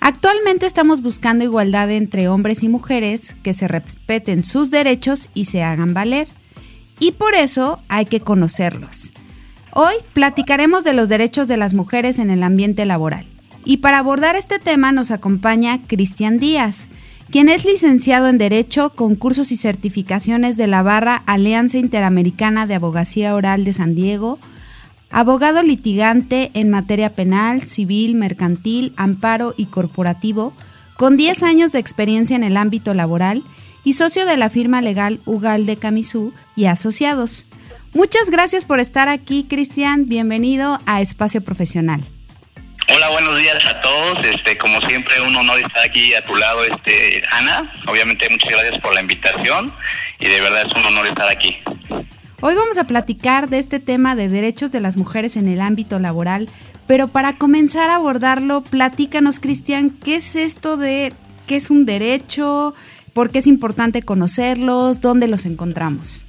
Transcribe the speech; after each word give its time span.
Actualmente 0.00 0.66
estamos 0.66 1.02
buscando 1.02 1.44
igualdad 1.44 1.90
entre 1.90 2.28
hombres 2.28 2.62
y 2.62 2.68
mujeres, 2.68 3.36
que 3.42 3.52
se 3.52 3.68
respeten 3.68 4.44
sus 4.44 4.70
derechos 4.70 5.28
y 5.34 5.46
se 5.46 5.62
hagan 5.62 5.94
valer. 5.94 6.28
Y 7.00 7.12
por 7.12 7.34
eso 7.34 7.80
hay 7.88 8.04
que 8.04 8.20
conocerlos. 8.20 9.12
Hoy 9.72 9.94
platicaremos 10.12 10.84
de 10.84 10.94
los 10.94 11.08
derechos 11.08 11.46
de 11.46 11.56
las 11.56 11.74
mujeres 11.74 12.18
en 12.18 12.30
el 12.30 12.42
ambiente 12.42 12.84
laboral. 12.84 13.26
Y 13.64 13.78
para 13.78 13.98
abordar 13.98 14.34
este 14.34 14.58
tema 14.58 14.92
nos 14.92 15.10
acompaña 15.10 15.82
Cristian 15.86 16.38
Díaz, 16.38 16.88
quien 17.30 17.48
es 17.48 17.64
licenciado 17.64 18.28
en 18.28 18.38
Derecho 18.38 18.94
con 18.94 19.14
cursos 19.14 19.52
y 19.52 19.56
certificaciones 19.56 20.56
de 20.56 20.66
la 20.66 20.82
barra 20.82 21.22
Alianza 21.26 21.76
Interamericana 21.76 22.66
de 22.66 22.76
Abogacía 22.76 23.34
Oral 23.34 23.64
de 23.64 23.74
San 23.74 23.94
Diego, 23.94 24.38
abogado 25.10 25.62
litigante 25.62 26.50
en 26.54 26.70
materia 26.70 27.14
penal, 27.14 27.62
civil, 27.62 28.14
mercantil, 28.14 28.92
amparo 28.96 29.54
y 29.56 29.66
corporativo, 29.66 30.52
con 30.96 31.16
10 31.16 31.42
años 31.42 31.72
de 31.72 31.78
experiencia 31.78 32.36
en 32.36 32.44
el 32.44 32.56
ámbito 32.56 32.94
laboral 32.94 33.42
y 33.84 33.94
socio 33.94 34.26
de 34.26 34.36
la 34.36 34.50
firma 34.50 34.80
legal 34.80 35.20
Ugal 35.24 35.64
de 35.64 35.76
Camisú 35.76 36.32
y 36.56 36.66
Asociados. 36.66 37.46
Muchas 37.94 38.30
gracias 38.30 38.66
por 38.66 38.80
estar 38.80 39.08
aquí, 39.08 39.46
Cristian. 39.48 40.08
Bienvenido 40.08 40.78
a 40.86 41.00
Espacio 41.00 41.42
Profesional. 41.42 42.02
Hola, 42.94 43.10
buenos 43.10 43.38
días 43.38 43.64
a 43.66 43.80
todos. 43.80 44.18
Este, 44.24 44.56
como 44.58 44.80
siempre, 44.82 45.20
un 45.20 45.34
honor 45.36 45.58
estar 45.58 45.84
aquí 45.84 46.14
a 46.14 46.22
tu 46.22 46.34
lado, 46.34 46.64
este, 46.64 47.22
Ana. 47.30 47.72
Obviamente, 47.86 48.28
muchas 48.30 48.50
gracias 48.50 48.78
por 48.80 48.94
la 48.94 49.00
invitación 49.00 49.74
y 50.18 50.26
de 50.26 50.40
verdad 50.40 50.66
es 50.66 50.72
un 50.74 50.84
honor 50.84 51.06
estar 51.06 51.28
aquí. 51.28 51.56
Hoy 52.40 52.54
vamos 52.54 52.78
a 52.78 52.84
platicar 52.84 53.48
de 53.48 53.58
este 53.58 53.80
tema 53.80 54.14
de 54.14 54.28
derechos 54.28 54.70
de 54.70 54.78
las 54.78 54.96
mujeres 54.96 55.36
en 55.36 55.48
el 55.48 55.60
ámbito 55.60 55.98
laboral, 55.98 56.48
pero 56.86 57.08
para 57.08 57.36
comenzar 57.36 57.90
a 57.90 57.96
abordarlo, 57.96 58.62
platícanos, 58.62 59.40
Cristian, 59.40 59.90
¿qué 59.90 60.14
es 60.16 60.36
esto 60.36 60.76
de 60.76 61.12
qué 61.48 61.56
es 61.56 61.68
un 61.68 61.84
derecho? 61.84 62.74
¿Por 63.12 63.32
qué 63.32 63.40
es 63.40 63.48
importante 63.48 64.02
conocerlos? 64.02 65.00
¿Dónde 65.00 65.26
los 65.26 65.46
encontramos? 65.46 66.24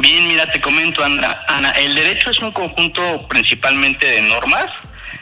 Bien, 0.00 0.26
mira, 0.26 0.50
te 0.50 0.58
comento, 0.58 1.04
Ana, 1.04 1.38
Ana, 1.48 1.72
el 1.72 1.94
derecho 1.94 2.30
es 2.30 2.38
un 2.38 2.52
conjunto 2.52 3.28
principalmente 3.28 4.06
de 4.06 4.22
normas, 4.22 4.68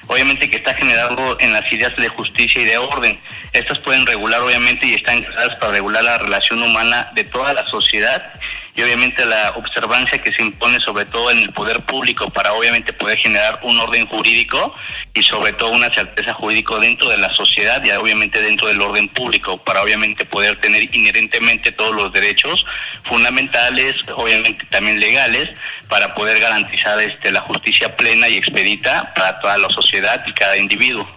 obviamente 0.07 0.49
que 0.49 0.59
está 0.59 0.75
generado 0.75 1.37
en 1.41 1.53
las 1.53 1.73
ideas 1.73 1.97
de 1.97 2.09
justicia 2.09 2.63
y 2.63 2.67
de 2.67 2.79
orden. 2.79 3.19
Estas 3.53 3.81
pueden 3.81 4.07
regular, 4.07 4.43
obviamente, 4.43 4.87
y 4.87 4.95
están 4.95 5.25
creadas 5.25 5.57
para 5.57 5.73
regular 5.73 6.05
la 6.05 6.19
relación 6.19 6.63
humana 6.63 7.11
de 7.17 7.25
toda 7.25 7.53
la 7.53 7.67
sociedad 7.67 8.33
y 8.79 8.83
obviamente 8.83 9.27
la 9.27 9.55
observancia 9.57 10.23
que 10.23 10.33
se 10.33 10.41
impone 10.41 10.79
sobre 10.79 11.05
todo 11.05 11.33
en 11.33 11.39
el 11.39 11.53
poder 11.53 11.81
público 11.81 12.31
para 12.31 12.53
obviamente 12.53 12.93
poder 12.93 13.19
generar 13.19 13.59
un 13.65 13.77
orden 13.81 14.07
jurídico 14.07 14.73
y 15.15 15.23
sobre 15.25 15.53
todo 15.53 15.71
una 15.71 15.93
certeza 15.93 16.33
jurídica 16.33 16.77
dentro 16.77 17.09
de 17.09 17.19
la 17.19 17.29
sociedad 17.35 17.85
y 17.85 17.91
obviamente 17.91 18.41
dentro 18.41 18.69
del 18.69 18.81
orden 18.81 19.09
público 19.09 19.59
para 19.59 19.83
obviamente 19.83 20.25
poder 20.25 20.61
tener 20.61 20.95
inherentemente 20.95 21.73
todos 21.73 21.93
los 21.93 22.13
derechos 22.13 22.65
fundamentales, 23.03 23.97
obviamente 24.15 24.65
también 24.67 25.01
legales, 25.01 25.51
para 25.89 26.15
poder 26.15 26.39
garantizar 26.39 27.01
este, 27.01 27.33
la 27.33 27.41
justicia 27.41 27.97
plena 27.97 28.29
y 28.29 28.37
expedita 28.37 29.13
para 29.13 29.41
toda 29.41 29.59
la 29.59 29.71
sociedad 29.71 30.25
y 30.25 30.33
cada 30.35 30.57
individuo. 30.57 31.09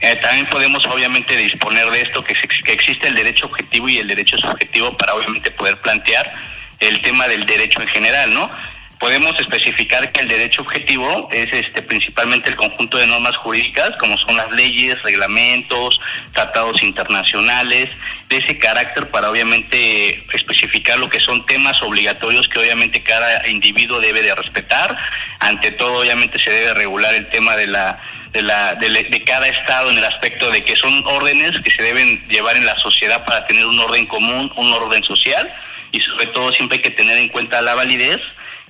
Eh, 0.00 0.16
también 0.22 0.46
podemos 0.46 0.86
obviamente 0.86 1.36
disponer 1.36 1.90
de 1.90 2.00
esto, 2.00 2.24
que, 2.24 2.32
que 2.32 2.72
existe 2.72 3.08
el 3.08 3.14
derecho 3.14 3.44
objetivo 3.44 3.90
y 3.90 3.98
el 3.98 4.08
derecho 4.08 4.38
subjetivo 4.38 4.96
para 4.96 5.12
obviamente 5.12 5.50
poder 5.50 5.76
plantear 5.82 6.57
el 6.80 7.02
tema 7.02 7.26
del 7.28 7.46
derecho 7.46 7.80
en 7.80 7.88
general, 7.88 8.32
¿no? 8.32 8.50
Podemos 8.98 9.38
especificar 9.38 10.10
que 10.10 10.22
el 10.22 10.28
derecho 10.28 10.62
objetivo 10.62 11.28
es 11.30 11.52
este 11.52 11.82
principalmente 11.82 12.50
el 12.50 12.56
conjunto 12.56 12.98
de 12.98 13.06
normas 13.06 13.36
jurídicas, 13.36 13.92
como 14.00 14.18
son 14.18 14.36
las 14.36 14.50
leyes, 14.50 15.00
reglamentos, 15.02 16.00
tratados 16.32 16.82
internacionales, 16.82 17.90
de 18.28 18.38
ese 18.38 18.58
carácter 18.58 19.08
para 19.10 19.30
obviamente 19.30 20.24
especificar 20.36 20.98
lo 20.98 21.08
que 21.08 21.20
son 21.20 21.46
temas 21.46 21.80
obligatorios 21.80 22.48
que 22.48 22.58
obviamente 22.58 23.00
cada 23.04 23.48
individuo 23.48 24.00
debe 24.00 24.20
de 24.22 24.34
respetar. 24.34 24.96
Ante 25.38 25.70
todo, 25.70 26.00
obviamente 26.00 26.40
se 26.40 26.50
debe 26.50 26.74
regular 26.74 27.14
el 27.14 27.28
tema 27.30 27.54
de 27.54 27.68
la 27.68 28.00
de, 28.32 28.42
la, 28.42 28.74
de, 28.74 28.90
de, 28.90 29.24
cada 29.24 29.48
estado 29.48 29.90
en 29.90 29.96
el 29.96 30.04
aspecto 30.04 30.50
de 30.50 30.62
que 30.62 30.76
son 30.76 31.02
órdenes 31.06 31.58
que 31.60 31.70
se 31.70 31.82
deben 31.82 32.20
llevar 32.28 32.56
en 32.56 32.66
la 32.66 32.76
sociedad 32.76 33.24
para 33.24 33.46
tener 33.46 33.64
un 33.64 33.78
orden 33.78 34.04
común, 34.04 34.52
un 34.56 34.72
orden 34.74 35.02
social 35.02 35.50
y 35.92 36.00
sobre 36.00 36.26
todo 36.26 36.52
siempre 36.52 36.76
hay 36.76 36.82
que 36.82 36.90
tener 36.90 37.18
en 37.18 37.28
cuenta 37.28 37.62
la 37.62 37.74
validez 37.74 38.18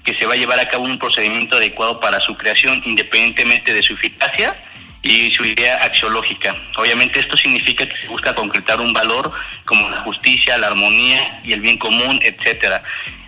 que 0.04 0.14
se 0.14 0.26
va 0.26 0.34
a 0.34 0.36
llevar 0.36 0.58
a 0.58 0.68
cabo 0.68 0.84
un 0.84 0.98
procedimiento 0.98 1.56
adecuado 1.56 2.00
para 2.00 2.20
su 2.20 2.36
creación 2.36 2.82
independientemente 2.86 3.74
de 3.74 3.82
su 3.82 3.94
eficacia 3.94 4.56
y 5.02 5.30
su 5.30 5.44
idea 5.44 5.76
axiológica. 5.84 6.56
Obviamente 6.76 7.20
esto 7.20 7.36
significa 7.36 7.86
que 7.86 7.96
se 7.96 8.08
busca 8.08 8.34
concretar 8.34 8.80
un 8.80 8.92
valor 8.92 9.32
como 9.64 9.88
la 9.90 10.00
justicia, 10.00 10.58
la 10.58 10.68
armonía 10.68 11.40
y 11.44 11.52
el 11.52 11.60
bien 11.60 11.78
común, 11.78 12.18
etcétera. 12.22 12.82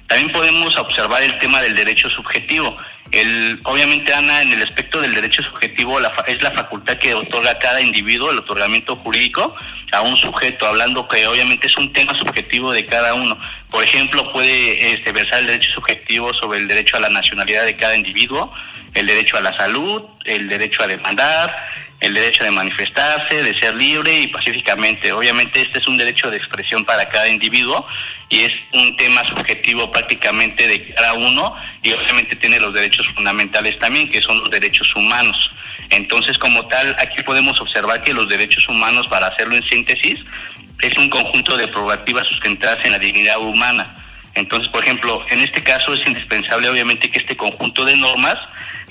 También 0.07 0.33
podemos 0.33 0.77
observar 0.77 1.23
el 1.23 1.39
tema 1.39 1.63
del 1.63 1.75
derecho 1.75 2.11
subjetivo. 2.11 2.77
El, 3.13 3.61
obviamente, 3.65 4.13
Ana, 4.13 4.43
en 4.43 4.53
el 4.53 4.63
aspecto 4.63 5.01
del 5.01 5.15
derecho 5.15 5.43
subjetivo 5.43 5.99
la, 6.01 6.13
es 6.27 6.43
la 6.43 6.51
facultad 6.53 6.97
que 6.99 7.15
otorga 7.15 7.59
cada 7.59 7.81
individuo 7.81 8.31
el 8.31 8.39
otorgamiento 8.39 8.97
jurídico 8.97 9.55
a 9.93 10.01
un 10.03 10.17
sujeto, 10.17 10.67
hablando 10.67 11.07
que 11.09 11.27
obviamente 11.27 11.67
es 11.67 11.77
un 11.77 11.93
tema 11.93 12.15
subjetivo 12.15 12.73
de 12.73 12.87
cada 12.87 13.15
uno. 13.15 13.39
Por 13.71 13.85
ejemplo, 13.85 14.33
puede 14.33 14.93
este, 14.93 15.13
versar 15.13 15.41
el 15.41 15.47
derecho 15.47 15.71
subjetivo 15.73 16.35
sobre 16.35 16.59
el 16.59 16.69
derecho 16.69 16.97
a 16.97 17.01
la 17.01 17.09
nacionalidad 17.09 17.65
de 17.65 17.77
cada 17.77 17.97
individuo, 17.97 18.53
el 18.95 19.07
derecho 19.07 19.37
a 19.37 19.41
la 19.41 19.57
salud, 19.57 20.03
el 20.25 20.49
derecho 20.49 20.83
a 20.83 20.89
demandar, 20.89 21.55
el 22.01 22.15
derecho 22.15 22.43
de 22.43 22.51
manifestarse, 22.51 23.43
de 23.43 23.55
ser 23.59 23.75
libre 23.75 24.21
y 24.21 24.27
pacíficamente. 24.29 25.13
Obviamente 25.13 25.61
este 25.61 25.79
es 25.79 25.87
un 25.87 25.99
derecho 25.99 26.31
de 26.31 26.39
expresión 26.39 26.85
para 26.85 27.07
cada 27.07 27.29
individuo 27.29 27.87
y 28.29 28.41
es 28.41 28.53
un 28.73 28.97
tema 28.97 29.25
subjetivo 29.27 29.93
prácticamente 29.93 30.67
de 30.67 30.95
cada 30.95 31.15
uno 31.15 31.55
y 31.83 31.93
obviamente 31.93 32.37
tiene 32.37 32.59
los 32.59 32.73
derechos 32.73 33.07
fundamentales 33.15 33.79
también, 33.79 34.11
que 34.11 34.23
son 34.23 34.39
los 34.41 34.51
derechos 34.51 34.95
humanos. 34.97 35.51
Entonces, 35.91 36.39
como 36.39 36.67
tal, 36.69 36.97
aquí 36.99 37.23
podemos 37.23 37.61
observar 37.61 38.03
que 38.03 38.15
los 38.15 38.29
derechos 38.29 38.67
humanos, 38.69 39.09
para 39.09 39.27
hacerlo 39.27 39.57
en 39.57 39.65
síntesis, 39.65 40.21
es 40.83 40.97
un 40.97 41.09
conjunto 41.09 41.57
de 41.57 41.69
prerrogativas 41.69 42.27
sustentadas 42.27 42.79
en 42.85 42.93
la 42.93 42.99
dignidad 42.99 43.39
humana. 43.41 43.95
Entonces, 44.35 44.69
por 44.69 44.85
ejemplo, 44.85 45.25
en 45.31 45.41
este 45.41 45.63
caso 45.63 45.93
es 45.95 46.07
indispensable 46.07 46.69
obviamente 46.69 47.11
que 47.11 47.19
este 47.19 47.37
conjunto 47.37 47.85
de 47.85 47.97
normas 47.97 48.37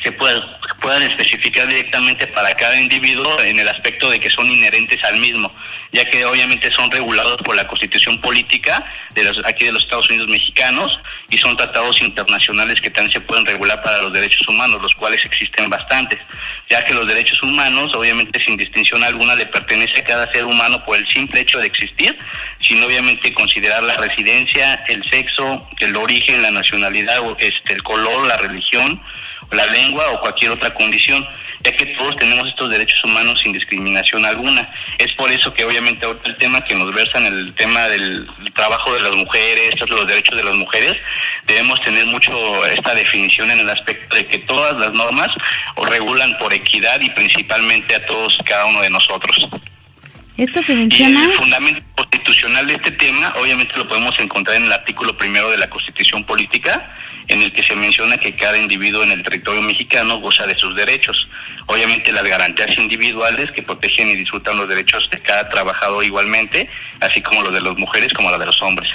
se 0.03 0.11
puedan 0.11 1.03
especificar 1.03 1.67
directamente 1.67 2.27
para 2.27 2.53
cada 2.55 2.79
individuo 2.79 3.41
en 3.41 3.59
el 3.59 3.67
aspecto 3.67 4.09
de 4.09 4.19
que 4.19 4.29
son 4.29 4.47
inherentes 4.47 5.03
al 5.03 5.17
mismo, 5.17 5.53
ya 5.91 6.05
que 6.05 6.25
obviamente 6.25 6.71
son 6.71 6.89
regulados 6.91 7.37
por 7.37 7.55
la 7.55 7.67
Constitución 7.67 8.21
Política 8.21 8.85
de 9.13 9.23
los, 9.23 9.41
aquí 9.45 9.65
de 9.65 9.71
los 9.71 9.83
Estados 9.83 10.09
Unidos 10.09 10.27
mexicanos 10.27 10.99
y 11.29 11.37
son 11.37 11.57
tratados 11.57 12.01
internacionales 12.01 12.79
que 12.81 12.89
también 12.89 13.11
se 13.11 13.21
pueden 13.21 13.45
regular 13.45 13.81
para 13.83 14.01
los 14.01 14.13
derechos 14.13 14.47
humanos, 14.47 14.81
los 14.81 14.93
cuales 14.95 15.23
existen 15.25 15.69
bastantes, 15.69 16.19
ya 16.69 16.83
que 16.85 16.93
los 16.93 17.07
derechos 17.07 17.41
humanos 17.43 17.93
obviamente 17.95 18.39
sin 18.39 18.57
distinción 18.57 19.03
alguna 19.03 19.35
le 19.35 19.47
pertenece 19.47 19.99
a 19.99 20.03
cada 20.03 20.31
ser 20.31 20.45
humano 20.45 20.83
por 20.85 20.97
el 20.97 21.07
simple 21.07 21.41
hecho 21.41 21.59
de 21.59 21.67
existir, 21.67 22.17
sin 22.61 22.81
obviamente 22.83 23.33
considerar 23.33 23.83
la 23.83 23.97
residencia, 23.97 24.75
el 24.87 25.03
sexo, 25.09 25.67
el 25.79 25.95
origen, 25.95 26.41
la 26.41 26.51
nacionalidad, 26.51 27.21
este, 27.39 27.73
el 27.73 27.83
color, 27.83 28.27
la 28.27 28.37
religión, 28.37 29.01
la 29.51 29.65
lengua 29.67 30.11
o 30.11 30.21
cualquier 30.21 30.51
otra 30.51 30.73
condición, 30.73 31.27
ya 31.63 31.75
que 31.75 31.87
todos 31.87 32.15
tenemos 32.15 32.47
estos 32.47 32.69
derechos 32.69 33.03
humanos 33.03 33.41
sin 33.41 33.51
discriminación 33.51 34.25
alguna. 34.25 34.69
Es 34.97 35.13
por 35.13 35.31
eso 35.31 35.53
que 35.53 35.65
obviamente 35.65 36.05
ahorita 36.05 36.29
el 36.29 36.35
tema 36.37 36.63
que 36.63 36.75
nos 36.75 36.93
versa 36.93 37.17
en 37.17 37.25
el 37.25 37.53
tema 37.53 37.87
del 37.87 38.27
trabajo 38.53 38.93
de 38.93 39.01
las 39.01 39.15
mujeres, 39.15 39.75
los 39.89 40.07
derechos 40.07 40.37
de 40.37 40.43
las 40.43 40.55
mujeres, 40.55 40.95
debemos 41.45 41.81
tener 41.81 42.05
mucho 42.05 42.65
esta 42.67 42.93
definición 42.95 43.51
en 43.51 43.59
el 43.59 43.69
aspecto 43.69 44.15
de 44.15 44.25
que 44.25 44.37
todas 44.39 44.79
las 44.79 44.93
normas 44.93 45.29
regulan 45.89 46.37
por 46.37 46.53
equidad 46.53 47.01
y 47.01 47.09
principalmente 47.09 47.95
a 47.95 48.05
todos 48.05 48.37
cada 48.45 48.65
uno 48.65 48.81
de 48.81 48.89
nosotros. 48.89 49.49
Esto 50.39 50.61
que 50.61 50.73
mencionas. 50.73 51.27
Y 51.27 51.31
el 51.31 51.37
fundamento 51.37 51.81
constitucional 51.97 52.65
de 52.65 52.75
este 52.75 52.91
tema, 52.91 53.33
obviamente 53.41 53.75
lo 53.75 53.85
podemos 53.89 54.17
encontrar 54.21 54.55
en 54.55 54.63
el 54.63 54.71
artículo 54.71 55.17
primero 55.17 55.51
de 55.51 55.57
la 55.57 55.69
Constitución 55.69 56.23
Política, 56.23 56.95
en 57.27 57.41
el 57.41 57.51
que 57.51 57.61
se 57.61 57.75
menciona 57.75 58.15
que 58.15 58.33
cada 58.33 58.57
individuo 58.57 59.03
en 59.03 59.11
el 59.11 59.21
territorio 59.21 59.61
mexicano 59.61 60.21
goza 60.21 60.47
de 60.47 60.57
sus 60.57 60.73
derechos. 60.77 61.27
Obviamente 61.65 62.13
las 62.13 62.23
garantías 62.23 62.77
individuales 62.77 63.51
que 63.51 63.63
protegen 63.63 64.07
y 64.07 64.15
disfrutan 64.15 64.55
los 64.55 64.69
derechos 64.69 65.09
de 65.11 65.19
cada 65.19 65.49
trabajador 65.49 66.05
igualmente, 66.05 66.69
así 67.01 67.21
como 67.21 67.43
los 67.43 67.51
de 67.51 67.59
las 67.59 67.77
mujeres 67.77 68.13
como 68.13 68.29
los 68.29 68.39
de 68.39 68.45
los 68.45 68.61
hombres. 68.61 68.89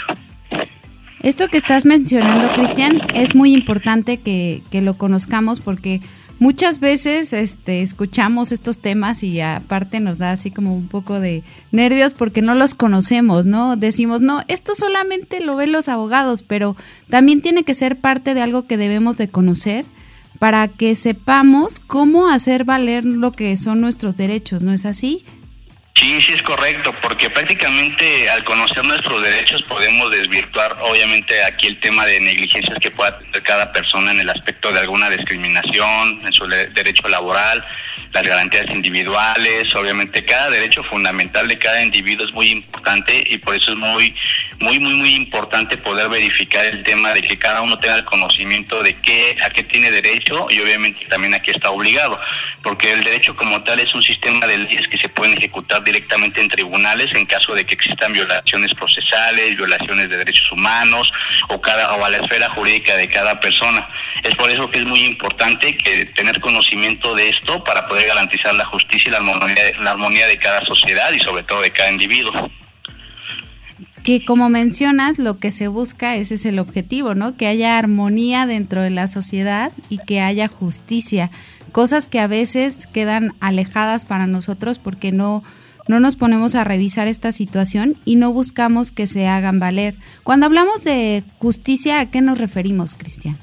Esto 1.22 1.48
que 1.48 1.58
estás 1.58 1.84
mencionando, 1.84 2.50
Cristian, 2.54 3.02
es 3.14 3.34
muy 3.34 3.52
importante 3.52 4.18
que, 4.18 4.62
que 4.70 4.80
lo 4.80 4.96
conozcamos 4.96 5.60
porque 5.60 6.00
muchas 6.44 6.78
veces 6.78 7.32
este, 7.32 7.80
escuchamos 7.80 8.52
estos 8.52 8.78
temas 8.78 9.22
y 9.22 9.40
aparte 9.40 9.98
nos 9.98 10.18
da 10.18 10.32
así 10.32 10.50
como 10.50 10.76
un 10.76 10.88
poco 10.88 11.18
de 11.18 11.42
nervios 11.72 12.12
porque 12.12 12.42
no 12.42 12.54
los 12.54 12.74
conocemos, 12.74 13.46
¿no? 13.46 13.78
Decimos, 13.78 14.20
no, 14.20 14.42
esto 14.48 14.74
solamente 14.74 15.40
lo 15.40 15.56
ven 15.56 15.72
los 15.72 15.88
abogados, 15.88 16.42
pero 16.42 16.76
también 17.08 17.40
tiene 17.40 17.62
que 17.62 17.72
ser 17.72 17.98
parte 17.98 18.34
de 18.34 18.42
algo 18.42 18.66
que 18.66 18.76
debemos 18.76 19.16
de 19.16 19.28
conocer 19.28 19.86
para 20.38 20.68
que 20.68 20.94
sepamos 20.96 21.80
cómo 21.80 22.28
hacer 22.28 22.64
valer 22.64 23.06
lo 23.06 23.32
que 23.32 23.56
son 23.56 23.80
nuestros 23.80 24.18
derechos, 24.18 24.62
¿no 24.62 24.74
es 24.74 24.84
así? 24.84 25.24
Sí, 25.96 26.20
sí 26.20 26.32
es 26.32 26.42
correcto, 26.42 26.92
porque 27.00 27.30
prácticamente 27.30 28.28
al 28.28 28.42
conocer 28.42 28.84
nuestros 28.84 29.22
derechos 29.22 29.62
podemos 29.62 30.10
desvirtuar 30.10 30.76
obviamente 30.82 31.40
aquí 31.44 31.68
el 31.68 31.78
tema 31.78 32.04
de 32.04 32.18
negligencias 32.20 32.80
que 32.80 32.90
pueda 32.90 33.16
tener 33.16 33.42
cada 33.44 33.72
persona 33.72 34.10
en 34.10 34.18
el 34.18 34.28
aspecto 34.28 34.72
de 34.72 34.80
alguna 34.80 35.08
discriminación, 35.08 36.20
en 36.26 36.32
su 36.32 36.48
derecho 36.48 37.08
laboral, 37.08 37.64
las 38.12 38.24
garantías 38.24 38.66
individuales, 38.70 39.74
obviamente 39.74 40.24
cada 40.24 40.50
derecho 40.50 40.82
fundamental 40.84 41.46
de 41.48 41.58
cada 41.58 41.82
individuo 41.82 42.26
es 42.26 42.32
muy 42.32 42.50
importante 42.50 43.24
y 43.26 43.38
por 43.38 43.54
eso 43.54 43.72
es 43.72 43.76
muy, 43.76 44.14
muy, 44.60 44.78
muy, 44.80 44.94
muy 44.94 45.14
importante 45.14 45.76
poder 45.76 46.08
verificar 46.08 46.64
el 46.64 46.82
tema 46.82 47.12
de 47.12 47.22
que 47.22 47.38
cada 47.38 47.62
uno 47.62 47.76
tenga 47.78 47.96
el 47.96 48.04
conocimiento 48.04 48.82
de 48.82 48.94
qué, 48.96 49.36
a 49.44 49.50
qué 49.50 49.62
tiene 49.62 49.90
derecho 49.90 50.46
y 50.50 50.60
obviamente 50.60 51.06
también 51.06 51.34
a 51.34 51.40
qué 51.40 51.52
está 51.52 51.70
obligado, 51.70 52.20
porque 52.62 52.92
el 52.92 53.02
derecho 53.02 53.36
como 53.36 53.62
tal 53.62 53.80
es 53.80 53.94
un 53.94 54.02
sistema 54.02 54.46
de 54.46 54.58
leyes 54.58 54.88
que 54.88 54.98
se 54.98 55.08
pueden 55.08 55.36
ejecutar 55.36 55.83
directamente 55.84 56.40
en 56.40 56.48
tribunales 56.48 57.14
en 57.14 57.26
caso 57.26 57.54
de 57.54 57.64
que 57.64 57.74
existan 57.74 58.12
violaciones 58.12 58.74
procesales, 58.74 59.56
violaciones 59.56 60.08
de 60.08 60.16
derechos 60.16 60.50
humanos 60.52 61.12
o, 61.48 61.60
cada, 61.60 61.94
o 61.96 62.04
a 62.04 62.10
la 62.10 62.18
esfera 62.18 62.50
jurídica 62.50 62.96
de 62.96 63.08
cada 63.08 63.38
persona. 63.40 63.86
Es 64.22 64.34
por 64.36 64.50
eso 64.50 64.68
que 64.68 64.78
es 64.78 64.86
muy 64.86 65.00
importante 65.00 65.76
que 65.76 66.06
tener 66.06 66.40
conocimiento 66.40 67.14
de 67.14 67.28
esto 67.28 67.62
para 67.62 67.86
poder 67.88 68.08
garantizar 68.08 68.54
la 68.54 68.64
justicia 68.64 69.08
y 69.08 69.12
la 69.12 69.18
armonía, 69.18 69.56
la 69.80 69.90
armonía 69.92 70.26
de 70.26 70.38
cada 70.38 70.64
sociedad 70.64 71.12
y 71.12 71.20
sobre 71.20 71.42
todo 71.42 71.60
de 71.60 71.70
cada 71.70 71.90
individuo 71.90 72.50
que 74.04 74.22
como 74.22 74.50
mencionas, 74.50 75.18
lo 75.18 75.38
que 75.38 75.50
se 75.50 75.66
busca, 75.66 76.14
ese 76.14 76.34
es 76.34 76.44
el 76.44 76.58
objetivo, 76.58 77.14
¿no? 77.14 77.38
Que 77.38 77.46
haya 77.46 77.78
armonía 77.78 78.44
dentro 78.44 78.82
de 78.82 78.90
la 78.90 79.08
sociedad 79.08 79.72
y 79.88 79.96
que 79.96 80.20
haya 80.20 80.46
justicia, 80.46 81.30
cosas 81.72 82.06
que 82.06 82.20
a 82.20 82.26
veces 82.26 82.86
quedan 82.86 83.34
alejadas 83.40 84.04
para 84.04 84.26
nosotros 84.26 84.78
porque 84.78 85.10
no 85.10 85.42
no 85.86 86.00
nos 86.00 86.16
ponemos 86.16 86.54
a 86.54 86.64
revisar 86.64 87.08
esta 87.08 87.32
situación 87.32 87.96
y 88.04 88.16
no 88.16 88.32
buscamos 88.32 88.90
que 88.92 89.06
se 89.06 89.26
hagan 89.28 89.60
valer. 89.60 89.94
Cuando 90.22 90.46
hablamos 90.46 90.84
de 90.84 91.24
justicia, 91.38 92.00
¿a 92.00 92.10
qué 92.10 92.20
nos 92.20 92.38
referimos, 92.38 92.94
Cristian? 92.94 93.38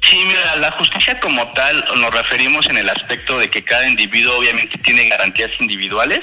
Sí, 0.00 0.16
mira, 0.26 0.56
la 0.56 0.70
justicia 0.72 1.18
como 1.20 1.50
tal 1.52 1.84
nos 1.96 2.14
referimos 2.14 2.68
en 2.70 2.78
el 2.78 2.88
aspecto 2.88 3.38
de 3.38 3.50
que 3.50 3.64
cada 3.64 3.88
individuo 3.88 4.38
obviamente 4.38 4.78
tiene 4.78 5.08
garantías 5.08 5.50
individuales 5.60 6.20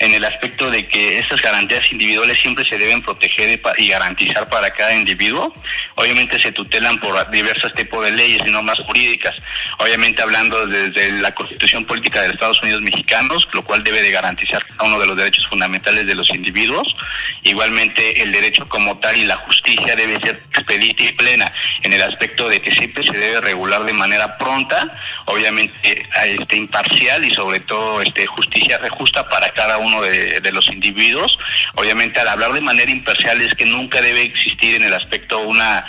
en 0.00 0.14
el 0.14 0.24
aspecto 0.24 0.70
de 0.70 0.86
que 0.88 1.18
esas 1.18 1.40
garantías 1.42 1.92
individuales 1.92 2.38
siempre 2.38 2.64
se 2.64 2.78
deben 2.78 3.02
proteger 3.02 3.60
y 3.76 3.88
garantizar 3.88 4.48
para 4.48 4.70
cada 4.70 4.94
individuo. 4.94 5.54
Obviamente 5.94 6.40
se 6.40 6.52
tutelan 6.52 6.98
por 6.98 7.30
diversos 7.30 7.72
tipos 7.74 8.02
de 8.04 8.10
leyes 8.10 8.42
y 8.46 8.50
normas 8.50 8.78
jurídicas. 8.80 9.36
Obviamente 9.78 10.22
hablando 10.22 10.66
desde 10.66 11.12
la 11.12 11.32
Constitución 11.32 11.84
Política 11.84 12.22
de 12.22 12.28
Estados 12.28 12.62
Unidos 12.62 12.80
Mexicanos, 12.80 13.46
lo 13.52 13.62
cual 13.62 13.84
debe 13.84 14.02
de 14.02 14.10
garantizar 14.10 14.64
cada 14.64 14.84
uno 14.84 14.98
de 14.98 15.06
los 15.06 15.16
derechos 15.16 15.46
fundamentales 15.48 16.06
de 16.06 16.14
los 16.14 16.30
individuos. 16.30 16.96
Igualmente 17.42 18.22
el 18.22 18.32
derecho 18.32 18.66
como 18.68 18.98
tal 18.98 19.16
y 19.18 19.24
la 19.24 19.36
justicia 19.36 19.94
debe 19.96 20.18
ser 20.20 20.42
expedita 20.50 21.04
y 21.04 21.12
plena 21.12 21.52
en 21.82 21.92
el 21.92 22.02
aspecto 22.02 22.48
de 22.48 22.62
que 22.62 22.72
siempre 22.72 23.04
se 23.04 23.16
debe 23.16 23.42
regular 23.42 23.84
de 23.84 23.92
manera 23.92 24.38
pronta, 24.38 24.90
obviamente 25.26 26.06
este, 26.24 26.56
imparcial 26.56 27.22
y 27.24 27.34
sobre 27.34 27.60
todo 27.60 28.00
este, 28.00 28.26
justicia 28.26 28.80
justa 28.88 29.28
para 29.28 29.50
cada 29.50 29.78
uno 29.78 29.89
de, 30.00 30.50
los 30.52 30.68
individuos. 30.68 31.38
Obviamente 31.76 32.20
al 32.20 32.28
hablar 32.28 32.52
de 32.52 32.60
manera 32.60 32.90
imparcial 32.90 33.40
es 33.40 33.54
que 33.54 33.66
nunca 33.66 34.00
debe 34.00 34.22
existir 34.22 34.74
en 34.74 34.82
el 34.82 34.94
aspecto 34.94 35.38
una 35.40 35.84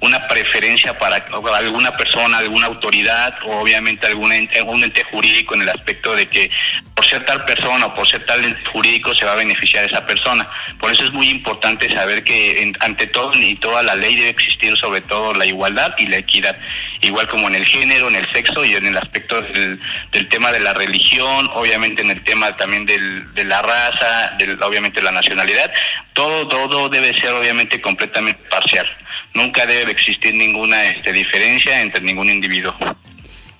una 0.00 0.28
preferencia 0.28 0.98
para 0.98 1.24
alguna 1.56 1.96
persona, 1.96 2.38
alguna 2.38 2.66
autoridad 2.66 3.34
o 3.44 3.60
obviamente 3.60 4.06
algún 4.06 4.32
ente, 4.32 4.58
algún 4.58 4.84
ente 4.84 5.02
jurídico 5.04 5.54
en 5.54 5.62
el 5.62 5.70
aspecto 5.70 6.14
de 6.14 6.28
que 6.28 6.50
por 6.94 7.04
ser 7.04 7.24
tal 7.24 7.44
persona 7.44 7.86
o 7.86 7.94
por 7.94 8.06
ser 8.06 8.24
tal 8.26 8.44
ente 8.44 8.60
jurídico 8.70 9.14
se 9.14 9.24
va 9.24 9.32
a 9.32 9.36
beneficiar 9.36 9.84
esa 9.84 10.06
persona. 10.06 10.48
Por 10.78 10.92
eso 10.92 11.04
es 11.04 11.12
muy 11.12 11.28
importante 11.28 11.90
saber 11.90 12.24
que 12.24 12.72
ante 12.80 13.06
todo 13.06 13.32
y 13.34 13.54
toda 13.56 13.82
la 13.82 13.94
ley 13.94 14.16
debe 14.16 14.30
existir 14.30 14.76
sobre 14.76 15.00
todo 15.00 15.34
la 15.34 15.46
igualdad 15.46 15.94
y 15.98 16.06
la 16.06 16.18
equidad, 16.18 16.58
igual 17.00 17.26
como 17.28 17.48
en 17.48 17.54
el 17.54 17.64
género, 17.64 18.08
en 18.08 18.16
el 18.16 18.30
sexo 18.32 18.64
y 18.64 18.74
en 18.74 18.86
el 18.86 18.96
aspecto 18.96 19.40
del, 19.42 19.80
tema 20.28 20.52
de 20.52 20.60
la 20.60 20.74
religión, 20.74 21.48
obviamente 21.54 22.02
en 22.02 22.10
el 22.10 22.22
tema 22.24 22.56
también 22.56 22.84
del, 22.84 23.32
de 23.34 23.44
la 23.46 23.62
raza, 23.62 24.34
del, 24.38 24.62
obviamente 24.62 25.02
la 25.02 25.12
nacionalidad, 25.12 25.70
todo, 26.12 26.48
todo 26.48 26.88
debe 26.88 27.18
ser 27.18 27.32
obviamente 27.32 27.80
completamente 27.80 28.40
parcial. 28.50 28.86
Nunca 29.34 29.66
debe 29.66 29.92
existir 29.92 30.34
ninguna 30.34 30.84
este, 30.84 31.12
diferencia 31.12 31.80
entre 31.80 32.02
ningún 32.02 32.30
individuo. 32.30 32.74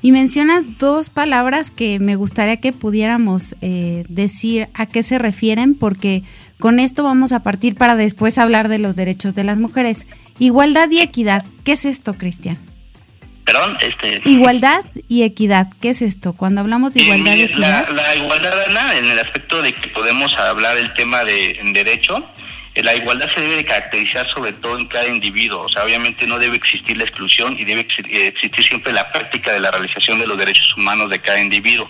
Y 0.02 0.12
mencionas 0.12 0.78
dos 0.78 1.10
palabras 1.10 1.70
que 1.70 1.98
me 1.98 2.16
gustaría 2.16 2.58
que 2.58 2.72
pudiéramos 2.72 3.56
eh, 3.60 4.04
decir 4.08 4.68
a 4.74 4.86
qué 4.86 5.02
se 5.02 5.18
refieren, 5.18 5.74
porque 5.74 6.22
con 6.60 6.78
esto 6.78 7.02
vamos 7.02 7.32
a 7.32 7.42
partir 7.42 7.74
para 7.74 7.96
después 7.96 8.38
hablar 8.38 8.68
de 8.68 8.78
los 8.78 8.94
derechos 8.94 9.34
de 9.34 9.44
las 9.44 9.58
mujeres. 9.58 10.06
Igualdad 10.38 10.90
y 10.90 11.00
equidad. 11.00 11.44
¿Qué 11.64 11.72
es 11.72 11.84
esto, 11.84 12.14
Cristian? 12.14 12.58
Perdón, 13.46 13.78
este... 13.80 14.20
Igualdad 14.28 14.84
y 15.08 15.22
equidad. 15.22 15.68
¿Qué 15.80 15.90
es 15.90 16.02
esto? 16.02 16.32
Cuando 16.32 16.60
hablamos 16.60 16.92
de 16.92 17.02
igualdad 17.02 17.36
y 17.36 17.42
equidad. 17.42 17.88
La, 17.90 18.16
igualdad, 18.16 18.52
Ana, 18.68 18.98
en 18.98 19.06
el 19.06 19.18
aspecto 19.20 19.62
de 19.62 19.72
que 19.72 19.88
podemos 19.90 20.36
hablar 20.36 20.76
el 20.76 20.92
tema 20.94 21.24
de 21.24 21.56
derecho, 21.72 22.28
la 22.82 22.94
igualdad 22.94 23.28
se 23.32 23.40
debe 23.40 23.56
de 23.56 23.64
caracterizar 23.64 24.28
sobre 24.28 24.52
todo 24.52 24.78
en 24.78 24.86
cada 24.86 25.06
individuo, 25.06 25.62
o 25.62 25.68
sea, 25.68 25.84
obviamente 25.84 26.26
no 26.26 26.38
debe 26.38 26.56
existir 26.56 26.96
la 26.96 27.04
exclusión 27.04 27.56
y 27.58 27.64
debe 27.64 27.86
eh, 28.10 28.26
existir 28.28 28.66
siempre 28.66 28.92
la 28.92 29.10
práctica 29.12 29.52
de 29.52 29.60
la 29.60 29.70
realización 29.70 30.18
de 30.18 30.26
los 30.26 30.36
derechos 30.36 30.76
humanos 30.76 31.10
de 31.10 31.18
cada 31.18 31.40
individuo, 31.40 31.88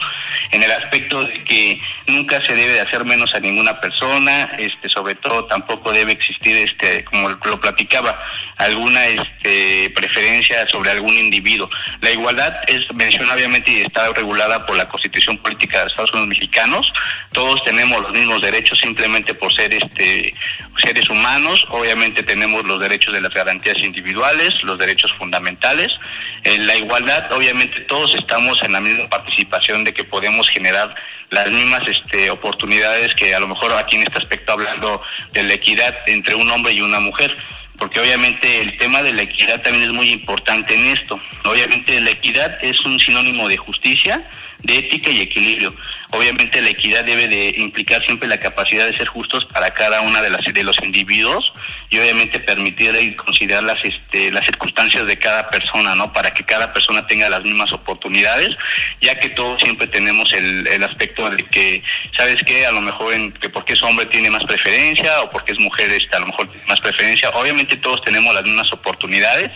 en 0.53 0.62
el 0.62 0.71
aspecto 0.71 1.25
de 1.25 1.43
que 1.44 1.81
nunca 2.06 2.41
se 2.43 2.55
debe 2.55 2.75
de 2.75 2.81
hacer 2.81 3.05
menos 3.05 3.35
a 3.35 3.41
ninguna 3.41 3.81
persona, 3.81 4.50
este, 4.59 4.88
sobre 4.88 5.15
todo 5.17 5.44
tampoco 5.47 5.93
debe 5.93 6.12
existir, 6.12 6.56
este, 6.56 7.05
como 7.05 7.31
lo 7.31 7.61
platicaba, 7.61 8.19
alguna 8.59 9.07
este, 9.07 9.90
preferencia 9.90 10.66
sobre 10.69 10.90
algún 10.90 11.19
individuo. 11.19 11.69
La 12.00 12.11
igualdad 12.11 12.55
es 12.69 12.87
menciona 12.95 13.35
obviamente 13.35 13.73
y 13.73 13.81
está 13.83 14.12
regulada 14.12 14.64
por 14.66 14.76
la 14.76 14.87
Constitución 14.87 15.37
Política 15.38 15.81
de 15.81 15.88
Estados 15.88 16.12
Unidos 16.12 16.28
Mexicanos, 16.28 16.93
todos 17.33 17.62
tenemos 17.64 18.00
los 18.02 18.12
mismos 18.12 18.40
derechos 18.40 18.78
simplemente 18.78 19.35
por 19.35 19.52
ser 19.52 19.75
este 19.75 20.33
seres 20.76 21.09
humanos, 21.09 21.66
obviamente 21.71 22.23
tenemos 22.23 22.64
los 22.64 22.80
derechos 22.80 23.12
de 23.12 23.21
las 23.21 23.33
garantías 23.33 23.78
individuales, 23.78 24.62
los 24.62 24.78
derechos 24.78 25.12
fundamentales. 25.14 25.99
En 26.45 26.66
la 26.66 26.76
igualdad, 26.76 27.33
obviamente 27.33 27.80
todos 27.83 28.14
estamos 28.14 28.62
en 28.62 28.73
la 28.73 28.80
misma 28.80 29.09
participación 29.09 29.85
de 29.85 29.95
que 29.95 30.04
podemos 30.04 30.49
generar 30.50 30.95
las 31.30 31.50
mismas 31.50 31.87
este, 31.88 32.30
oportunidades 32.30 33.14
que 33.14 33.35
a 33.35 33.40
lo 33.40 33.49
mejor 33.49 33.73
aquí 33.73 33.97
en 33.97 34.02
este 34.02 34.18
aspecto 34.18 34.52
hablando 34.52 35.02
de 35.33 35.42
la 35.42 35.54
equidad 35.54 35.95
entre 36.06 36.35
un 36.35 36.50
hombre 36.50 36.73
y 36.73 36.80
una 36.80 37.00
mujer 37.00 37.37
porque 37.78 38.00
obviamente 38.00 38.61
el 38.61 38.78
tema 38.78 39.02
de 39.02 39.12
la 39.12 39.23
equidad 39.23 39.62
también 39.62 39.85
es 39.85 39.92
muy 39.92 40.11
importante 40.11 40.75
en 40.75 40.87
esto. 40.87 41.21
Obviamente 41.45 42.00
la 42.00 42.11
equidad 42.11 42.59
es 42.62 42.80
un 42.85 42.99
sinónimo 42.99 43.49
de 43.49 43.56
justicia, 43.56 44.26
de 44.62 44.78
ética 44.78 45.11
y 45.11 45.21
equilibrio. 45.21 45.75
Obviamente 46.11 46.63
la 46.63 46.71
equidad 46.71 47.05
debe 47.05 47.29
de 47.29 47.55
implicar 47.59 48.03
siempre 48.05 48.29
la 48.29 48.39
capacidad 48.39 48.87
de 48.87 48.97
ser 48.97 49.09
justos 49.09 49.45
para 49.45 49.73
cada 49.75 50.01
una 50.03 50.23
de 50.23 50.31
las 50.31 50.45
de 50.47 50.63
los 50.63 50.81
individuos 50.83 51.53
y 51.91 51.99
obviamente 51.99 52.39
permitir 52.41 52.97
y 53.01 53.15
considerar 53.15 53.65
las 53.65 53.85
este, 53.85 54.31
las 54.31 54.45
circunstancias 54.45 55.07
de 55.07 55.19
cada 55.19 55.49
persona, 55.49 55.95
¿no? 55.95 56.13
Para 56.13 56.33
que 56.33 56.45
cada 56.45 56.73
persona 56.73 57.07
tenga 57.07 57.29
las 57.29 57.45
mismas 57.45 57.73
oportunidades, 57.73 58.57
ya 59.01 59.19
que 59.19 59.31
todos 59.31 59.61
siempre 59.61 59.87
tenemos 59.87 60.33
el, 60.33 60.67
el 60.67 60.83
aspecto 60.85 61.29
de 61.31 61.45
que, 61.45 61.83
¿sabes 62.17 62.43
qué? 62.45 62.67
A 62.67 62.73
lo 62.73 62.81
mejor 62.81 63.15
en, 63.15 63.33
que 63.33 63.49
porque 63.49 63.75
es 63.75 63.83
hombre 63.83 64.07
tiene 64.07 64.31
más 64.31 64.45
preferencia 64.45 65.23
o 65.23 65.31
porque 65.31 65.53
es 65.53 65.61
mujer 65.61 65.91
este, 65.91 66.17
a 66.17 66.21
lo 66.21 66.27
mejor 66.27 66.49
tiene 66.49 66.67
más 66.67 66.81
preferencia. 66.81 67.31
Obviamente 67.31 67.77
todos 67.77 68.03
tenemos 68.03 68.35
las 68.35 68.45
mismas 68.45 68.73
oportunidades 68.73 69.51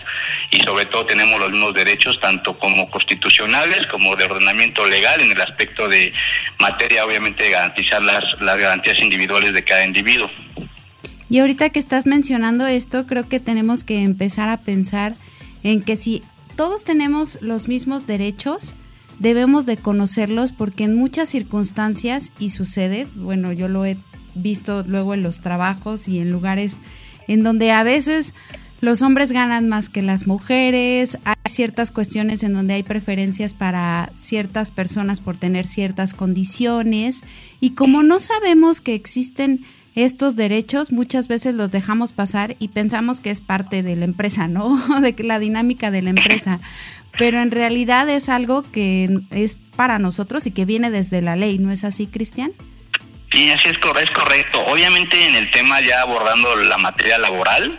y 0.51 0.59
sobre 0.61 0.85
todo 0.85 1.05
tenemos 1.05 1.39
los 1.39 1.51
mismos 1.51 1.73
derechos, 1.73 2.19
tanto 2.19 2.57
como 2.57 2.89
constitucionales 2.89 3.87
como 3.87 4.15
de 4.15 4.25
ordenamiento 4.25 4.85
legal 4.85 5.21
en 5.21 5.31
el 5.31 5.41
aspecto 5.41 5.87
de 5.87 6.13
materia 6.59 7.05
obviamente 7.05 7.43
de 7.43 7.51
garantizar 7.51 8.03
las, 8.03 8.23
las 8.39 8.57
garantías 8.57 8.99
individuales 8.99 9.53
de 9.53 9.63
cada 9.63 9.85
individuo. 9.85 10.29
Y 11.29 11.39
ahorita 11.39 11.69
que 11.69 11.79
estás 11.79 12.07
mencionando 12.07 12.67
esto, 12.67 13.07
creo 13.07 13.29
que 13.29 13.39
tenemos 13.39 13.83
que 13.83 14.03
empezar 14.03 14.49
a 14.49 14.57
pensar 14.57 15.15
en 15.63 15.81
que 15.81 15.95
si 15.95 16.23
todos 16.55 16.83
tenemos 16.83 17.37
los 17.41 17.67
mismos 17.67 18.05
derechos, 18.05 18.75
debemos 19.19 19.65
de 19.65 19.77
conocerlos 19.77 20.51
porque 20.51 20.83
en 20.83 20.95
muchas 20.95 21.29
circunstancias, 21.29 22.33
y 22.39 22.49
sucede, 22.49 23.07
bueno, 23.15 23.53
yo 23.53 23.69
lo 23.69 23.85
he 23.85 23.97
visto 24.35 24.83
luego 24.85 25.13
en 25.13 25.23
los 25.23 25.41
trabajos 25.41 26.07
y 26.07 26.19
en 26.19 26.31
lugares 26.31 26.81
en 27.27 27.43
donde 27.43 27.71
a 27.71 27.83
veces 27.83 28.35
los 28.81 29.03
hombres 29.03 29.31
ganan 29.31 29.69
más 29.69 29.89
que 29.89 30.01
las 30.01 30.27
mujeres, 30.27 31.17
hay 31.23 31.35
ciertas 31.45 31.91
cuestiones 31.91 32.43
en 32.43 32.53
donde 32.53 32.73
hay 32.73 32.83
preferencias 32.83 33.53
para 33.53 34.09
ciertas 34.15 34.71
personas 34.71 35.21
por 35.21 35.37
tener 35.37 35.67
ciertas 35.67 36.15
condiciones 36.15 37.23
y 37.59 37.75
como 37.75 38.01
no 38.01 38.19
sabemos 38.19 38.81
que 38.81 38.95
existen 38.95 39.63
estos 39.93 40.35
derechos, 40.35 40.91
muchas 40.91 41.27
veces 41.27 41.53
los 41.53 41.69
dejamos 41.69 42.13
pasar 42.13 42.55
y 42.59 42.69
pensamos 42.69 43.21
que 43.21 43.29
es 43.29 43.41
parte 43.41 43.83
de 43.83 43.95
la 43.95 44.05
empresa, 44.05 44.47
¿no? 44.47 44.81
De 45.01 45.13
la 45.23 45.37
dinámica 45.37 45.91
de 45.91 46.01
la 46.01 46.11
empresa. 46.11 46.59
Pero 47.17 47.41
en 47.41 47.51
realidad 47.51 48.07
es 48.09 48.29
algo 48.29 48.63
que 48.63 49.09
es 49.31 49.57
para 49.75 49.99
nosotros 49.99 50.47
y 50.47 50.51
que 50.51 50.63
viene 50.63 50.91
desde 50.91 51.21
la 51.21 51.35
ley, 51.35 51.59
¿no 51.59 51.71
es 51.71 51.83
así, 51.83 52.07
Cristian? 52.07 52.53
Sí, 53.33 53.49
así 53.51 53.69
es, 53.69 53.77
es 53.77 54.11
correcto. 54.11 54.63
Obviamente 54.67 55.27
en 55.27 55.35
el 55.35 55.51
tema 55.51 55.81
ya 55.81 56.01
abordando 56.01 56.55
la 56.55 56.77
materia 56.77 57.17
laboral, 57.17 57.77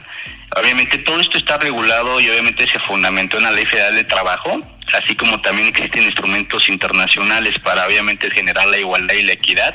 obviamente 0.57 0.99
todo 0.99 1.21
esto 1.21 1.39
está 1.39 1.59
regulado 1.59 2.21
y 2.21 2.29
obviamente 2.29 2.67
se 2.67 2.79
fundamentó 2.81 3.39
en 3.39 3.45
la 3.45 3.51
Ley 3.51 3.67
Federal 3.67 3.95
de 3.95 4.05
Trabajo, 4.05 4.61
así 4.93 5.15
como 5.15 5.41
también 5.41 5.69
existen 5.69 6.03
instrumentos 6.05 6.69
internacionales 6.69 7.59
para 7.59 7.87
obviamente 7.87 8.31
generar 8.31 8.67
la 8.67 8.79
igualdad 8.79 9.15
y 9.15 9.23
la 9.23 9.33
equidad 9.33 9.75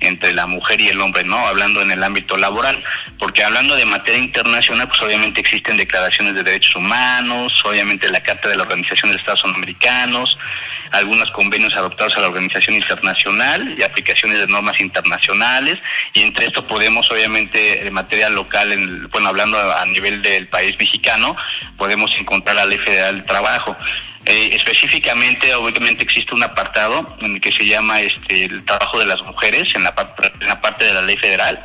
entre 0.00 0.32
la 0.32 0.46
mujer 0.46 0.80
y 0.80 0.88
el 0.88 1.00
hombre, 1.00 1.24
¿no? 1.24 1.38
Hablando 1.46 1.82
en 1.82 1.90
el 1.90 2.02
ámbito 2.02 2.36
laboral, 2.36 2.82
porque 3.18 3.42
hablando 3.42 3.76
de 3.76 3.84
materia 3.84 4.18
internacional, 4.20 4.88
pues 4.88 5.00
obviamente 5.02 5.40
existen 5.40 5.76
declaraciones 5.76 6.34
de 6.34 6.42
derechos 6.42 6.76
humanos, 6.76 7.62
obviamente 7.64 8.10
la 8.10 8.22
Carta 8.22 8.48
de 8.48 8.56
la 8.56 8.62
Organización 8.62 9.10
de 9.10 9.18
Estados 9.18 9.44
Americanos, 9.44 10.38
algunos 10.92 11.30
convenios 11.32 11.74
adoptados 11.74 12.16
a 12.16 12.20
la 12.20 12.28
Organización 12.28 12.76
Internacional 12.76 13.74
y 13.78 13.82
aplicaciones 13.82 14.38
de 14.38 14.46
normas 14.46 14.80
internacionales, 14.80 15.78
y 16.12 16.22
entre 16.22 16.46
esto 16.46 16.66
podemos 16.66 17.10
obviamente 17.10 17.82
de 17.82 17.90
materia 17.90 18.28
local, 18.28 18.72
en, 18.72 19.08
bueno, 19.10 19.28
hablando 19.28 19.58
a 19.58 19.84
nivel 19.86 20.22
del 20.22 20.48
país 20.48 20.76
mexicano, 20.78 21.36
podemos 21.76 22.14
encontrar 22.18 22.56
la 22.56 22.66
Ley 22.66 22.78
Federal 22.78 23.16
del 23.16 23.24
Trabajo. 23.24 23.76
Eh, 24.26 24.50
específicamente, 24.52 25.54
obviamente 25.54 26.02
existe 26.02 26.34
un 26.34 26.42
apartado 26.42 27.14
en 27.20 27.34
el 27.34 27.40
que 27.40 27.52
se 27.52 27.66
llama 27.66 28.00
este, 28.00 28.44
el 28.44 28.64
trabajo 28.64 28.98
de 28.98 29.04
las 29.04 29.22
mujeres 29.22 29.68
en 29.74 29.84
la, 29.84 29.94
parte 29.94 30.84
de 30.84 30.94
la 30.94 31.02
ley 31.02 31.16
federal. 31.16 31.62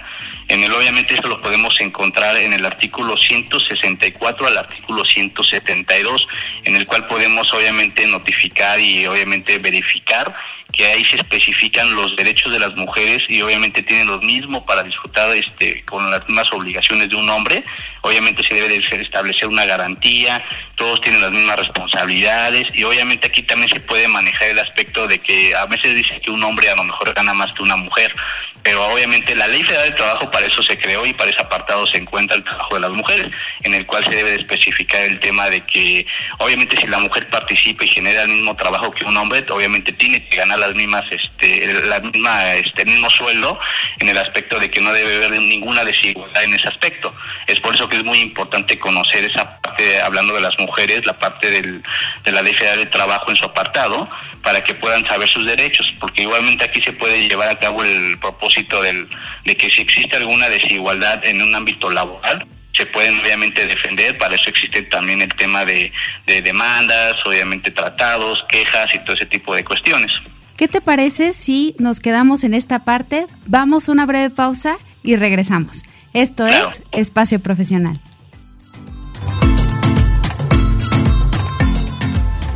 En 0.49 0.63
el, 0.63 0.73
obviamente, 0.73 1.13
esto 1.13 1.29
lo 1.29 1.39
podemos 1.39 1.79
encontrar 1.79 2.35
en 2.35 2.51
el 2.51 2.65
artículo 2.65 3.15
164 3.15 4.47
al 4.47 4.57
artículo 4.57 5.05
172, 5.05 6.27
en 6.65 6.75
el 6.75 6.85
cual 6.85 7.07
podemos, 7.07 7.53
obviamente, 7.53 8.05
notificar 8.07 8.79
y, 8.79 9.05
obviamente, 9.05 9.57
verificar 9.59 10.35
que 10.71 10.85
ahí 10.85 11.03
se 11.05 11.15
especifican 11.15 11.95
los 11.95 12.15
derechos 12.15 12.51
de 12.51 12.59
las 12.59 12.75
mujeres 12.75 13.23
y 13.27 13.41
obviamente 13.41 13.81
tienen 13.83 14.07
los 14.07 14.21
mismos 14.21 14.63
para 14.63 14.83
disfrutar 14.83 15.35
este 15.35 15.83
con 15.85 16.11
las 16.11 16.27
mismas 16.27 16.51
obligaciones 16.53 17.09
de 17.09 17.15
un 17.15 17.29
hombre. 17.29 17.63
Obviamente 18.01 18.43
se 18.43 18.55
debe 18.55 18.69
de 18.69 18.77
establecer 19.01 19.47
una 19.47 19.65
garantía, 19.65 20.43
todos 20.75 21.01
tienen 21.01 21.21
las 21.21 21.31
mismas 21.31 21.57
responsabilidades 21.57 22.67
y 22.73 22.83
obviamente 22.83 23.27
aquí 23.27 23.43
también 23.43 23.69
se 23.69 23.81
puede 23.81 24.07
manejar 24.07 24.49
el 24.49 24.59
aspecto 24.59 25.07
de 25.07 25.19
que 25.19 25.53
a 25.55 25.65
veces 25.65 25.93
dice 25.93 26.21
que 26.21 26.31
un 26.31 26.43
hombre 26.43 26.69
a 26.69 26.75
lo 26.75 26.85
mejor 26.85 27.13
gana 27.13 27.33
más 27.33 27.51
que 27.53 27.63
una 27.63 27.75
mujer, 27.75 28.15
pero 28.63 28.85
obviamente 28.87 29.35
la 29.35 29.47
Ley 29.47 29.63
Federal 29.63 29.89
de 29.89 29.95
Trabajo 29.95 30.31
para 30.31 30.45
eso 30.45 30.61
se 30.63 30.77
creó 30.77 31.05
y 31.05 31.13
para 31.13 31.29
ese 31.29 31.41
apartado 31.41 31.87
se 31.87 31.97
encuentra 31.97 32.37
el 32.37 32.43
trabajo 32.43 32.75
de 32.75 32.81
las 32.81 32.91
mujeres, 32.91 33.27
en 33.63 33.73
el 33.73 33.85
cual 33.85 34.03
se 34.05 34.15
debe 34.15 34.31
de 34.31 34.37
especificar 34.37 35.01
el 35.01 35.19
tema 35.19 35.49
de 35.49 35.61
que 35.61 36.05
obviamente 36.37 36.77
si 36.77 36.87
la 36.87 36.99
mujer 36.99 37.27
participa 37.27 37.85
y 37.85 37.89
genera 37.89 38.23
el 38.23 38.29
mismo 38.29 38.55
trabajo 38.55 38.91
que 38.91 39.05
un 39.05 39.17
hombre, 39.17 39.45
obviamente 39.49 39.91
tiene 39.91 40.25
que 40.27 40.37
ganar 40.37 40.59
las 40.59 40.75
mismas, 40.75 41.03
este, 41.11 41.73
la 41.83 41.99
misma, 41.99 42.53
este, 42.55 42.85
mismo 42.85 43.09
sueldo, 43.09 43.59
en 43.99 44.09
el 44.09 44.17
aspecto 44.17 44.59
de 44.59 44.69
que 44.69 44.81
no 44.81 44.93
debe 44.93 45.25
haber 45.25 45.41
ninguna 45.41 45.83
desigualdad 45.83 46.43
en 46.43 46.53
ese 46.53 46.67
aspecto. 46.67 47.13
Es 47.47 47.59
por 47.59 47.75
eso 47.75 47.88
que 47.89 47.97
es 47.97 48.03
muy 48.03 48.19
importante 48.19 48.79
conocer 48.79 49.25
esa 49.25 49.59
parte, 49.59 50.01
hablando 50.01 50.33
de 50.33 50.41
las 50.41 50.57
mujeres, 50.59 51.05
la 51.05 51.17
parte 51.17 51.49
del, 51.49 51.83
de 52.23 52.31
la 52.31 52.41
Ley 52.41 52.53
de 52.53 52.85
Trabajo 52.85 53.29
en 53.29 53.35
su 53.35 53.45
apartado, 53.45 54.09
para 54.43 54.63
que 54.63 54.73
puedan 54.73 55.05
saber 55.05 55.27
sus 55.27 55.45
derechos, 55.45 55.93
porque 55.99 56.21
igualmente 56.21 56.63
aquí 56.63 56.81
se 56.81 56.93
puede 56.93 57.27
llevar 57.27 57.49
a 57.49 57.59
cabo 57.59 57.83
el 57.83 58.17
propósito 58.19 58.81
del, 58.81 59.09
de 59.45 59.57
que 59.57 59.69
si 59.69 59.81
existe 59.81 60.15
alguna 60.15 60.47
desigualdad 60.47 61.25
en 61.25 61.41
un 61.41 61.53
ámbito 61.53 61.89
laboral, 61.89 62.47
se 62.73 62.85
pueden 62.85 63.19
obviamente 63.19 63.65
defender, 63.65 64.17
para 64.17 64.35
eso 64.35 64.49
existe 64.49 64.83
también 64.83 65.21
el 65.21 65.33
tema 65.33 65.65
de, 65.65 65.91
de 66.25 66.41
demandas, 66.41 67.15
obviamente 67.25 67.71
tratados, 67.71 68.45
quejas 68.47 68.93
y 68.93 68.99
todo 68.99 69.15
ese 69.15 69.25
tipo 69.25 69.53
de 69.53 69.65
cuestiones. 69.65 70.13
¿Qué 70.55 70.67
te 70.67 70.81
parece 70.81 71.33
si 71.33 71.75
nos 71.79 71.99
quedamos 71.99 72.43
en 72.43 72.53
esta 72.53 72.83
parte? 72.83 73.27
Vamos 73.45 73.87
a 73.87 73.91
una 73.91 74.05
breve 74.05 74.29
pausa 74.29 74.77
y 75.03 75.15
regresamos. 75.15 75.83
Esto 76.13 76.47
es 76.47 76.81
Espacio 76.91 77.39
Profesional. 77.39 78.01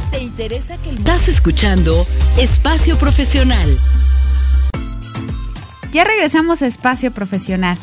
¿Te 0.09 0.23
interesa 0.23 0.75
que 0.77 0.89
estás 0.89 1.27
escuchando 1.27 1.93
Espacio 2.39 2.97
Profesional? 2.97 3.67
Ya 5.91 6.03
regresamos 6.03 6.63
a 6.63 6.67
Espacio 6.67 7.11
Profesional. 7.11 7.77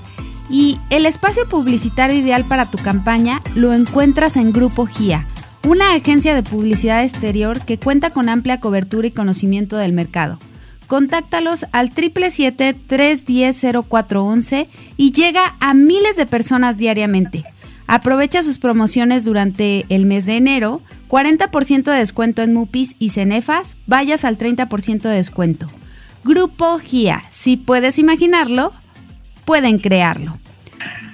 Y 0.51 0.81
el 0.91 1.07
espacio 1.07 1.49
publicitario 1.49 2.17
ideal 2.17 2.45
para 2.45 2.69
tu 2.69 2.79
campaña 2.79 3.41
lo 3.55 3.73
encuentras 3.73 4.37
en 4.37 4.53
Grupo 4.53 4.87
GIA 4.87 5.25
una 5.63 5.95
agencia 5.95 6.35
de 6.35 6.43
publicidad 6.43 7.05
exterior 7.05 7.61
que 7.61 7.79
cuenta 7.79 8.11
con 8.11 8.29
amplia 8.29 8.61
cobertura 8.61 9.07
y 9.07 9.11
conocimiento 9.11 9.77
del 9.77 9.93
mercado. 9.93 10.39
Contáctalos 10.91 11.65
al 11.71 11.95
777-310-0411 11.95 14.67
y 14.97 15.13
llega 15.13 15.55
a 15.61 15.73
miles 15.73 16.17
de 16.17 16.27
personas 16.27 16.79
diariamente. 16.79 17.45
Aprovecha 17.87 18.43
sus 18.43 18.59
promociones 18.59 19.23
durante 19.23 19.87
el 19.89 20.05
mes 20.05 20.27
de 20.27 20.37
enero, 20.37 20.83
40% 21.09 21.85
de 21.85 21.97
descuento 21.97 22.43
en 22.43 22.55
MUPIs 22.55 22.97
y 22.99 23.11
Cenefas, 23.11 23.77
vayas 23.87 24.25
al 24.25 24.37
30% 24.37 25.03
de 25.03 25.15
descuento. 25.15 25.69
Grupo 26.25 26.81
GIA, 26.81 27.23
si 27.31 27.57
puedes 27.57 28.01
imaginarlo, 28.01 28.73
pueden 29.45 29.79
crearlo. 29.79 30.41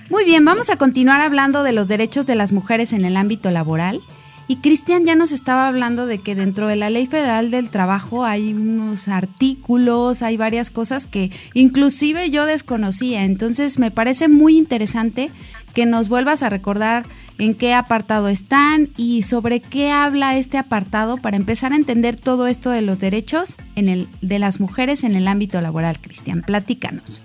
Muy 0.09 0.25
bien, 0.25 0.42
vamos 0.42 0.71
a 0.71 0.76
continuar 0.76 1.21
hablando 1.21 1.64
de 1.64 1.73
los 1.73 1.87
derechos 1.87 2.25
de 2.25 2.37
las 2.37 2.52
mujeres 2.52 2.95
en 2.95 3.04
el 3.04 3.18
ámbito 3.18 3.50
laboral. 3.50 4.00
Y 4.48 4.56
Cristian 4.56 5.04
ya 5.04 5.16
nos 5.16 5.32
estaba 5.32 5.66
hablando 5.66 6.06
de 6.06 6.18
que 6.18 6.36
dentro 6.36 6.68
de 6.68 6.76
la 6.76 6.88
Ley 6.88 7.06
Federal 7.06 7.50
del 7.50 7.70
Trabajo 7.70 8.24
hay 8.24 8.52
unos 8.52 9.08
artículos, 9.08 10.22
hay 10.22 10.36
varias 10.36 10.70
cosas 10.70 11.06
que 11.08 11.32
inclusive 11.52 12.30
yo 12.30 12.46
desconocía. 12.46 13.24
Entonces 13.24 13.80
me 13.80 13.90
parece 13.90 14.28
muy 14.28 14.56
interesante 14.56 15.30
que 15.74 15.84
nos 15.84 16.08
vuelvas 16.08 16.44
a 16.44 16.48
recordar 16.48 17.06
en 17.38 17.54
qué 17.54 17.74
apartado 17.74 18.28
están 18.28 18.90
y 18.96 19.24
sobre 19.24 19.60
qué 19.60 19.90
habla 19.90 20.36
este 20.36 20.58
apartado 20.58 21.16
para 21.16 21.36
empezar 21.36 21.72
a 21.72 21.76
entender 21.76 22.14
todo 22.14 22.46
esto 22.46 22.70
de 22.70 22.82
los 22.82 22.98
derechos 22.98 23.56
en 23.74 23.88
el, 23.88 24.08
de 24.22 24.38
las 24.38 24.60
mujeres 24.60 25.02
en 25.02 25.16
el 25.16 25.26
ámbito 25.26 25.60
laboral. 25.60 25.98
Cristian, 26.00 26.42
platícanos. 26.42 27.22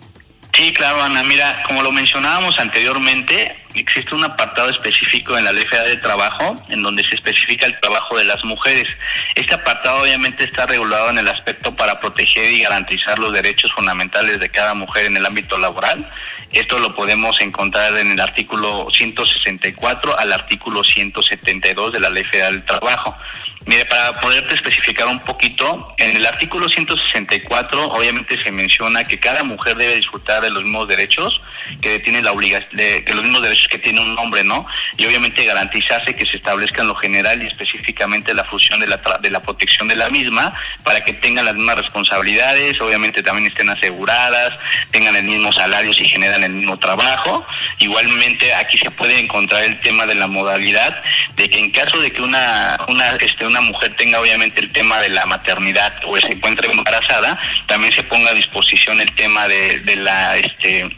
Sí, 0.53 0.73
claro, 0.73 1.01
Ana. 1.01 1.23
Mira, 1.23 1.63
como 1.67 1.81
lo 1.81 1.91
mencionábamos 1.91 2.59
anteriormente, 2.59 3.55
existe 3.79 4.13
un 4.13 4.23
apartado 4.23 4.69
específico 4.69 5.37
en 5.37 5.45
la 5.45 5.51
Ley 5.51 5.65
Federal 5.65 5.89
de 5.89 5.97
Trabajo 5.97 6.65
en 6.69 6.83
donde 6.83 7.03
se 7.03 7.15
especifica 7.15 7.65
el 7.65 7.79
trabajo 7.79 8.17
de 8.17 8.25
las 8.25 8.43
mujeres. 8.43 8.87
Este 9.35 9.53
apartado 9.53 10.01
obviamente 10.01 10.43
está 10.43 10.65
regulado 10.65 11.09
en 11.09 11.19
el 11.19 11.27
aspecto 11.27 11.75
para 11.75 11.99
proteger 11.99 12.51
y 12.51 12.61
garantizar 12.61 13.19
los 13.19 13.33
derechos 13.33 13.71
fundamentales 13.73 14.39
de 14.39 14.49
cada 14.49 14.73
mujer 14.73 15.05
en 15.05 15.17
el 15.17 15.25
ámbito 15.25 15.57
laboral. 15.57 16.07
Esto 16.51 16.79
lo 16.79 16.93
podemos 16.95 17.39
encontrar 17.41 17.95
en 17.97 18.11
el 18.11 18.19
artículo 18.19 18.87
164 18.91 20.19
al 20.19 20.33
artículo 20.33 20.83
172 20.83 21.93
de 21.93 21.99
la 21.99 22.09
Ley 22.09 22.25
Federal 22.25 22.53
del 22.53 22.65
Trabajo. 22.65 23.15
Mire, 23.65 23.85
para 23.85 24.19
poderte 24.19 24.55
especificar 24.55 25.07
un 25.07 25.19
poquito, 25.19 25.93
en 25.97 26.15
el 26.17 26.25
artículo 26.25 26.67
164 26.67 27.89
obviamente 27.89 28.41
se 28.41 28.51
menciona 28.51 29.03
que 29.03 29.19
cada 29.19 29.43
mujer 29.43 29.77
debe 29.77 29.95
disfrutar 29.95 30.41
de 30.41 30.49
los 30.49 30.63
mismos 30.63 30.87
derechos 30.87 31.41
que 31.79 31.99
tiene 31.99 32.23
la 32.23 32.31
obligación, 32.31 32.75
de, 32.75 33.03
los 33.13 33.23
mismos 33.23 33.43
derechos 33.43 33.67
que 33.67 33.77
tiene 33.77 34.01
un 34.01 34.17
hombre, 34.17 34.43
¿no? 34.43 34.65
Y 34.97 35.05
obviamente 35.05 35.45
garantizarse 35.45 36.15
que 36.15 36.25
se 36.25 36.37
establezca 36.37 36.81
en 36.81 36.87
lo 36.87 36.95
general 36.95 37.43
y 37.43 37.47
específicamente 37.47 38.33
la 38.33 38.45
función 38.45 38.79
de 38.79 38.87
la, 38.87 38.99
de 39.21 39.29
la 39.29 39.41
protección 39.41 39.87
de 39.87 39.95
la 39.95 40.09
misma 40.09 40.53
para 40.83 41.05
que 41.05 41.13
tengan 41.13 41.45
las 41.45 41.53
mismas 41.53 41.75
responsabilidades, 41.75 42.81
obviamente 42.81 43.21
también 43.21 43.51
estén 43.51 43.69
aseguradas, 43.69 44.57
tengan 44.89 45.15
el 45.15 45.25
mismo 45.25 45.51
salario 45.51 45.93
si 45.93 46.05
generan 46.05 46.43
el 46.43 46.53
mismo 46.53 46.79
trabajo. 46.79 47.45
Igualmente 47.77 48.55
aquí 48.55 48.79
se 48.79 48.89
puede 48.89 49.19
encontrar 49.19 49.63
el 49.63 49.77
tema 49.79 50.07
de 50.07 50.15
la 50.15 50.25
modalidad 50.25 51.03
de 51.35 51.47
que 51.47 51.59
en 51.59 51.69
caso 51.69 51.99
de 51.99 52.11
que 52.11 52.23
una, 52.23 52.77
una 52.87 53.11
este, 53.17 53.50
una 53.51 53.61
mujer 53.61 53.93
tenga 53.97 54.19
obviamente 54.19 54.61
el 54.61 54.71
tema 54.71 54.99
de 55.01 55.09
la 55.09 55.25
maternidad 55.25 55.93
o 56.05 56.17
se 56.17 56.27
encuentre 56.27 56.71
embarazada, 56.71 57.37
también 57.67 57.93
se 57.93 58.03
ponga 58.03 58.31
a 58.31 58.33
disposición 58.33 58.99
el 59.01 59.11
tema 59.13 59.47
de, 59.47 59.79
de 59.81 59.95
la 59.97 60.37
este 60.37 60.89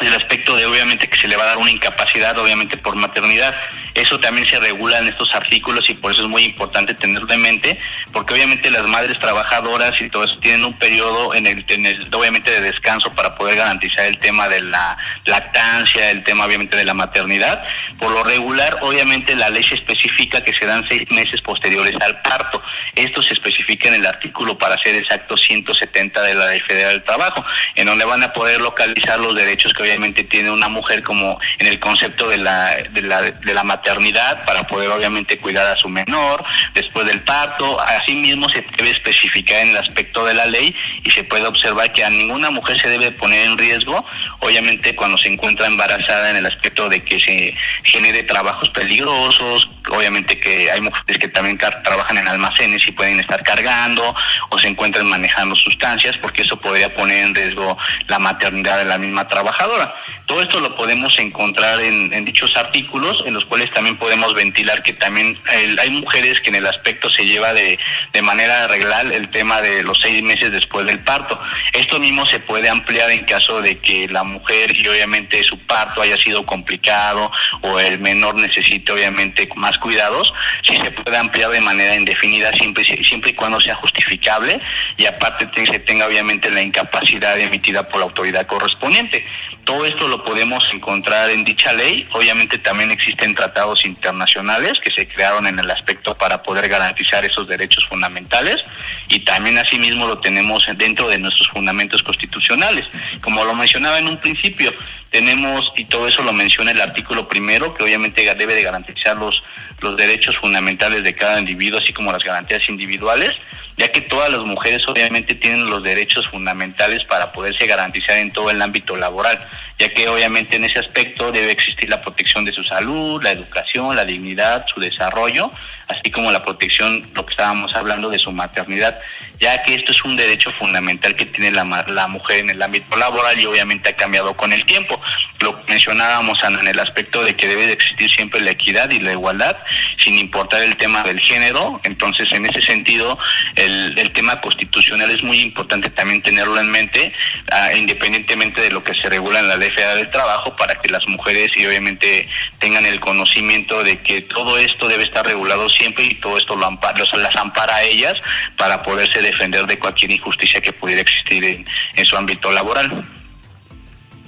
el 0.00 0.12
aspecto 0.12 0.56
de 0.56 0.66
obviamente 0.66 1.08
que 1.08 1.16
se 1.16 1.28
le 1.28 1.36
va 1.36 1.44
a 1.44 1.46
dar 1.46 1.58
una 1.58 1.70
incapacidad 1.70 2.36
obviamente 2.38 2.76
por 2.76 2.96
maternidad 2.96 3.54
Eso 3.94 4.18
también 4.18 4.44
se 4.48 4.58
regula 4.58 4.98
en 4.98 5.06
estos 5.06 5.32
artículos 5.36 5.88
y 5.88 5.94
por 5.94 6.10
eso 6.10 6.22
es 6.22 6.28
muy 6.28 6.42
importante 6.42 6.94
tenerlo 6.94 7.32
en 7.32 7.40
mente, 7.40 7.78
porque 8.12 8.34
obviamente 8.34 8.68
las 8.70 8.88
madres 8.88 9.20
trabajadoras 9.20 10.00
y 10.00 10.10
todo 10.10 10.24
eso 10.24 10.36
tienen 10.38 10.64
un 10.64 10.72
periodo 10.72 11.32
en 11.32 11.46
el, 11.46 11.64
en 11.68 12.12
obviamente 12.12 12.50
de 12.50 12.60
descanso 12.60 13.12
para 13.12 13.36
poder 13.36 13.56
garantizar 13.56 14.06
el 14.06 14.18
tema 14.18 14.48
de 14.48 14.62
la 14.62 14.98
lactancia, 15.26 16.10
el 16.10 16.24
tema 16.24 16.44
obviamente 16.44 16.76
de 16.76 16.84
la 16.84 16.94
maternidad. 16.94 17.62
Por 18.00 18.10
lo 18.10 18.24
regular, 18.24 18.78
obviamente 18.80 19.36
la 19.36 19.48
ley 19.48 19.62
se 19.62 19.76
especifica 19.76 20.42
que 20.42 20.52
se 20.52 20.66
dan 20.66 20.84
seis 20.88 21.08
meses 21.12 21.40
posteriores 21.40 21.94
al 22.00 22.20
parto. 22.22 22.60
Esto 22.96 23.22
se 23.22 23.34
especifica 23.34 23.88
en 23.88 23.94
el 23.94 24.06
artículo, 24.06 24.58
para 24.58 24.76
ser 24.78 24.96
exacto, 24.96 25.36
170 25.36 26.20
de 26.20 26.34
la 26.34 26.46
Ley 26.46 26.60
Federal 26.60 26.92
del 26.94 27.04
Trabajo, 27.04 27.44
en 27.76 27.86
donde 27.86 28.04
van 28.04 28.24
a 28.24 28.32
poder 28.32 28.60
localizar 28.60 29.20
los 29.20 29.36
derechos 29.36 29.72
que 29.72 29.83
obviamente 29.84 30.24
tiene 30.24 30.50
una 30.50 30.68
mujer 30.68 31.02
como 31.02 31.38
en 31.58 31.66
el 31.66 31.78
concepto 31.78 32.28
de 32.28 32.38
la, 32.38 32.76
de 32.90 33.02
la, 33.02 33.22
de 33.22 33.54
la 33.54 33.64
maternidad, 33.64 34.44
para 34.44 34.66
poder 34.66 34.90
obviamente 34.90 35.38
cuidar 35.38 35.66
a 35.66 35.76
su 35.76 35.88
menor 35.88 36.44
después 36.74 37.06
del 37.06 37.22
parto. 37.22 37.80
Asimismo, 37.80 38.48
se 38.48 38.64
debe 38.76 38.90
especificar 38.90 39.58
en 39.60 39.70
el 39.70 39.76
aspecto 39.76 40.24
de 40.24 40.34
la 40.34 40.46
ley 40.46 40.74
y 41.02 41.10
se 41.10 41.24
puede 41.24 41.46
observar 41.46 41.92
que 41.92 42.04
a 42.04 42.10
ninguna 42.10 42.50
mujer 42.50 42.80
se 42.80 42.88
debe 42.88 43.12
poner 43.12 43.46
en 43.46 43.58
riesgo, 43.58 44.04
obviamente 44.40 44.94
cuando 44.96 45.18
se 45.18 45.28
encuentra 45.28 45.66
embarazada 45.66 46.30
en 46.30 46.36
el 46.36 46.46
aspecto 46.46 46.88
de 46.88 47.04
que 47.04 47.20
se 47.20 47.54
genere 47.84 48.22
trabajos 48.22 48.70
peligrosos, 48.70 49.68
obviamente 49.90 50.38
que 50.38 50.70
hay 50.70 50.80
mujeres 50.80 51.18
que 51.18 51.28
también 51.28 51.58
trabajan 51.58 52.18
en 52.18 52.28
almacenes 52.28 52.86
y 52.86 52.92
pueden 52.92 53.20
estar 53.20 53.42
cargando 53.42 54.14
o 54.50 54.58
se 54.58 54.68
encuentran 54.68 55.06
manejando 55.06 55.54
sustancias 55.56 56.16
porque 56.18 56.42
eso 56.42 56.58
podría 56.58 56.94
poner 56.94 57.26
en 57.26 57.34
riesgo 57.34 57.76
la 58.06 58.18
maternidad 58.18 58.78
de 58.78 58.84
la 58.84 58.98
misma 58.98 59.28
trabajadora. 59.28 59.94
Todo 60.26 60.40
esto 60.40 60.60
lo 60.60 60.74
podemos 60.76 61.18
encontrar 61.18 61.80
en, 61.80 62.24
dichos 62.24 62.56
artículos 62.56 63.22
en 63.26 63.34
los 63.34 63.44
cuales 63.44 63.70
también 63.72 63.96
podemos 63.96 64.34
ventilar 64.34 64.82
que 64.82 64.94
también 64.94 65.38
hay 65.78 65.90
mujeres 65.90 66.40
que 66.40 66.48
en 66.48 66.56
el 66.56 66.66
aspecto 66.66 67.10
se 67.10 67.26
lleva 67.26 67.52
de, 67.52 67.78
de 68.12 68.22
manera 68.22 68.66
regular 68.68 69.06
el 69.12 69.28
tema 69.30 69.60
de 69.60 69.82
los 69.82 70.00
seis 70.00 70.22
meses 70.22 70.50
después 70.50 70.86
del 70.86 71.00
parto. 71.00 71.38
Esto 71.72 72.00
mismo 72.00 72.24
se 72.24 72.40
puede 72.40 72.68
ampliar 72.68 73.10
en 73.10 73.24
caso 73.24 73.60
de 73.60 73.78
que 73.78 74.08
la 74.08 74.24
mujer 74.24 74.74
y 74.76 74.88
obviamente 74.88 75.42
su 75.44 75.58
parto 75.58 76.00
haya 76.00 76.16
sido 76.16 76.46
complicado 76.46 77.30
o 77.60 77.78
el 77.78 77.98
menor 77.98 78.36
necesite 78.36 78.92
obviamente 78.92 79.48
más 79.56 79.73
cuidados, 79.78 80.32
sí 80.62 80.76
se 80.76 80.90
puede 80.90 81.16
ampliar 81.16 81.50
de 81.50 81.60
manera 81.60 81.94
indefinida 81.94 82.52
siempre, 82.52 82.84
siempre 82.84 83.30
y 83.30 83.34
cuando 83.34 83.60
sea 83.60 83.74
justificable 83.74 84.60
y 84.96 85.06
aparte 85.06 85.48
se 85.66 85.78
tenga 85.80 86.06
obviamente 86.06 86.50
la 86.50 86.62
incapacidad 86.62 87.38
emitida 87.38 87.86
por 87.86 88.00
la 88.00 88.06
autoridad 88.06 88.46
correspondiente. 88.46 89.24
Todo 89.64 89.86
esto 89.86 90.08
lo 90.08 90.24
podemos 90.24 90.68
encontrar 90.74 91.30
en 91.30 91.42
dicha 91.44 91.72
ley. 91.72 92.06
Obviamente 92.12 92.58
también 92.58 92.90
existen 92.90 93.34
tratados 93.34 93.86
internacionales 93.86 94.78
que 94.78 94.90
se 94.90 95.08
crearon 95.08 95.46
en 95.46 95.58
el 95.58 95.70
aspecto 95.70 96.14
para 96.16 96.42
poder 96.42 96.68
garantizar 96.68 97.24
esos 97.24 97.48
derechos 97.48 97.86
fundamentales 97.88 98.62
y 99.08 99.20
también 99.20 99.56
asimismo 99.58 100.06
lo 100.06 100.18
tenemos 100.18 100.66
dentro 100.76 101.08
de 101.08 101.18
nuestros 101.18 101.48
fundamentos 101.48 102.02
constitucionales. 102.02 102.84
Como 103.22 103.42
lo 103.44 103.54
mencionaba 103.54 103.98
en 103.98 104.08
un 104.08 104.18
principio, 104.18 104.72
tenemos, 105.10 105.72
y 105.76 105.84
todo 105.84 106.08
eso 106.08 106.22
lo 106.22 106.32
menciona 106.32 106.72
el 106.72 106.80
artículo 106.80 107.28
primero, 107.28 107.74
que 107.74 107.84
obviamente 107.84 108.34
debe 108.34 108.54
de 108.54 108.62
garantizar 108.62 109.16
los, 109.16 109.42
los 109.84 109.96
derechos 109.96 110.36
fundamentales 110.36 111.04
de 111.04 111.14
cada 111.14 111.38
individuo, 111.38 111.78
así 111.78 111.92
como 111.92 112.10
las 112.10 112.24
garantías 112.24 112.68
individuales, 112.68 113.36
ya 113.76 113.92
que 113.92 114.00
todas 114.00 114.30
las 114.30 114.40
mujeres 114.40 114.86
obviamente 114.88 115.34
tienen 115.34 115.68
los 115.68 115.82
derechos 115.82 116.28
fundamentales 116.28 117.04
para 117.04 117.30
poderse 117.32 117.66
garantizar 117.66 118.16
en 118.16 118.32
todo 118.32 118.50
el 118.50 118.60
ámbito 118.62 118.96
laboral, 118.96 119.38
ya 119.78 119.88
que 119.90 120.08
obviamente 120.08 120.56
en 120.56 120.64
ese 120.64 120.78
aspecto 120.78 121.30
debe 121.30 121.52
existir 121.52 121.88
la 121.88 122.00
protección 122.00 122.44
de 122.44 122.52
su 122.52 122.64
salud, 122.64 123.22
la 123.22 123.32
educación, 123.32 123.94
la 123.94 124.04
dignidad, 124.04 124.64
su 124.72 124.80
desarrollo, 124.80 125.50
así 125.88 126.10
como 126.10 126.32
la 126.32 126.44
protección, 126.44 127.08
lo 127.14 127.26
que 127.26 127.32
estábamos 127.32 127.74
hablando 127.74 128.10
de 128.10 128.18
su 128.18 128.32
maternidad, 128.32 128.98
ya 129.40 129.62
que 129.62 129.74
esto 129.74 129.92
es 129.92 130.04
un 130.04 130.16
derecho 130.16 130.52
fundamental 130.52 131.14
que 131.16 131.26
tiene 131.26 131.50
la, 131.50 131.64
la 131.88 132.08
mujer 132.08 132.38
en 132.38 132.50
el 132.50 132.62
ámbito 132.62 132.96
laboral 132.96 133.38
y 133.38 133.46
obviamente 133.46 133.90
ha 133.90 133.96
cambiado 133.96 134.34
con 134.36 134.52
el 134.52 134.64
tiempo. 134.64 135.00
Lo 135.40 135.60
mencionábamos 135.68 136.42
en 136.44 136.66
el 136.66 136.78
aspecto 136.78 137.22
de 137.22 137.36
que 137.36 137.48
debe 137.48 137.66
de 137.66 137.72
existir 137.72 138.10
siempre 138.10 138.40
la 138.40 138.52
equidad 138.52 138.90
y 138.90 139.00
la 139.00 139.12
igualdad, 139.12 139.56
sin 139.98 140.18
importar 140.18 140.62
el 140.62 140.76
tema 140.76 141.02
del 141.02 141.20
género. 141.20 141.80
Entonces, 141.84 142.32
en 142.32 142.46
ese 142.46 142.62
sentido, 142.62 143.18
el, 143.56 143.98
el 143.98 144.12
tema 144.12 144.40
constitucional 144.40 145.10
es 145.10 145.22
muy 145.22 145.40
importante 145.40 145.90
también 145.90 146.22
tenerlo 146.22 146.58
en 146.58 146.70
mente, 146.70 147.12
ah, 147.50 147.72
independientemente 147.74 148.60
de 148.60 148.70
lo 148.70 148.82
que 148.82 148.94
se 148.94 149.10
regula 149.10 149.40
en 149.40 149.48
la 149.48 149.56
Ley 149.56 149.70
Federal 149.70 149.98
del 149.98 150.10
Trabajo, 150.10 150.56
para 150.56 150.76
que 150.76 150.90
las 150.90 151.06
mujeres 151.08 151.52
y 151.56 151.66
obviamente 151.66 152.28
tengan 152.58 152.86
el 152.86 153.00
conocimiento 153.00 153.82
de 153.82 154.00
que 154.00 154.22
todo 154.22 154.58
esto 154.58 154.88
debe 154.88 155.04
estar 155.04 155.26
regulado 155.26 155.68
siempre 155.74 156.04
y 156.04 156.14
todo 156.14 156.38
esto 156.38 156.56
lo 156.56 156.66
ampara, 156.66 156.98
las 156.98 157.36
ampara 157.36 157.76
a 157.76 157.82
ellas 157.82 158.14
para 158.56 158.82
poderse 158.82 159.20
defender 159.20 159.66
de 159.66 159.78
cualquier 159.78 160.12
injusticia 160.12 160.60
que 160.60 160.72
pudiera 160.72 161.02
existir 161.02 161.64
en 161.94 162.04
su 162.04 162.16
ámbito 162.16 162.50
laboral. 162.50 163.04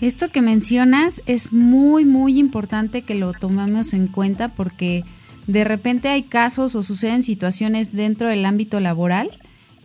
Esto 0.01 0.31
que 0.31 0.43
mencionas 0.43 1.23
es 1.25 1.53
muy, 1.53 2.05
muy 2.05 2.39
importante 2.39 3.03
que 3.03 3.15
lo 3.15 3.33
tomemos 3.33 3.95
en 3.95 4.09
cuenta 4.09 4.49
porque 4.49 5.05
de 5.47 5.65
repente 5.65 6.09
hay 6.09 6.25
casos 6.25 6.75
o 6.75 6.83
suceden 6.83 7.23
situaciones 7.23 7.95
dentro 7.95 8.29
del 8.29 8.45
ámbito 8.45 8.79
laboral 8.81 9.31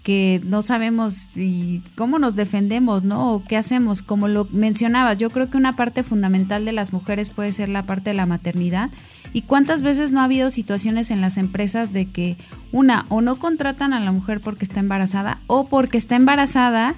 que 0.04 0.42
no 0.44 0.62
sabemos 0.62 1.30
y 1.36 1.82
cómo 1.96 2.18
nos 2.18 2.36
defendemos, 2.36 3.04
¿no? 3.04 3.34
O 3.34 3.44
qué 3.44 3.58
hacemos. 3.58 4.02
Como 4.02 4.28
lo 4.28 4.46
mencionabas, 4.52 5.18
yo 5.18 5.30
creo 5.30 5.50
que 5.50 5.58
una 5.58 5.76
parte 5.76 6.04
fundamental 6.04 6.66
de 6.66 6.72
las 6.72 6.92
mujeres 6.92 7.30
puede 7.30 7.52
ser 7.52 7.70
la 7.70 7.86
parte 7.86 8.10
de 8.12 8.16
la 8.16 8.26
maternidad. 8.26 8.90
¿Y 9.34 9.44
cuántas 9.44 9.82
veces 9.82 10.12
no 10.12 10.22
ha 10.22 10.26
habido 10.26 10.50
situaciones 10.50 11.12
en 11.12 11.22
las 11.22 11.38
empresas 11.38 11.94
de 11.94 12.10
que 12.10 12.38
una 12.72 13.06
o 13.10 13.22
no 13.22 13.38
contratan 13.38 13.94
a 13.94 14.00
la 14.00 14.12
mujer 14.12 14.42
porque 14.42 14.66
está 14.66 14.80
embarazada 14.80 15.40
o 15.48 15.66
porque 15.66 15.98
está 15.98 16.16
embarazada 16.16 16.96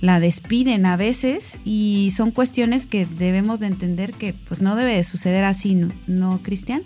la 0.00 0.20
despiden 0.20 0.86
a 0.86 0.96
veces 0.96 1.58
y 1.64 2.10
son 2.14 2.30
cuestiones 2.30 2.86
que 2.86 3.04
debemos 3.04 3.60
de 3.60 3.66
entender 3.66 4.12
que 4.12 4.32
pues 4.32 4.60
no 4.60 4.76
debe 4.76 4.94
de 4.94 5.04
suceder 5.04 5.44
así, 5.44 5.74
¿no, 5.74 5.88
¿No 6.06 6.40
Cristian? 6.42 6.82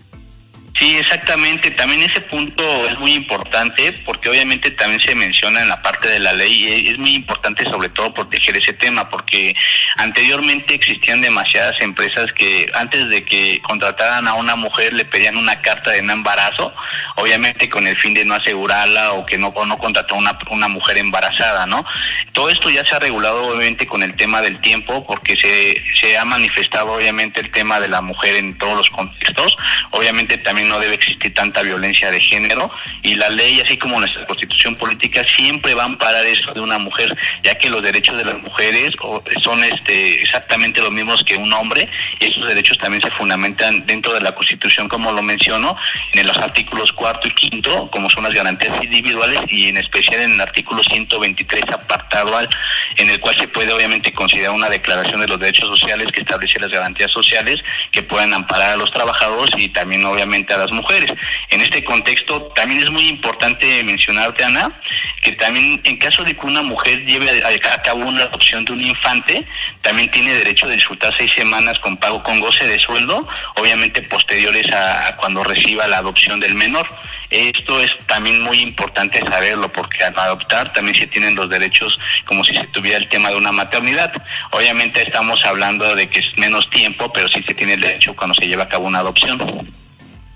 Sí, 0.74 0.96
exactamente. 0.96 1.70
También 1.70 2.02
ese 2.02 2.22
punto 2.22 2.62
es 2.88 2.98
muy 2.98 3.12
importante 3.12 3.92
porque 4.06 4.30
obviamente 4.30 4.70
también 4.70 5.00
se 5.00 5.14
menciona 5.14 5.60
en 5.60 5.68
la 5.68 5.82
parte 5.82 6.08
de 6.08 6.18
la 6.18 6.32
ley 6.32 6.64
y 6.64 6.88
es 6.88 6.98
muy 6.98 7.14
importante 7.14 7.64
sobre 7.64 7.90
todo 7.90 8.14
proteger 8.14 8.56
ese 8.56 8.72
tema 8.72 9.10
porque 9.10 9.54
anteriormente 9.96 10.74
existían 10.74 11.20
demasiadas 11.20 11.78
empresas 11.80 12.32
que 12.32 12.70
antes 12.74 13.08
de 13.10 13.22
que 13.22 13.60
contrataran 13.62 14.26
a 14.26 14.34
una 14.34 14.56
mujer 14.56 14.94
le 14.94 15.04
pedían 15.04 15.36
una 15.36 15.60
carta 15.60 15.90
de 15.90 16.02
no 16.02 16.14
embarazo, 16.14 16.74
obviamente 17.16 17.68
con 17.68 17.86
el 17.86 17.96
fin 17.96 18.14
de 18.14 18.24
no 18.24 18.34
asegurarla 18.34 19.12
o 19.12 19.26
que 19.26 19.36
no, 19.36 19.48
o 19.48 19.66
no 19.66 19.78
una, 20.16 20.38
una 20.50 20.68
mujer 20.68 20.96
embarazada, 20.96 21.66
¿no? 21.66 21.84
Todo 22.32 22.48
esto 22.48 22.70
ya 22.70 22.84
se 22.84 22.94
ha 22.94 22.98
regulado 22.98 23.48
obviamente 23.48 23.86
con 23.86 24.02
el 24.02 24.16
tema 24.16 24.40
del 24.40 24.58
tiempo 24.60 25.06
porque 25.06 25.36
se, 25.36 25.82
se 26.00 26.16
ha 26.16 26.24
manifestado 26.24 26.92
obviamente 26.92 27.42
el 27.42 27.50
tema 27.50 27.78
de 27.78 27.88
la 27.88 28.00
mujer 28.00 28.36
en 28.36 28.56
todos 28.56 28.76
los 28.76 28.90
contextos, 28.90 29.56
obviamente 29.90 30.38
también 30.38 30.61
no 30.64 30.78
debe 30.78 30.94
existir 30.94 31.32
tanta 31.34 31.62
violencia 31.62 32.10
de 32.10 32.20
género 32.20 32.70
y 33.02 33.14
la 33.14 33.28
ley, 33.28 33.60
así 33.60 33.76
como 33.76 33.98
nuestra 33.98 34.26
constitución 34.26 34.76
política, 34.76 35.24
siempre 35.24 35.74
van 35.74 35.82
a 35.82 35.92
amparar 35.92 36.24
eso 36.26 36.52
de 36.52 36.60
una 36.60 36.78
mujer, 36.78 37.16
ya 37.42 37.56
que 37.56 37.68
los 37.68 37.82
derechos 37.82 38.16
de 38.16 38.24
las 38.24 38.38
mujeres 38.40 38.92
son 39.42 39.64
este, 39.64 40.22
exactamente 40.22 40.80
los 40.80 40.90
mismos 40.90 41.24
que 41.24 41.36
un 41.36 41.52
hombre 41.52 41.88
y 42.20 42.26
esos 42.26 42.46
derechos 42.46 42.78
también 42.78 43.02
se 43.02 43.10
fundamentan 43.10 43.86
dentro 43.86 44.12
de 44.14 44.20
la 44.20 44.34
constitución, 44.34 44.88
como 44.88 45.12
lo 45.12 45.22
menciono, 45.22 45.76
en 46.12 46.26
los 46.26 46.36
artículos 46.38 46.92
cuarto 46.92 47.28
y 47.28 47.30
quinto, 47.32 47.88
como 47.90 48.08
son 48.10 48.24
las 48.24 48.34
garantías 48.34 48.82
individuales 48.82 49.40
y 49.48 49.68
en 49.68 49.76
especial 49.76 50.20
en 50.22 50.32
el 50.32 50.40
artículo 50.40 50.82
123 50.82 51.62
apartado 51.72 52.36
al, 52.36 52.48
en 52.96 53.10
el 53.10 53.20
cual 53.20 53.36
se 53.36 53.48
puede 53.48 53.72
obviamente 53.72 54.12
considerar 54.12 54.52
una 54.52 54.68
declaración 54.68 55.20
de 55.20 55.28
los 55.28 55.38
derechos 55.38 55.68
sociales 55.68 56.08
que 56.12 56.20
establece 56.20 56.60
las 56.60 56.70
garantías 56.70 57.10
sociales 57.10 57.62
que 57.90 58.02
puedan 58.02 58.34
amparar 58.34 58.72
a 58.72 58.76
los 58.76 58.90
trabajadores 58.90 59.54
y 59.56 59.68
también 59.68 60.04
obviamente 60.04 60.51
a 60.52 60.58
las 60.58 60.72
mujeres. 60.72 61.12
En 61.50 61.60
este 61.60 61.84
contexto 61.84 62.42
también 62.54 62.82
es 62.82 62.90
muy 62.90 63.08
importante 63.08 63.82
mencionarte, 63.84 64.44
Ana, 64.44 64.72
que 65.22 65.32
también 65.32 65.80
en 65.84 65.96
caso 65.96 66.24
de 66.24 66.36
que 66.36 66.46
una 66.46 66.62
mujer 66.62 67.04
lleve 67.04 67.42
a 67.44 67.82
cabo 67.82 68.06
una 68.06 68.24
adopción 68.24 68.64
de 68.64 68.72
un 68.72 68.82
infante, 68.82 69.46
también 69.80 70.10
tiene 70.10 70.34
derecho 70.34 70.66
de 70.66 70.74
disfrutar 70.74 71.14
seis 71.16 71.32
semanas 71.32 71.78
con 71.80 71.96
pago 71.96 72.22
con 72.22 72.40
goce 72.40 72.66
de 72.66 72.78
sueldo, 72.78 73.26
obviamente 73.56 74.02
posteriores 74.02 74.70
a, 74.72 75.16
cuando 75.16 75.44
reciba 75.44 75.86
la 75.88 75.98
adopción 75.98 76.40
del 76.40 76.54
menor. 76.54 76.88
Esto 77.30 77.80
es 77.80 77.96
también 78.06 78.42
muy 78.42 78.60
importante 78.60 79.18
saberlo 79.26 79.72
porque 79.72 80.04
al 80.04 80.18
adoptar 80.18 80.70
también 80.74 80.94
se 80.94 81.06
tienen 81.06 81.34
los 81.34 81.48
derechos 81.48 81.98
como 82.26 82.44
si 82.44 82.54
se 82.54 82.66
tuviera 82.66 82.98
el 82.98 83.08
tema 83.08 83.30
de 83.30 83.36
una 83.36 83.52
maternidad. 83.52 84.12
Obviamente 84.50 85.02
estamos 85.02 85.44
hablando 85.46 85.94
de 85.94 86.10
que 86.10 86.18
es 86.18 86.36
menos 86.36 86.68
tiempo, 86.68 87.10
pero 87.10 87.28
sí 87.28 87.42
se 87.42 87.54
tiene 87.54 87.74
el 87.74 87.80
derecho 87.80 88.14
cuando 88.14 88.34
se 88.34 88.46
lleva 88.46 88.64
a 88.64 88.68
cabo 88.68 88.86
una 88.86 88.98
adopción 88.98 89.81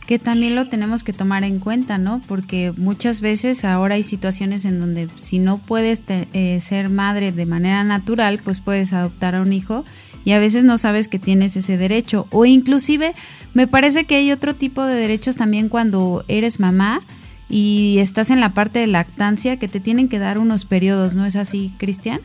que 0.06 0.18
también 0.18 0.54
lo 0.54 0.68
tenemos 0.68 1.02
que 1.02 1.12
tomar 1.12 1.42
en 1.44 1.58
cuenta, 1.58 1.98
¿no? 1.98 2.20
Porque 2.26 2.72
muchas 2.76 3.20
veces 3.20 3.64
ahora 3.64 3.96
hay 3.96 4.04
situaciones 4.04 4.64
en 4.64 4.78
donde 4.78 5.08
si 5.16 5.38
no 5.40 5.58
puedes 5.58 6.02
eh, 6.08 6.60
ser 6.60 6.88
madre 6.88 7.32
de 7.32 7.44
manera 7.44 7.82
natural, 7.82 8.40
pues 8.42 8.60
puedes 8.60 8.92
adoptar 8.92 9.34
a 9.34 9.42
un 9.42 9.52
hijo 9.52 9.84
y 10.24 10.32
a 10.32 10.38
veces 10.38 10.64
no 10.64 10.78
sabes 10.78 11.08
que 11.08 11.18
tienes 11.18 11.56
ese 11.56 11.76
derecho. 11.76 12.28
O 12.30 12.46
inclusive 12.46 13.14
me 13.52 13.66
parece 13.66 14.04
que 14.04 14.16
hay 14.16 14.30
otro 14.30 14.54
tipo 14.54 14.84
de 14.84 14.94
derechos 14.94 15.36
también 15.36 15.68
cuando 15.68 16.24
eres 16.28 16.60
mamá 16.60 17.02
y 17.48 17.98
estás 17.98 18.30
en 18.30 18.40
la 18.40 18.54
parte 18.54 18.78
de 18.78 18.86
lactancia 18.86 19.58
que 19.58 19.68
te 19.68 19.80
tienen 19.80 20.08
que 20.08 20.18
dar 20.18 20.38
unos 20.38 20.64
periodos, 20.64 21.14
¿no 21.14 21.26
es 21.26 21.36
así, 21.36 21.72
Cristian? 21.78 22.20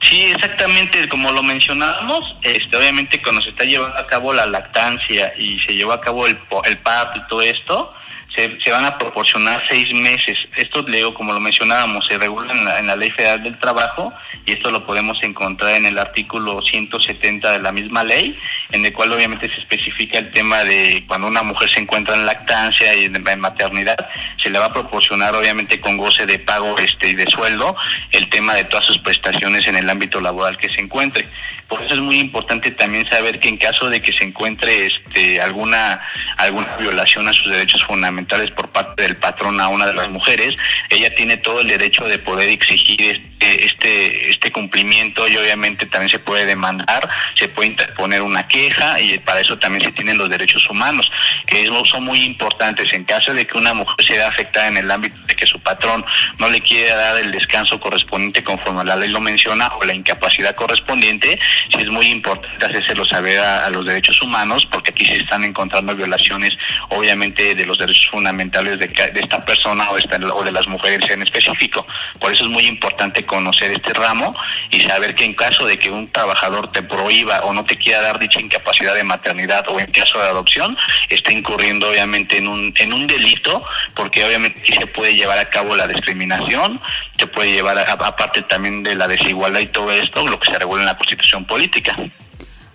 Sí, 0.00 0.24
exactamente, 0.24 1.08
como 1.08 1.32
lo 1.32 1.42
mencionábamos, 1.42 2.36
este, 2.42 2.76
obviamente 2.76 3.20
cuando 3.22 3.40
se 3.40 3.50
está 3.50 3.64
llevando 3.64 3.96
a 3.96 4.06
cabo 4.06 4.32
la 4.32 4.46
lactancia 4.46 5.32
y 5.38 5.58
se 5.60 5.74
llevó 5.74 5.92
a 5.92 6.00
cabo 6.00 6.26
el, 6.26 6.38
el 6.64 6.78
parto 6.78 7.18
y 7.18 7.26
todo 7.28 7.42
esto, 7.42 7.94
se, 8.36 8.70
van 8.70 8.84
a 8.84 8.98
proporcionar 8.98 9.62
seis 9.68 9.92
meses. 9.94 10.38
Esto, 10.56 10.82
leo, 10.82 11.14
como 11.14 11.32
lo 11.32 11.40
mencionábamos, 11.40 12.06
se 12.06 12.18
regula 12.18 12.52
en 12.78 12.86
la, 12.86 12.96
Ley 12.96 13.10
Federal 13.10 13.42
del 13.42 13.58
Trabajo 13.58 14.12
y 14.44 14.52
esto 14.52 14.70
lo 14.70 14.84
podemos 14.86 15.22
encontrar 15.22 15.76
en 15.76 15.86
el 15.86 15.98
artículo 15.98 16.62
170 16.62 17.52
de 17.52 17.60
la 17.60 17.72
misma 17.72 18.04
ley, 18.04 18.38
en 18.72 18.84
el 18.84 18.92
cual 18.92 19.12
obviamente 19.12 19.50
se 19.52 19.60
especifica 19.60 20.18
el 20.18 20.30
tema 20.30 20.64
de 20.64 21.04
cuando 21.06 21.28
una 21.28 21.42
mujer 21.42 21.68
se 21.68 21.80
encuentra 21.80 22.14
en 22.14 22.26
lactancia 22.26 22.94
y 22.94 23.06
en, 23.06 23.40
maternidad, 23.40 23.96
se 24.42 24.50
le 24.50 24.58
va 24.58 24.66
a 24.66 24.72
proporcionar 24.72 25.34
obviamente 25.34 25.80
con 25.80 25.96
goce 25.96 26.26
de 26.26 26.38
pago 26.38 26.76
este 26.78 27.08
y 27.08 27.14
de 27.14 27.26
sueldo 27.26 27.76
el 28.12 28.28
tema 28.30 28.54
de 28.54 28.64
todas 28.64 28.84
sus 28.84 28.98
prestaciones 28.98 29.66
en 29.66 29.76
el 29.76 29.88
ámbito 29.90 30.20
laboral 30.20 30.56
que 30.56 30.68
se 30.68 30.80
encuentre. 30.80 31.28
Por 31.68 31.82
eso 31.82 31.94
es 31.94 32.00
muy 32.00 32.18
importante 32.18 32.70
también 32.70 33.08
saber 33.10 33.40
que 33.40 33.48
en 33.48 33.56
caso 33.56 33.90
de 33.90 34.00
que 34.00 34.12
se 34.12 34.24
encuentre 34.24 34.86
este 34.86 35.40
alguna 35.40 36.00
alguna 36.36 36.76
violación 36.76 37.28
a 37.28 37.32
sus 37.32 37.50
derechos 37.50 37.84
fundamentales, 37.84 38.25
por 38.54 38.68
parte 38.70 39.02
del 39.02 39.16
patrón 39.16 39.60
a 39.60 39.68
una 39.68 39.86
de 39.86 39.94
las 39.94 40.08
mujeres, 40.10 40.56
ella 40.90 41.14
tiene 41.14 41.36
todo 41.36 41.60
el 41.60 41.68
derecho 41.68 42.06
de 42.06 42.18
poder 42.18 42.48
exigir 42.48 43.00
este, 43.00 43.64
este, 43.64 44.30
este 44.30 44.52
cumplimiento 44.52 45.26
y 45.28 45.36
obviamente 45.36 45.86
también 45.86 46.10
se 46.10 46.18
puede 46.18 46.46
demandar, 46.46 47.08
se 47.34 47.48
puede 47.48 47.68
interponer 47.68 48.22
una 48.22 48.46
queja 48.48 49.00
y 49.00 49.18
para 49.18 49.40
eso 49.40 49.58
también 49.58 49.84
se 49.84 49.92
tienen 49.92 50.18
los 50.18 50.28
derechos 50.28 50.68
humanos, 50.68 51.10
que 51.46 51.66
son 51.84 52.04
muy 52.04 52.24
importantes. 52.24 52.92
En 52.92 53.04
caso 53.04 53.32
de 53.34 53.46
que 53.46 53.56
una 53.56 53.74
mujer 53.74 54.04
se 54.04 54.14
vea 54.14 54.28
afectada 54.28 54.68
en 54.68 54.76
el 54.76 54.90
ámbito 54.90 55.16
de 55.26 55.36
que 55.36 55.46
su 55.46 55.60
patrón 55.60 56.04
no 56.38 56.48
le 56.48 56.60
quiere 56.60 56.90
dar 56.90 57.18
el 57.18 57.30
descanso 57.32 57.78
correspondiente 57.78 58.42
conforme 58.42 58.84
la 58.84 58.96
ley 58.96 59.10
lo 59.10 59.20
menciona 59.20 59.68
o 59.80 59.84
la 59.84 59.94
incapacidad 59.94 60.54
correspondiente, 60.54 61.38
sí 61.70 61.78
es 61.80 61.90
muy 61.90 62.06
importante 62.06 62.66
hacérselo 62.66 63.04
saber 63.04 63.38
a, 63.38 63.66
a 63.66 63.70
los 63.70 63.86
derechos 63.86 64.20
humanos 64.22 64.66
porque 64.66 64.90
aquí 64.90 65.04
se 65.04 65.16
están 65.16 65.44
encontrando 65.44 65.94
violaciones 65.94 66.56
obviamente 66.90 67.54
de 67.54 67.66
los 67.66 67.78
derechos 67.78 68.12
fundamentales 68.16 68.78
de, 68.78 68.86
de 68.86 69.20
esta 69.20 69.44
persona 69.44 69.90
o, 69.90 69.98
esta, 69.98 70.16
o 70.16 70.42
de 70.42 70.52
las 70.52 70.66
mujeres 70.68 71.10
en 71.10 71.20
específico. 71.20 71.86
Por 72.18 72.32
eso 72.32 72.44
es 72.44 72.50
muy 72.50 72.66
importante 72.66 73.26
conocer 73.26 73.70
este 73.72 73.92
ramo 73.92 74.34
y 74.70 74.80
saber 74.80 75.14
que 75.14 75.26
en 75.26 75.34
caso 75.34 75.66
de 75.66 75.78
que 75.78 75.90
un 75.90 76.10
trabajador 76.10 76.72
te 76.72 76.82
prohíba 76.82 77.40
o 77.40 77.52
no 77.52 77.66
te 77.66 77.76
quiera 77.76 78.00
dar 78.00 78.18
dicha 78.18 78.40
incapacidad 78.40 78.94
de 78.94 79.04
maternidad 79.04 79.66
o 79.68 79.78
en 79.78 79.90
caso 79.90 80.18
de 80.18 80.28
adopción, 80.28 80.78
está 81.10 81.30
incurriendo 81.30 81.90
obviamente 81.90 82.38
en 82.38 82.48
un, 82.48 82.72
en 82.78 82.94
un 82.94 83.06
delito, 83.06 83.62
porque 83.94 84.24
obviamente 84.24 84.60
aquí 84.60 84.72
se 84.72 84.86
puede 84.86 85.14
llevar 85.14 85.38
a 85.38 85.50
cabo 85.50 85.76
la 85.76 85.86
discriminación, 85.86 86.80
se 87.18 87.26
puede 87.26 87.52
llevar 87.52 87.78
aparte 87.78 88.40
también 88.42 88.82
de 88.82 88.94
la 88.94 89.08
desigualdad 89.08 89.60
y 89.60 89.66
todo 89.66 89.92
esto, 89.92 90.26
lo 90.26 90.40
que 90.40 90.50
se 90.50 90.58
regula 90.58 90.80
en 90.82 90.86
la 90.86 90.96
constitución 90.96 91.44
política. 91.44 91.94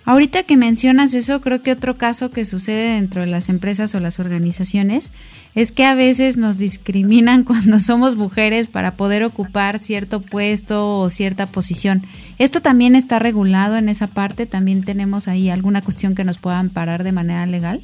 Ahorita 0.04 0.42
que 0.42 0.56
mencionas 0.56 1.14
eso, 1.14 1.40
creo 1.40 1.62
que 1.62 1.70
otro 1.70 1.96
caso 1.96 2.30
que 2.30 2.44
sucede 2.44 2.94
dentro 2.94 3.20
de 3.20 3.28
las 3.28 3.48
empresas 3.48 3.94
o 3.94 4.00
las 4.00 4.18
organizaciones 4.18 5.12
es 5.54 5.70
que 5.70 5.84
a 5.84 5.94
veces 5.94 6.36
nos 6.36 6.58
discriminan 6.58 7.44
cuando 7.44 7.78
somos 7.78 8.16
mujeres 8.16 8.68
para 8.68 8.96
poder 8.96 9.22
ocupar 9.22 9.78
cierto 9.78 10.20
puesto 10.20 10.98
o 10.98 11.08
cierta 11.08 11.46
posición. 11.46 12.02
¿Esto 12.38 12.60
también 12.60 12.96
está 12.96 13.18
regulado 13.18 13.76
en 13.76 13.88
esa 13.88 14.08
parte? 14.08 14.46
¿También 14.46 14.82
tenemos 14.84 15.28
ahí 15.28 15.50
alguna 15.50 15.82
cuestión 15.82 16.14
que 16.14 16.24
nos 16.24 16.38
pueda 16.38 16.58
amparar 16.58 17.04
de 17.04 17.12
manera 17.12 17.46
legal? 17.46 17.82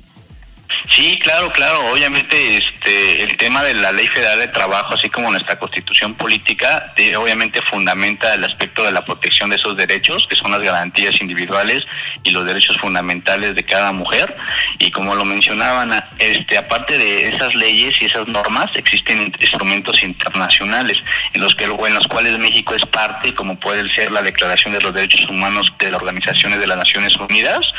Sí, 0.90 1.18
claro, 1.22 1.50
claro. 1.52 1.92
Obviamente, 1.92 2.56
este, 2.56 3.22
el 3.22 3.36
tema 3.36 3.62
de 3.62 3.74
la 3.74 3.92
Ley 3.92 4.06
Federal 4.06 4.38
de 4.38 4.48
Trabajo, 4.48 4.94
así 4.94 5.08
como 5.08 5.30
nuestra 5.30 5.58
Constitución 5.58 6.14
política, 6.14 6.92
obviamente 7.16 7.62
fundamenta 7.62 8.34
el 8.34 8.44
aspecto 8.44 8.82
de 8.84 8.92
la 8.92 9.04
protección 9.04 9.50
de 9.50 9.56
esos 9.56 9.76
derechos, 9.76 10.26
que 10.28 10.36
son 10.36 10.50
las 10.50 10.60
garantías 10.60 11.20
individuales 11.20 11.86
y 12.22 12.30
los 12.30 12.44
derechos 12.44 12.76
fundamentales 12.78 13.54
de 13.54 13.64
cada 13.64 13.92
mujer. 13.92 14.34
Y 14.78 14.90
como 14.90 15.14
lo 15.14 15.24
mencionaban, 15.24 16.04
este, 16.18 16.58
aparte 16.58 16.98
de 16.98 17.28
esas 17.28 17.54
leyes 17.54 18.00
y 18.00 18.06
esas 18.06 18.26
normas, 18.28 18.70
existen 18.74 19.32
instrumentos 19.40 20.02
internacionales 20.02 21.02
en 21.32 21.40
los 21.40 21.54
que, 21.54 21.64
en 21.64 21.94
los 21.94 22.08
cuales 22.08 22.38
México 22.38 22.74
es 22.74 22.84
parte, 22.86 23.34
como 23.34 23.58
puede 23.58 23.88
ser 23.90 24.12
la 24.12 24.22
Declaración 24.22 24.74
de 24.74 24.80
los 24.80 24.92
Derechos 24.92 25.28
Humanos 25.28 25.72
de 25.78 25.90
las 25.90 26.00
Organizaciones 26.00 26.60
de 26.60 26.66
las 26.66 26.76
Naciones 26.76 27.16
Unidas. 27.16 27.72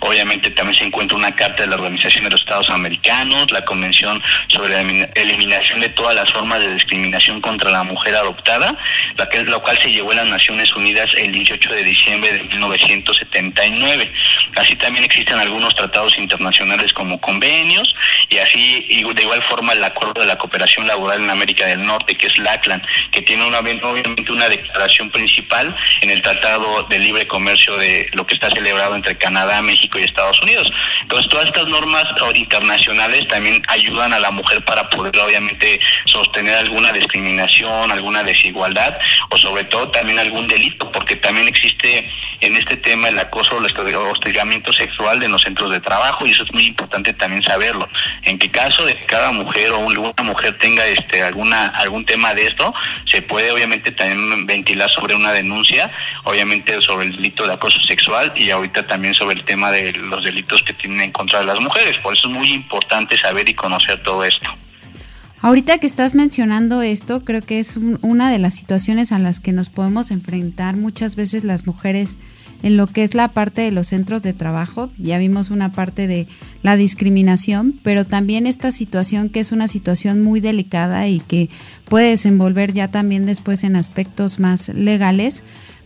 Obviamente, 0.00 0.50
también 0.50 0.78
se 0.78 0.84
encuentra 0.84 1.16
una 1.16 1.34
carta 1.34 1.62
de 1.62 1.68
la 1.68 1.76
Organización 1.76 2.24
de 2.24 2.33
Estados 2.40 2.70
Americanos, 2.70 3.50
la 3.50 3.64
Convención 3.64 4.22
sobre 4.48 4.74
la 4.74 5.08
Eliminación 5.14 5.80
de 5.80 5.88
todas 5.90 6.14
las 6.14 6.30
formas 6.32 6.60
de 6.60 6.74
discriminación 6.74 7.40
contra 7.40 7.70
la 7.70 7.84
mujer 7.84 8.14
adoptada, 8.16 8.76
la, 9.16 9.28
que, 9.28 9.44
la 9.44 9.58
cual 9.58 9.78
se 9.78 9.92
llevó 9.92 10.12
a 10.12 10.16
las 10.16 10.28
Naciones 10.28 10.74
Unidas 10.74 11.10
el 11.16 11.32
18 11.32 11.72
de 11.72 11.82
diciembre 11.84 12.32
de 12.32 12.44
1979. 12.44 14.12
Así 14.56 14.76
también 14.76 15.04
existen 15.04 15.38
algunos 15.38 15.74
tratados 15.74 16.18
internacionales 16.18 16.92
como 16.92 17.20
convenios 17.20 17.94
y 18.28 18.38
así 18.38 18.86
de 18.88 19.22
igual 19.22 19.42
forma 19.42 19.72
el 19.72 19.84
Acuerdo 19.84 20.20
de 20.20 20.26
la 20.26 20.38
Cooperación 20.38 20.86
Laboral 20.86 21.22
en 21.22 21.30
América 21.30 21.66
del 21.66 21.82
Norte, 21.84 22.16
que 22.16 22.26
es 22.26 22.38
LACLAN, 22.38 22.82
que 23.10 23.22
tiene 23.22 23.46
una, 23.46 23.58
obviamente 23.58 24.32
una 24.32 24.48
declaración 24.48 25.10
principal 25.10 25.74
en 26.00 26.10
el 26.10 26.22
Tratado 26.22 26.84
de 26.84 26.98
Libre 26.98 27.26
Comercio 27.26 27.76
de 27.76 28.08
lo 28.12 28.26
que 28.26 28.34
está 28.34 28.50
celebrado 28.50 28.94
entre 28.94 29.16
Canadá, 29.16 29.62
México 29.62 29.98
y 29.98 30.02
Estados 30.02 30.40
Unidos. 30.42 30.72
Entonces, 31.02 31.28
todas 31.28 31.46
estas 31.46 31.66
normas 31.66 32.04
internacionales 32.34 33.26
también 33.28 33.62
ayudan 33.68 34.12
a 34.12 34.18
la 34.18 34.30
mujer 34.30 34.64
para 34.64 34.88
poder 34.90 35.18
obviamente 35.18 35.80
sostener 36.06 36.56
alguna 36.56 36.92
discriminación, 36.92 37.90
alguna 37.90 38.22
desigualdad 38.22 38.98
o 39.30 39.36
sobre 39.36 39.64
todo 39.64 39.90
también 39.90 40.18
algún 40.18 40.46
delito, 40.46 40.90
porque 40.92 41.16
también 41.16 41.48
existe 41.48 42.10
en 42.40 42.56
este 42.56 42.76
tema 42.76 43.08
el 43.08 43.18
acoso 43.18 43.56
o 43.56 44.10
hostigamiento 44.10 44.72
sexual 44.72 45.22
en 45.22 45.32
los 45.32 45.42
centros 45.42 45.70
de 45.70 45.80
trabajo 45.80 46.26
y 46.26 46.30
eso 46.30 46.44
es 46.44 46.52
muy 46.52 46.66
importante 46.66 47.12
también 47.12 47.42
saberlo. 47.42 47.88
En 48.22 48.38
qué 48.38 48.50
caso 48.50 48.84
de 48.84 48.94
que 48.94 49.06
cada 49.06 49.32
mujer 49.32 49.70
o 49.72 49.78
una 49.78 50.22
mujer 50.22 50.58
tenga 50.58 50.86
este 50.86 51.22
alguna 51.22 51.68
algún 51.68 52.04
tema 52.04 52.34
de 52.34 52.46
esto, 52.46 52.74
se 53.06 53.22
puede 53.22 53.50
obviamente 53.50 53.92
también 53.92 54.46
ventilar 54.46 54.90
sobre 54.90 55.14
una 55.14 55.32
denuncia, 55.32 55.90
obviamente 56.24 56.80
sobre 56.82 57.06
el 57.06 57.16
delito 57.16 57.46
de 57.46 57.54
acoso 57.54 57.80
sexual 57.80 58.32
y 58.36 58.50
ahorita 58.50 58.86
también 58.86 59.14
sobre 59.14 59.36
el 59.36 59.44
tema 59.44 59.70
de 59.70 59.92
los 59.92 60.24
delitos 60.24 60.62
que 60.62 60.72
tienen 60.72 61.00
en 61.00 61.12
contra 61.12 61.40
de 61.40 61.46
las 61.46 61.60
mujeres. 61.60 61.98
Es 62.14 62.30
muy 62.30 62.52
importante 62.52 63.16
saber 63.18 63.48
y 63.48 63.54
conocer 63.54 64.02
todo 64.02 64.24
esto. 64.24 64.48
Ahorita 65.40 65.76
que 65.76 65.86
estás 65.86 66.14
mencionando 66.14 66.80
esto, 66.80 67.22
creo 67.22 67.42
que 67.42 67.58
es 67.58 67.76
una 67.76 68.30
de 68.30 68.38
las 68.38 68.54
situaciones 68.54 69.12
a 69.12 69.18
las 69.18 69.40
que 69.40 69.52
nos 69.52 69.68
podemos 69.68 70.10
enfrentar 70.10 70.76
muchas 70.76 71.16
veces 71.16 71.44
las 71.44 71.66
mujeres 71.66 72.16
en 72.62 72.78
lo 72.78 72.86
que 72.86 73.02
es 73.02 73.14
la 73.14 73.28
parte 73.28 73.60
de 73.60 73.70
los 73.70 73.88
centros 73.88 74.22
de 74.22 74.32
trabajo. 74.32 74.90
Ya 74.96 75.18
vimos 75.18 75.50
una 75.50 75.70
parte 75.70 76.06
de 76.06 76.26
la 76.62 76.76
discriminación, 76.76 77.78
pero 77.82 78.06
también 78.06 78.46
esta 78.46 78.72
situación 78.72 79.28
que 79.28 79.40
es 79.40 79.52
una 79.52 79.68
situación 79.68 80.22
muy 80.22 80.40
delicada 80.40 81.06
y 81.08 81.20
que 81.20 81.50
puede 81.84 82.08
desenvolver 82.08 82.72
ya 82.72 82.90
también 82.90 83.26
después 83.26 83.64
en 83.64 83.76
aspectos 83.76 84.38
más 84.38 84.70
legales. 84.70 85.44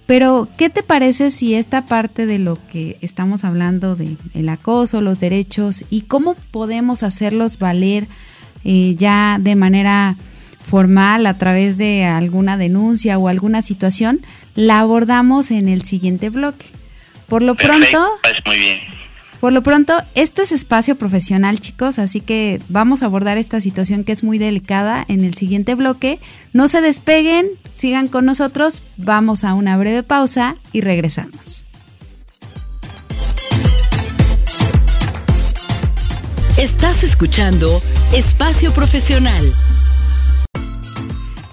Pero, 0.08 0.48
¿qué 0.56 0.70
te 0.70 0.82
parece 0.82 1.30
si 1.30 1.54
esta 1.54 1.84
parte 1.84 2.24
de 2.24 2.38
lo 2.38 2.56
que 2.68 2.96
estamos 3.02 3.44
hablando 3.44 3.94
de 3.94 4.16
el 4.32 4.48
acoso, 4.48 5.02
los 5.02 5.20
derechos 5.20 5.84
y 5.90 6.00
cómo 6.00 6.34
podemos 6.50 7.02
hacerlos 7.02 7.58
valer 7.58 8.08
eh, 8.64 8.94
ya 8.96 9.36
de 9.38 9.54
manera 9.54 10.16
formal 10.64 11.26
a 11.26 11.36
través 11.36 11.76
de 11.76 12.06
alguna 12.06 12.56
denuncia 12.56 13.18
o 13.18 13.28
alguna 13.28 13.60
situación, 13.60 14.22
la 14.54 14.78
abordamos 14.78 15.50
en 15.50 15.68
el 15.68 15.82
siguiente 15.82 16.30
bloque. 16.30 16.64
Por 17.26 17.42
lo 17.42 17.54
pronto, 17.54 18.08
muy 18.46 18.56
bien. 18.56 18.97
Por 19.40 19.52
lo 19.52 19.62
pronto, 19.62 19.94
esto 20.14 20.42
es 20.42 20.50
espacio 20.50 20.96
profesional, 20.96 21.60
chicos, 21.60 22.00
así 22.00 22.20
que 22.20 22.60
vamos 22.68 23.02
a 23.02 23.06
abordar 23.06 23.38
esta 23.38 23.60
situación 23.60 24.02
que 24.02 24.10
es 24.10 24.24
muy 24.24 24.38
delicada 24.38 25.04
en 25.06 25.24
el 25.24 25.34
siguiente 25.34 25.76
bloque. 25.76 26.18
No 26.52 26.66
se 26.66 26.80
despeguen, 26.80 27.46
sigan 27.74 28.08
con 28.08 28.24
nosotros, 28.24 28.82
vamos 28.96 29.44
a 29.44 29.54
una 29.54 29.76
breve 29.76 30.02
pausa 30.02 30.56
y 30.72 30.80
regresamos. 30.80 31.66
Estás 36.58 37.04
escuchando 37.04 37.80
Espacio 38.12 38.72
Profesional. 38.72 39.44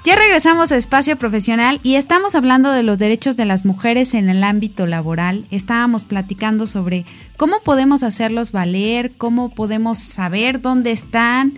Ya 0.05 0.15
regresamos 0.15 0.71
a 0.71 0.75
Espacio 0.75 1.17
Profesional 1.17 1.79
y 1.81 1.95
estamos 1.95 2.35
hablando 2.35 2.71
de 2.71 2.83
los 2.83 2.99
derechos 2.99 3.37
de 3.37 3.45
las 3.45 3.65
mujeres 3.65 4.13
en 4.13 4.29
el 4.29 4.43
ámbito 4.43 4.85
laboral. 4.85 5.47
Estábamos 5.49 6.05
platicando 6.05 6.67
sobre 6.67 7.05
cómo 7.37 7.61
podemos 7.63 8.03
hacerlos 8.03 8.51
valer, 8.51 9.13
cómo 9.17 9.49
podemos 9.49 9.97
saber 9.97 10.61
dónde 10.61 10.91
están 10.91 11.55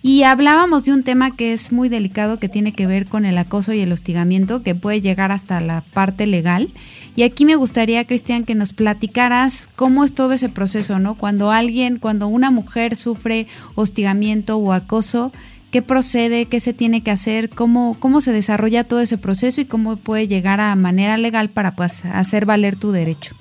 Y 0.00 0.22
hablábamos 0.22 0.86
de 0.86 0.94
un 0.94 1.02
tema 1.02 1.36
que 1.36 1.52
es 1.52 1.72
muy 1.72 1.90
delicado 1.90 2.38
que 2.38 2.48
tiene 2.48 2.72
que 2.72 2.86
ver 2.86 3.04
con 3.04 3.26
el 3.26 3.36
acoso 3.36 3.74
y 3.74 3.80
el 3.80 3.92
hostigamiento 3.92 4.62
que 4.62 4.74
puede 4.74 5.02
llegar 5.02 5.30
hasta 5.30 5.60
la 5.60 5.82
parte 5.82 6.26
legal. 6.26 6.72
Y 7.16 7.24
aquí 7.24 7.44
me 7.44 7.56
gustaría, 7.56 8.06
Cristian, 8.06 8.46
que 8.46 8.54
nos 8.54 8.72
platicaras 8.72 9.68
cómo 9.76 10.04
es 10.04 10.14
todo 10.14 10.32
ese 10.32 10.48
proceso, 10.48 10.98
¿no? 10.98 11.16
Cuando 11.16 11.50
alguien, 11.50 11.98
cuando 11.98 12.28
una 12.28 12.50
mujer 12.50 12.96
sufre 12.96 13.46
hostigamiento 13.74 14.56
o 14.56 14.72
acoso, 14.72 15.32
¿qué 15.70 15.82
procede? 15.82 16.46
¿Qué 16.46 16.60
se 16.60 16.72
tiene 16.72 17.02
que 17.02 17.10
hacer? 17.10 17.50
¿Cómo, 17.50 17.96
cómo 17.98 18.20
se 18.20 18.32
desarrolla 18.32 18.84
todo 18.84 19.00
ese 19.00 19.18
proceso 19.18 19.60
y 19.60 19.64
cómo 19.64 19.96
puede 19.96 20.28
llegar 20.28 20.60
a 20.60 20.74
manera 20.76 21.16
legal 21.16 21.50
para 21.50 21.76
pues, 21.76 22.04
hacer 22.04 22.46
valer 22.46 22.76
tu 22.76 22.92
derecho? 22.92 23.34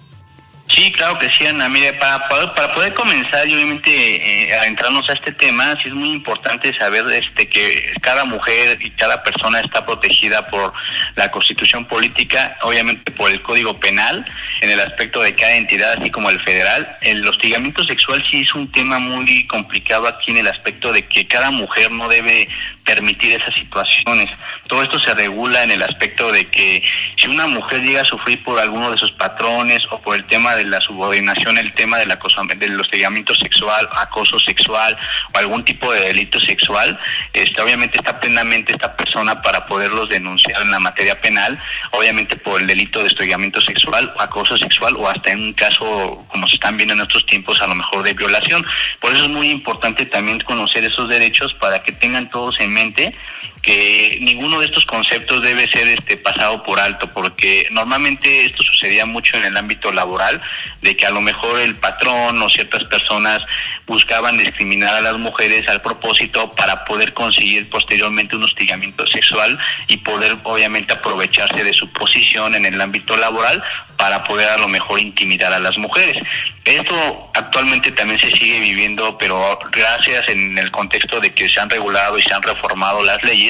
Sí, 0.70 0.92
claro 0.92 1.18
que 1.18 1.30
sí, 1.32 1.48
Ana. 1.48 1.68
Mire, 1.68 1.94
para 1.94 2.28
poder, 2.30 2.54
para 2.54 2.74
poder 2.76 2.94
comenzar 2.94 3.48
y 3.48 3.56
obviamente 3.56 3.90
eh, 3.90 4.54
adentrarnos 4.54 5.10
a 5.10 5.14
este 5.14 5.32
tema, 5.32 5.76
sí 5.82 5.88
es 5.88 5.96
muy 5.96 6.12
importante 6.12 6.78
saber 6.78 7.04
este 7.12 7.50
que 7.50 7.92
cada 8.02 8.24
mujer 8.24 8.78
y 8.80 8.92
cada 8.92 9.24
persona 9.24 9.62
está 9.62 9.84
protegida 9.84 10.46
por 10.46 10.72
la 11.16 11.32
Constitución 11.32 11.86
política, 11.86 12.56
obviamente 12.62 13.12
por 13.12 13.32
el 13.32 13.42
Código 13.42 13.80
Penal, 13.80 14.24
en 14.62 14.70
el 14.70 14.80
aspecto 14.80 15.22
de 15.22 15.34
cada 15.34 15.56
entidad, 15.56 15.96
así 16.00 16.12
como 16.12 16.30
el 16.30 16.40
federal. 16.42 16.98
El 17.02 17.28
hostigamiento 17.28 17.84
sexual 17.84 18.24
sí 18.30 18.42
es 18.42 18.54
un 18.54 18.72
tema 18.72 19.00
muy 19.00 19.48
complicado 19.48 20.08
aquí 20.08 20.30
en 20.32 20.38
el 20.38 20.48
aspecto 20.48 20.94
de 20.94 21.04
que 21.08 21.28
cada 21.28 21.50
mujer 21.50 21.90
no 21.90 22.08
debe 22.08 22.48
permitir 22.86 23.34
esas 23.34 23.54
situaciones. 23.56 24.30
Todo 24.68 24.84
esto 24.84 25.00
se 25.00 25.14
regula 25.14 25.64
en 25.64 25.72
el 25.72 25.84
aspecto 25.84 26.32
de 26.32 26.46
que 26.50 26.84
si 27.16 27.28
una 27.28 27.48
mujer 27.48 27.82
llega 27.82 28.02
a 28.02 28.06
sufrir 28.06 28.44
por 28.44 28.60
alguno 28.60 28.92
de 28.92 28.98
sus 28.98 29.12
patrones 29.12 29.86
o 29.92 30.02
por 30.02 30.16
el 30.16 30.26
tema 30.26 30.56
de 30.56 30.66
la 30.66 30.82
subordinación, 30.82 31.58
el 31.58 31.74
tema 31.74 31.98
del 31.98 32.12
acoso, 32.12 32.42
del 32.58 32.80
hostigamiento 32.80 33.36
sexual, 33.36 33.88
acoso 33.98 34.40
sexual 34.40 34.98
o 35.34 35.38
algún 35.38 35.64
tipo 35.64 35.92
de 35.92 36.02
delito 36.02 36.40
sexual, 36.40 37.00
este, 37.34 37.62
obviamente 37.62 37.98
está 37.98 38.20
plenamente 38.20 38.74
esta 38.74 38.96
persona 38.96 39.42
para 39.42 39.66
poderlos 39.66 40.10
denunciar 40.10 40.62
en 40.62 40.72
la 40.72 40.80
materia 40.80 41.20
penal, 41.22 41.62
obviamente 41.92 42.36
por 42.36 42.62
el 42.62 42.68
delito 42.68 43.00
de 43.00 43.06
hostigamiento 43.06 43.62
sexual 43.62 44.14
acoso 44.20 44.58
sexual 44.58 44.96
o 44.98 45.08
hasta 45.08 45.32
en 45.32 45.40
un 45.40 45.54
caso, 45.54 46.26
como 46.28 46.48
se 46.48 46.56
están 46.56 46.78
viendo 46.78 46.94
en 46.94 47.02
otros 47.02 47.26
tiempos, 47.26 47.62
a 47.62 47.68
lo 47.68 47.76
mejor 47.76 48.04
de 48.04 48.14
violación. 48.14 48.66
Por 49.00 49.14
eso 49.14 49.24
es 49.24 49.30
muy 49.30 49.50
importante 49.50 50.06
también 50.06 50.40
conocer 50.42 50.84
esos 50.86 51.10
derechos 51.10 51.54
para 51.56 51.84
que 51.84 51.92
tengan 51.92 52.30
todos 52.30 52.60
en 52.60 52.69
mente 52.70 53.14
que 53.62 54.18
ninguno 54.22 54.60
de 54.60 54.68
estos 54.68 54.86
conceptos 54.86 55.42
debe 55.42 55.68
ser 55.70 55.88
este 55.88 56.18
pasado 56.18 56.64
por 56.64 56.80
alto 56.80 57.10
porque 57.10 57.68
normalmente 57.72 58.46
esto 58.46 58.64
sucedía 58.64 59.06
mucho 59.06 59.38
en 59.38 59.46
el 59.46 59.58
ámbito 59.58 59.92
laboral 59.92 60.42
de 60.82 60.96
que 60.96 61.06
a 61.06 61.12
lo 61.12 61.22
mejor 61.22 61.60
el 61.60 61.76
patrón 61.76 62.42
o 62.42 62.50
ciertas 62.50 62.84
personas 62.86 63.42
buscaban 63.86 64.38
discriminar 64.38 64.96
a 64.96 65.02
las 65.02 65.18
mujeres 65.18 65.68
al 65.68 65.82
propósito 65.82 66.52
para 66.52 66.86
poder 66.86 67.14
conseguir 67.14 67.70
posteriormente 67.70 68.36
un 68.36 68.44
hostigamiento 68.44 69.06
sexual 69.08 69.58
y 69.88 69.98
poder 69.98 70.38
obviamente 70.44 70.94
aprovecharse 70.94 71.64
de 71.64 71.74
su 71.74 71.92
posición 71.92 72.56
en 72.56 72.66
el 72.66 72.80
ámbito 72.80 73.18
laboral 73.18 73.62
para 73.98 74.24
poder 74.24 74.48
a 74.48 74.58
lo 74.58 74.70
mejor 74.70 75.00
intimidar 75.00 75.52
a 75.52 75.60
las 75.60 75.78
mujeres. 75.78 76.24
Esto 76.64 77.30
actualmente 77.34 77.92
también 77.92 78.20
se 78.20 78.32
sigue 78.32 78.60
viviendo, 78.60 79.18
pero 79.18 79.60
gracias 79.72 80.30
en 80.30 80.58
el 80.58 80.72
contexto 80.72 81.20
de 81.20 81.34
que 81.34 81.50
se 81.50 81.60
han 81.60 81.70
regulado 81.70 82.18
y 82.18 82.22
se 82.22 82.34
han 82.34 82.42
reformado 82.42 83.04
las 83.04 83.22
leyes, 83.24 83.49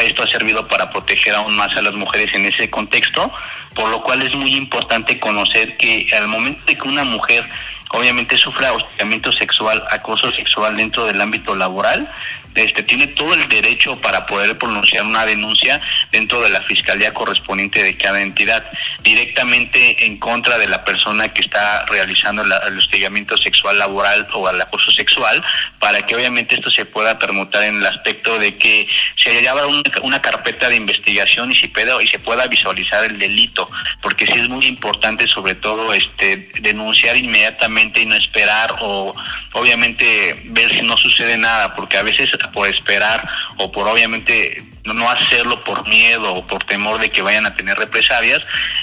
esto 0.00 0.22
ha 0.22 0.26
servido 0.26 0.66
para 0.68 0.90
proteger 0.90 1.34
aún 1.34 1.56
más 1.56 1.76
a 1.76 1.82
las 1.82 1.94
mujeres 1.94 2.34
en 2.34 2.46
ese 2.46 2.70
contexto, 2.70 3.32
por 3.74 3.90
lo 3.90 4.02
cual 4.02 4.22
es 4.22 4.34
muy 4.34 4.54
importante 4.54 5.18
conocer 5.18 5.76
que 5.76 6.08
al 6.16 6.28
momento 6.28 6.60
de 6.66 6.76
que 6.76 6.88
una 6.88 7.04
mujer 7.04 7.48
obviamente 7.90 8.36
sufra 8.36 8.72
hostigamiento 8.72 9.32
sexual, 9.32 9.82
acoso 9.90 10.30
sexual 10.32 10.76
dentro 10.76 11.06
del 11.06 11.20
ámbito 11.20 11.54
laboral, 11.54 12.10
este, 12.58 12.82
tiene 12.82 13.06
todo 13.08 13.34
el 13.34 13.48
derecho 13.48 14.00
para 14.00 14.26
poder 14.26 14.58
pronunciar 14.58 15.04
una 15.04 15.24
denuncia 15.24 15.80
dentro 16.10 16.40
de 16.40 16.50
la 16.50 16.62
fiscalía 16.62 17.14
correspondiente 17.14 17.82
de 17.82 17.96
cada 17.96 18.20
entidad, 18.20 18.68
directamente 19.02 20.06
en 20.06 20.18
contra 20.18 20.58
de 20.58 20.66
la 20.66 20.84
persona 20.84 21.28
que 21.28 21.40
está 21.40 21.86
realizando 21.86 22.42
el 22.42 22.78
hostigamiento 22.78 23.36
sexual 23.36 23.78
laboral 23.78 24.26
o 24.32 24.50
el 24.50 24.60
acoso 24.60 24.90
sexual, 24.90 25.42
para 25.78 26.02
que 26.02 26.16
obviamente 26.16 26.56
esto 26.56 26.70
se 26.70 26.84
pueda 26.84 27.18
permutar 27.18 27.62
en 27.64 27.76
el 27.76 27.86
aspecto 27.86 28.38
de 28.38 28.56
que 28.56 28.88
se 29.16 29.30
haya 29.30 29.54
una, 29.54 29.82
una 30.02 30.20
carpeta 30.20 30.68
de 30.68 30.76
investigación 30.76 31.52
y 31.52 31.56
se 31.56 31.68
pueda 31.68 32.02
y 32.02 32.08
se 32.08 32.18
pueda 32.18 32.46
visualizar 32.48 33.04
el 33.04 33.18
delito, 33.18 33.70
porque 34.02 34.26
sí 34.26 34.32
es 34.34 34.48
muy 34.48 34.66
importante 34.66 35.28
sobre 35.28 35.54
todo 35.54 35.92
este 35.92 36.50
denunciar 36.60 37.16
inmediatamente 37.16 38.02
y 38.02 38.06
no 38.06 38.16
esperar 38.16 38.74
o 38.80 39.14
obviamente 39.52 40.42
ver 40.46 40.70
si 40.70 40.82
no 40.82 40.96
sucede 40.96 41.38
nada, 41.38 41.74
porque 41.74 41.96
a 41.96 42.02
veces 42.02 42.30
por 42.52 42.66
esperar 42.68 43.28
o 43.58 43.70
por 43.70 43.86
obviamente 43.88 44.64
no 44.94 45.08
hacerlo 45.10 45.62
por 45.64 45.86
miedo 45.88 46.34
o 46.34 46.46
por 46.46 46.64
temor 46.64 47.00
de 47.00 47.10
que 47.10 47.22
vayan 47.22 47.46
a 47.46 47.54
tener 47.54 47.76
represalias, 47.76 48.40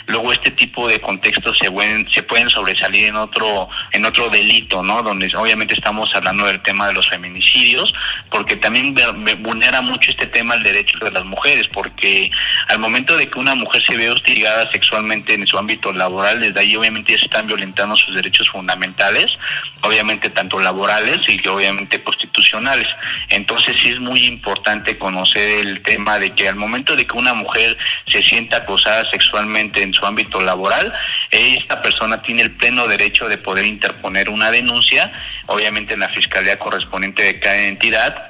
luego 0.07 0.31
este 0.31 0.51
tipo 0.51 0.87
de 0.87 0.99
contextos 0.99 1.57
se 1.57 1.71
pueden, 1.71 2.09
se 2.09 2.23
pueden 2.23 2.49
sobresalir 2.49 3.07
en 3.07 3.15
otro, 3.15 3.69
en 3.91 4.05
otro 4.05 4.29
delito, 4.29 4.83
¿no? 4.83 5.01
Donde 5.01 5.31
obviamente 5.35 5.73
estamos 5.73 6.13
hablando 6.15 6.45
del 6.45 6.61
tema 6.61 6.87
de 6.87 6.93
los 6.93 7.09
feminicidios, 7.09 7.93
porque 8.29 8.55
también 8.55 8.95
vulnera 9.39 9.81
mucho 9.81 10.11
este 10.11 10.27
tema 10.27 10.55
el 10.55 10.63
derecho 10.63 10.97
de 10.99 11.11
las 11.11 11.25
mujeres, 11.25 11.67
porque 11.67 12.31
al 12.67 12.79
momento 12.79 13.17
de 13.17 13.29
que 13.29 13.39
una 13.39 13.55
mujer 13.55 13.81
se 13.81 13.95
ve 13.95 14.09
hostigada 14.09 14.71
sexualmente 14.71 15.33
en 15.33 15.45
su 15.47 15.57
ámbito 15.57 15.91
laboral, 15.91 16.39
desde 16.39 16.59
ahí 16.59 16.75
obviamente 16.75 17.13
ya 17.13 17.19
se 17.19 17.25
están 17.25 17.47
violentando 17.47 17.95
sus 17.95 18.15
derechos 18.15 18.49
fundamentales, 18.49 19.37
obviamente 19.81 20.29
tanto 20.29 20.59
laborales 20.59 21.19
y 21.27 21.47
obviamente 21.47 22.01
constitucionales. 22.01 22.87
Entonces 23.29 23.75
sí 23.81 23.89
es 23.89 23.99
muy 23.99 24.25
importante 24.25 24.97
conocer 24.97 25.59
el 25.59 25.81
tema 25.81 25.94
de 26.19 26.31
que 26.31 26.47
al 26.47 26.55
momento 26.55 26.95
de 26.95 27.05
que 27.05 27.17
una 27.17 27.33
mujer 27.33 27.77
se 28.07 28.21
sienta 28.21 28.57
acosada 28.57 29.09
sexualmente 29.09 29.81
en 29.81 29.93
su 29.93 30.05
ámbito 30.05 30.41
laboral, 30.41 30.93
esta 31.31 31.81
persona 31.81 32.21
tiene 32.21 32.43
el 32.43 32.51
pleno 32.51 32.87
derecho 32.87 33.27
de 33.27 33.37
poder 33.37 33.65
interponer 33.65 34.29
una 34.29 34.51
denuncia, 34.51 35.11
obviamente 35.47 35.93
en 35.93 35.99
la 35.99 36.09
fiscalía 36.09 36.57
correspondiente 36.57 37.23
de 37.23 37.39
cada 37.39 37.57
entidad, 37.57 38.29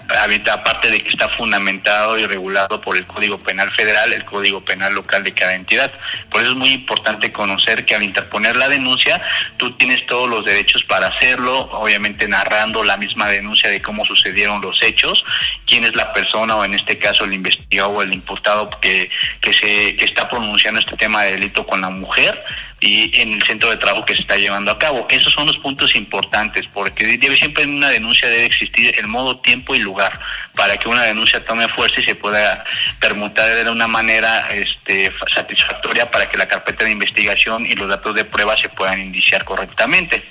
aparte 0.51 0.89
de 0.89 0.99
que 1.01 1.10
está 1.10 1.29
fundamentado 1.29 2.17
y 2.17 2.25
regulado 2.25 2.81
por 2.81 2.97
el 2.97 3.05
Código 3.05 3.39
Penal 3.39 3.71
Federal, 3.71 4.13
el 4.13 4.25
Código 4.25 4.63
Penal 4.63 4.93
Local 4.93 5.23
de 5.23 5.34
cada 5.34 5.55
entidad. 5.55 5.91
Por 6.31 6.41
eso 6.41 6.51
es 6.51 6.58
muy 6.58 6.69
importante 6.69 7.31
conocer 7.31 7.86
que 7.86 7.95
al 7.95 8.03
interponer 8.03 8.55
la 8.55 8.69
denuncia, 8.69 9.21
tú 9.58 9.75
tienes 9.77 10.05
todos 10.05 10.29
los 10.29 10.45
derechos 10.45 10.84
para 10.84 11.08
hacerlo, 11.08 11.69
obviamente 11.71 12.27
narrando 12.27 12.84
la 12.84 12.97
misma 12.97 13.27
denuncia 13.29 13.69
de 13.69 13.81
cómo 13.81 14.05
sucedieron 14.05 14.62
los 14.62 14.81
hechos, 14.81 15.23
quién 15.65 15.84
es 15.84 15.95
la 15.95 16.13
persona 16.13 16.55
o 16.55 16.65
en 16.65 16.73
este 16.73 16.97
caso 16.97 17.25
el 17.25 17.34
investigado 17.34 17.89
o 17.89 18.01
el 18.01 18.13
imputado 18.13 18.69
que, 18.81 19.10
que, 19.41 19.53
se, 19.53 19.95
que 19.95 20.05
está 20.05 20.27
pronunciando 20.29 20.79
este 20.79 20.95
tema 20.97 21.23
de 21.23 21.31
delito 21.31 21.65
con 21.65 21.81
la 21.81 21.89
mujer 21.89 22.43
y 22.81 23.19
en 23.19 23.33
el 23.33 23.43
centro 23.43 23.69
de 23.69 23.77
trabajo 23.77 24.05
que 24.05 24.15
se 24.15 24.21
está 24.21 24.35
llevando 24.35 24.71
a 24.71 24.77
cabo. 24.77 25.07
Esos 25.09 25.33
son 25.33 25.47
los 25.47 25.57
puntos 25.57 25.95
importantes, 25.95 26.65
porque 26.73 27.17
debe, 27.17 27.35
siempre 27.35 27.63
en 27.63 27.75
una 27.75 27.89
denuncia 27.89 28.29
debe 28.29 28.45
existir 28.45 28.93
el 28.97 29.07
modo, 29.07 29.39
tiempo 29.39 29.75
y 29.75 29.79
lugar 29.79 30.19
para 30.55 30.77
que 30.77 30.89
una 30.89 31.03
denuncia 31.03 31.43
tome 31.45 31.67
fuerza 31.69 32.01
y 32.01 32.03
se 32.03 32.15
pueda 32.15 32.63
permutar 32.99 33.63
de 33.63 33.69
una 33.69 33.88
manera 33.88 34.53
este, 34.53 35.11
satisfactoria 35.33 36.09
para 36.11 36.29
que 36.29 36.38
la 36.38 36.47
carpeta 36.47 36.85
de 36.85 36.91
investigación 36.91 37.65
y 37.65 37.75
los 37.75 37.88
datos 37.88 38.13
de 38.15 38.25
prueba 38.25 38.55
se 38.57 38.69
puedan 38.69 38.99
indiciar 38.99 39.45
correctamente. 39.45 40.23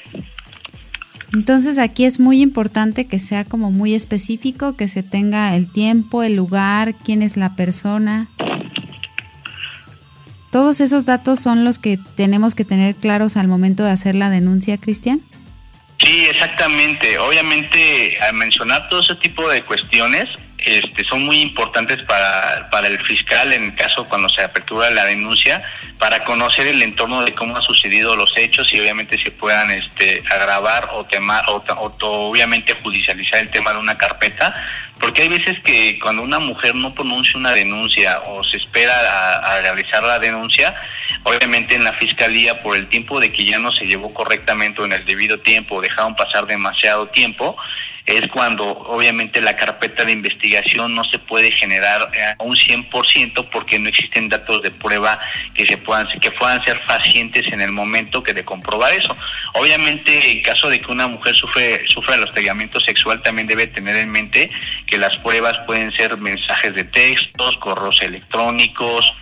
Entonces 1.33 1.79
aquí 1.79 2.05
es 2.05 2.21
muy 2.21 2.41
importante 2.41 3.07
que 3.07 3.19
sea 3.19 3.45
como 3.45 3.73
muy 3.73 3.95
específico, 3.95 4.77
que 4.77 4.87
se 4.87 5.03
tenga 5.03 5.57
el 5.57 5.71
tiempo, 5.71 6.23
el 6.23 6.37
lugar, 6.37 6.95
quién 6.95 7.23
es 7.23 7.37
la 7.37 7.57
persona. 7.57 8.29
Todos 10.55 10.81
esos 10.81 11.05
datos 11.05 11.41
son 11.41 11.65
los 11.65 11.81
que 11.81 11.99
tenemos 12.15 12.55
que 12.55 12.65
tener 12.65 12.95
claros 12.95 13.37
al 13.37 13.49
momento 13.49 13.83
de 13.83 13.91
hacer 13.91 14.15
la 14.15 14.31
denuncia, 14.31 14.79
Cristian. 14.79 15.21
Sí, 15.99 16.27
exactamente. 16.31 17.19
Obviamente, 17.19 18.17
al 18.21 18.35
mencionar 18.35 18.89
todo 18.89 19.01
ese 19.01 19.17
tipo 19.17 19.49
de 19.49 19.65
cuestiones, 19.65 20.27
este, 20.67 21.05
son 21.05 21.25
muy 21.25 21.41
importantes 21.41 22.03
para, 22.05 22.69
para 22.71 22.89
el 22.89 22.99
fiscal 22.99 23.53
en 23.53 23.65
el 23.65 23.75
caso 23.75 24.05
cuando 24.05 24.29
se 24.29 24.43
apertura 24.43 24.91
la 24.91 25.05
denuncia, 25.05 25.63
para 25.99 26.25
conocer 26.25 26.67
el 26.67 26.83
entorno 26.83 27.23
de 27.23 27.33
cómo 27.33 27.57
han 27.57 27.63
sucedido 27.63 28.17
los 28.17 28.33
hechos 28.37 28.73
y 28.73 28.81
obviamente 28.81 29.19
se 29.23 29.31
puedan 29.31 29.71
este, 29.71 30.23
agravar 30.31 30.91
o, 30.93 31.05
temar, 31.05 31.45
o, 31.49 31.63
obviamente 32.01 32.75
judicializar 32.83 33.41
el 33.41 33.51
tema 33.51 33.73
de 33.73 33.79
una 33.79 33.97
carpeta, 33.97 34.55
porque 35.01 35.23
hay 35.23 35.29
veces 35.29 35.59
que 35.65 35.99
cuando 35.99 36.23
una 36.23 36.39
mujer 36.39 36.75
no 36.75 36.95
pronuncia 36.95 37.39
una 37.39 37.53
denuncia 37.53 38.21
o 38.27 38.43
se 38.45 38.57
espera 38.57 38.93
a, 38.95 39.57
a 39.57 39.61
realizar 39.61 40.03
la 40.03 40.19
denuncia, 40.19 40.75
obviamente 41.25 41.75
en 41.75 41.85
la 41.85 41.93
fiscalía 41.93 42.61
por 42.61 42.77
el 42.77 42.89
tiempo 42.89 43.21
de 43.21 43.33
que 43.33 43.45
ya 43.45 43.59
no 43.59 43.73
se 43.73 43.87
llevó 43.87 44.13
correctamente 44.13 44.83
o 44.83 44.85
en 44.85 44.93
el 44.93 45.05
debido 45.05 45.39
tiempo, 45.41 45.81
dejaron 45.81 46.17
pasar 46.17 46.47
demasiado 46.47 47.09
tiempo, 47.09 47.57
es 48.07 48.29
cuando 48.29 48.67
obviamente 48.67 49.41
la 49.41 49.57
carpeta 49.57 50.05
de 50.05 50.13
investigación 50.13 50.95
no 50.95 51.05
se 51.05 51.19
puede 51.19 51.51
generar 51.51 52.03
a 52.39 52.43
un 52.43 52.55
100% 52.55 53.49
porque 53.51 53.79
no 53.79 53.89
existen 53.89 54.29
datos 54.29 54.61
de 54.63 54.71
prueba 54.71 55.19
que 55.55 55.65
se 55.65 55.79
puedan 55.79 56.07
que 56.21 56.31
puedan 56.31 56.63
ser 56.65 56.83
pacientes 56.85 57.51
en 57.51 57.63
el 57.63 57.73
momento 57.73 58.23
que 58.23 58.35
de 58.35 58.45
comprobar 58.45 58.93
eso. 58.93 59.17
Obviamente, 59.55 60.33
en 60.33 60.43
caso 60.43 60.69
de 60.69 60.81
que 60.81 60.93
una 60.93 61.09
mujer 61.09 61.35
sufre 61.35 61.87
sufra 61.87 62.17
el 62.17 62.25
hostigamiento 62.25 62.79
sexual, 62.79 63.23
también 63.23 63.49
debe 63.49 63.67
tener 63.69 63.97
en 63.97 64.11
mente 64.11 64.51
que 64.87 64.99
las 64.99 65.17
pruebas 65.19 65.59
pueden 65.67 65.91
ser 65.93 66.19
mensajes 66.19 66.75
de 66.75 66.85
textos, 66.85 67.57
correos 67.59 68.03
electrónicos, 68.03 69.15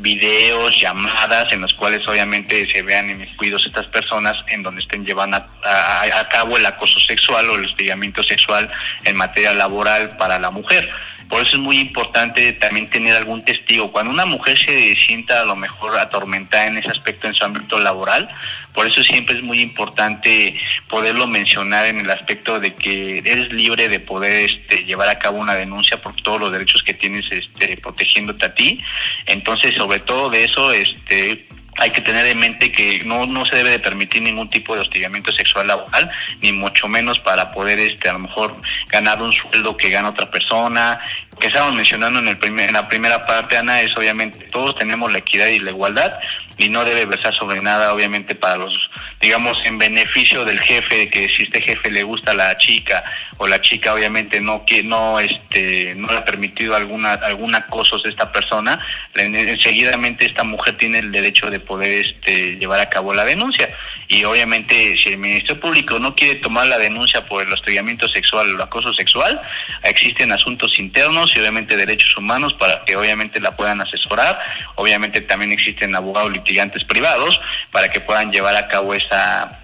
videos, 0.00 0.80
llamadas, 0.80 1.52
en 1.52 1.60
los 1.60 1.74
cuales 1.74 2.06
obviamente 2.06 2.68
se 2.70 2.82
vean 2.82 3.10
inmiscuidos 3.10 3.66
estas 3.66 3.86
personas 3.86 4.34
en 4.48 4.62
donde 4.62 4.82
estén 4.82 5.04
llevando 5.04 5.36
a, 5.36 6.28
cabo 6.30 6.56
el 6.56 6.66
acoso 6.66 7.00
sexual 7.00 7.48
o 7.50 7.56
el 7.56 7.64
hostigamiento 7.64 8.22
sexual 8.22 8.70
en 9.04 9.16
materia 9.16 9.54
laboral 9.54 10.16
para 10.16 10.38
la 10.38 10.50
mujer. 10.50 10.88
Por 11.28 11.42
eso 11.42 11.56
es 11.56 11.58
muy 11.58 11.78
importante 11.78 12.52
también 12.54 12.88
tener 12.88 13.14
algún 13.14 13.44
testigo. 13.44 13.92
Cuando 13.92 14.10
una 14.10 14.24
mujer 14.24 14.58
se 14.58 14.94
sienta 14.96 15.42
a 15.42 15.44
lo 15.44 15.56
mejor 15.56 15.98
atormentada 15.98 16.66
en 16.66 16.78
ese 16.78 16.90
aspecto 16.90 17.26
en 17.26 17.34
su 17.34 17.44
ámbito 17.44 17.78
laboral, 17.78 18.28
por 18.78 18.86
eso 18.86 19.02
siempre 19.02 19.34
es 19.34 19.42
muy 19.42 19.60
importante 19.60 20.54
poderlo 20.88 21.26
mencionar 21.26 21.86
en 21.86 21.98
el 21.98 22.08
aspecto 22.12 22.60
de 22.60 22.76
que 22.76 23.18
eres 23.24 23.52
libre 23.52 23.88
de 23.88 23.98
poder 23.98 24.48
este, 24.48 24.84
llevar 24.84 25.08
a 25.08 25.18
cabo 25.18 25.38
una 25.38 25.56
denuncia 25.56 26.00
por 26.00 26.14
todos 26.22 26.38
los 26.38 26.52
derechos 26.52 26.84
que 26.84 26.94
tienes 26.94 27.24
este, 27.28 27.76
protegiéndote 27.78 28.46
a 28.46 28.54
ti. 28.54 28.80
Entonces, 29.26 29.74
sobre 29.74 29.98
todo 29.98 30.30
de 30.30 30.44
eso, 30.44 30.72
este, 30.72 31.48
hay 31.76 31.90
que 31.90 32.00
tener 32.02 32.24
en 32.26 32.38
mente 32.38 32.70
que 32.70 33.02
no, 33.04 33.26
no 33.26 33.44
se 33.46 33.56
debe 33.56 33.70
de 33.70 33.80
permitir 33.80 34.22
ningún 34.22 34.48
tipo 34.48 34.76
de 34.76 34.82
hostigamiento 34.82 35.32
sexual 35.32 35.66
laboral, 35.66 36.08
ni 36.40 36.52
mucho 36.52 36.86
menos 36.86 37.18
para 37.18 37.50
poder 37.50 37.80
este 37.80 38.08
a 38.08 38.12
lo 38.12 38.20
mejor 38.20 38.58
ganar 38.90 39.20
un 39.20 39.32
sueldo 39.32 39.76
que 39.76 39.90
gana 39.90 40.10
otra 40.10 40.30
persona. 40.30 41.00
Que 41.40 41.48
estamos 41.48 41.74
mencionando 41.74 42.20
en, 42.20 42.28
el 42.28 42.38
primer, 42.38 42.68
en 42.68 42.74
la 42.74 42.88
primera 42.88 43.26
parte, 43.26 43.56
Ana, 43.56 43.80
es 43.80 43.96
obviamente 43.96 44.38
todos 44.52 44.76
tenemos 44.76 45.10
la 45.10 45.18
equidad 45.18 45.48
y 45.48 45.58
la 45.58 45.70
igualdad 45.70 46.12
y 46.58 46.68
no 46.68 46.84
debe 46.84 47.06
versar 47.06 47.34
sobre 47.34 47.62
nada, 47.62 47.94
obviamente, 47.94 48.34
para 48.34 48.56
los, 48.56 48.90
digamos, 49.20 49.60
en 49.64 49.78
beneficio 49.78 50.44
del 50.44 50.58
jefe, 50.58 51.08
que 51.08 51.28
si 51.28 51.44
este 51.44 51.60
jefe 51.60 51.90
le 51.90 52.02
gusta 52.02 52.32
a 52.32 52.34
la 52.34 52.58
chica 52.58 53.04
o 53.38 53.46
la 53.46 53.60
chica 53.60 53.94
obviamente 53.94 54.40
no 54.40 54.66
que 54.66 54.82
no 54.82 55.20
este 55.20 55.94
no 55.96 56.08
le 56.08 56.18
ha 56.18 56.24
permitido 56.24 56.74
alguna 56.74 57.12
algún 57.14 57.54
acoso 57.54 57.96
a 58.04 58.08
esta 58.08 58.32
persona, 58.32 58.78
enseguidamente 59.14 60.26
esta 60.26 60.44
mujer 60.44 60.76
tiene 60.76 60.98
el 60.98 61.12
derecho 61.12 61.48
de 61.48 61.60
poder 61.60 62.06
este 62.06 62.56
llevar 62.56 62.80
a 62.80 62.90
cabo 62.90 63.14
la 63.14 63.24
denuncia. 63.24 63.72
Y 64.08 64.24
obviamente 64.24 64.96
si 64.96 65.10
el 65.10 65.18
Ministerio 65.18 65.60
Público 65.60 65.98
no 65.98 66.14
quiere 66.14 66.36
tomar 66.36 66.66
la 66.66 66.78
denuncia 66.78 67.22
por 67.22 67.46
el 67.46 67.52
hostigamiento 67.52 68.08
sexual 68.08 68.50
o 68.50 68.54
el 68.54 68.60
acoso 68.60 68.92
sexual, 68.92 69.40
existen 69.84 70.32
asuntos 70.32 70.78
internos 70.78 71.34
y 71.36 71.40
obviamente 71.40 71.76
derechos 71.76 72.16
humanos 72.16 72.54
para 72.54 72.84
que 72.84 72.96
obviamente 72.96 73.38
la 73.40 73.54
puedan 73.54 73.80
asesorar, 73.80 74.38
obviamente 74.74 75.20
también 75.20 75.52
existen 75.52 75.94
abogados 75.94 76.32
litigantes 76.48 76.82
privados 76.84 77.38
para 77.70 77.90
que 77.90 78.00
puedan 78.00 78.32
llevar 78.32 78.56
a 78.56 78.66
cabo 78.68 78.94
esa 78.94 79.58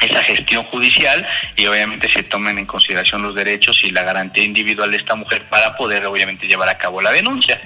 esa 0.00 0.20
gestión 0.22 0.64
judicial 0.64 1.24
y 1.56 1.66
obviamente 1.66 2.08
se 2.08 2.24
tomen 2.24 2.58
en 2.58 2.66
consideración 2.66 3.22
los 3.22 3.36
derechos 3.36 3.84
y 3.84 3.90
la 3.90 4.02
garantía 4.02 4.42
individual 4.42 4.90
de 4.90 4.96
esta 4.96 5.14
mujer 5.14 5.48
para 5.48 5.76
poder 5.76 6.04
obviamente 6.06 6.48
llevar 6.48 6.68
a 6.68 6.76
cabo 6.76 7.00
la 7.00 7.12
denuncia. 7.12 7.60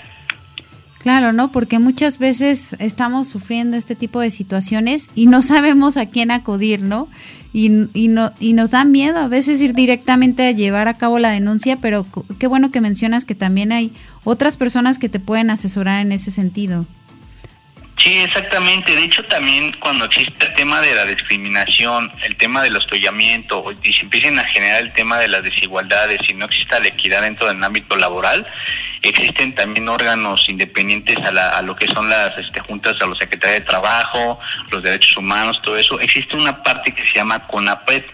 Claro, 0.98 1.32
¿no? 1.32 1.50
Porque 1.50 1.78
muchas 1.78 2.18
veces 2.18 2.76
estamos 2.78 3.26
sufriendo 3.28 3.78
este 3.78 3.94
tipo 3.94 4.20
de 4.20 4.28
situaciones 4.28 5.08
y 5.14 5.28
no 5.28 5.40
sabemos 5.40 5.96
a 5.96 6.06
quién 6.06 6.30
acudir, 6.30 6.82
¿no? 6.82 7.08
Y, 7.54 7.88
y, 7.94 8.08
no, 8.08 8.34
y 8.38 8.52
nos 8.52 8.72
da 8.72 8.84
miedo 8.84 9.18
a 9.18 9.28
veces 9.28 9.62
ir 9.62 9.72
directamente 9.72 10.46
a 10.46 10.50
llevar 10.50 10.88
a 10.88 10.94
cabo 10.94 11.18
la 11.18 11.30
denuncia, 11.30 11.78
pero 11.78 12.06
qué 12.38 12.48
bueno 12.48 12.70
que 12.70 12.82
mencionas 12.82 13.24
que 13.24 13.34
también 13.34 13.72
hay 13.72 13.92
otras 14.24 14.58
personas 14.58 14.98
que 14.98 15.08
te 15.08 15.20
pueden 15.20 15.48
asesorar 15.48 16.00
en 16.00 16.12
ese 16.12 16.30
sentido. 16.30 16.84
Sí, 18.06 18.18
exactamente. 18.18 18.94
De 18.94 19.02
hecho, 19.02 19.24
también 19.24 19.72
cuando 19.80 20.04
existe 20.04 20.46
el 20.46 20.54
tema 20.54 20.80
de 20.80 20.94
la 20.94 21.06
discriminación, 21.06 22.08
el 22.22 22.36
tema 22.36 22.62
del 22.62 22.76
hostiamiento, 22.76 23.64
y 23.82 23.92
se 23.92 24.02
empiecen 24.02 24.38
a 24.38 24.44
generar 24.44 24.80
el 24.80 24.92
tema 24.92 25.18
de 25.18 25.26
las 25.26 25.42
desigualdades 25.42 26.20
y 26.28 26.34
no 26.34 26.44
exista 26.44 26.78
la 26.78 26.86
equidad 26.86 27.22
dentro 27.22 27.48
del 27.48 27.64
ámbito 27.64 27.96
laboral, 27.96 28.46
existen 29.02 29.56
también 29.56 29.88
órganos 29.88 30.48
independientes 30.48 31.18
a, 31.18 31.62
lo 31.62 31.74
que 31.74 31.88
son 31.88 32.08
las 32.08 32.38
este, 32.38 32.60
juntas 32.60 32.94
a 33.00 33.06
los 33.06 33.18
secretarios 33.18 33.58
de 33.58 33.66
trabajo, 33.66 34.38
los 34.70 34.84
derechos 34.84 35.16
humanos, 35.16 35.60
todo 35.62 35.76
eso. 35.76 35.98
Existe 35.98 36.36
una 36.36 36.62
parte 36.62 36.92
que 36.92 37.04
se 37.04 37.14
llama 37.14 37.44
CONAPET, 37.48 38.06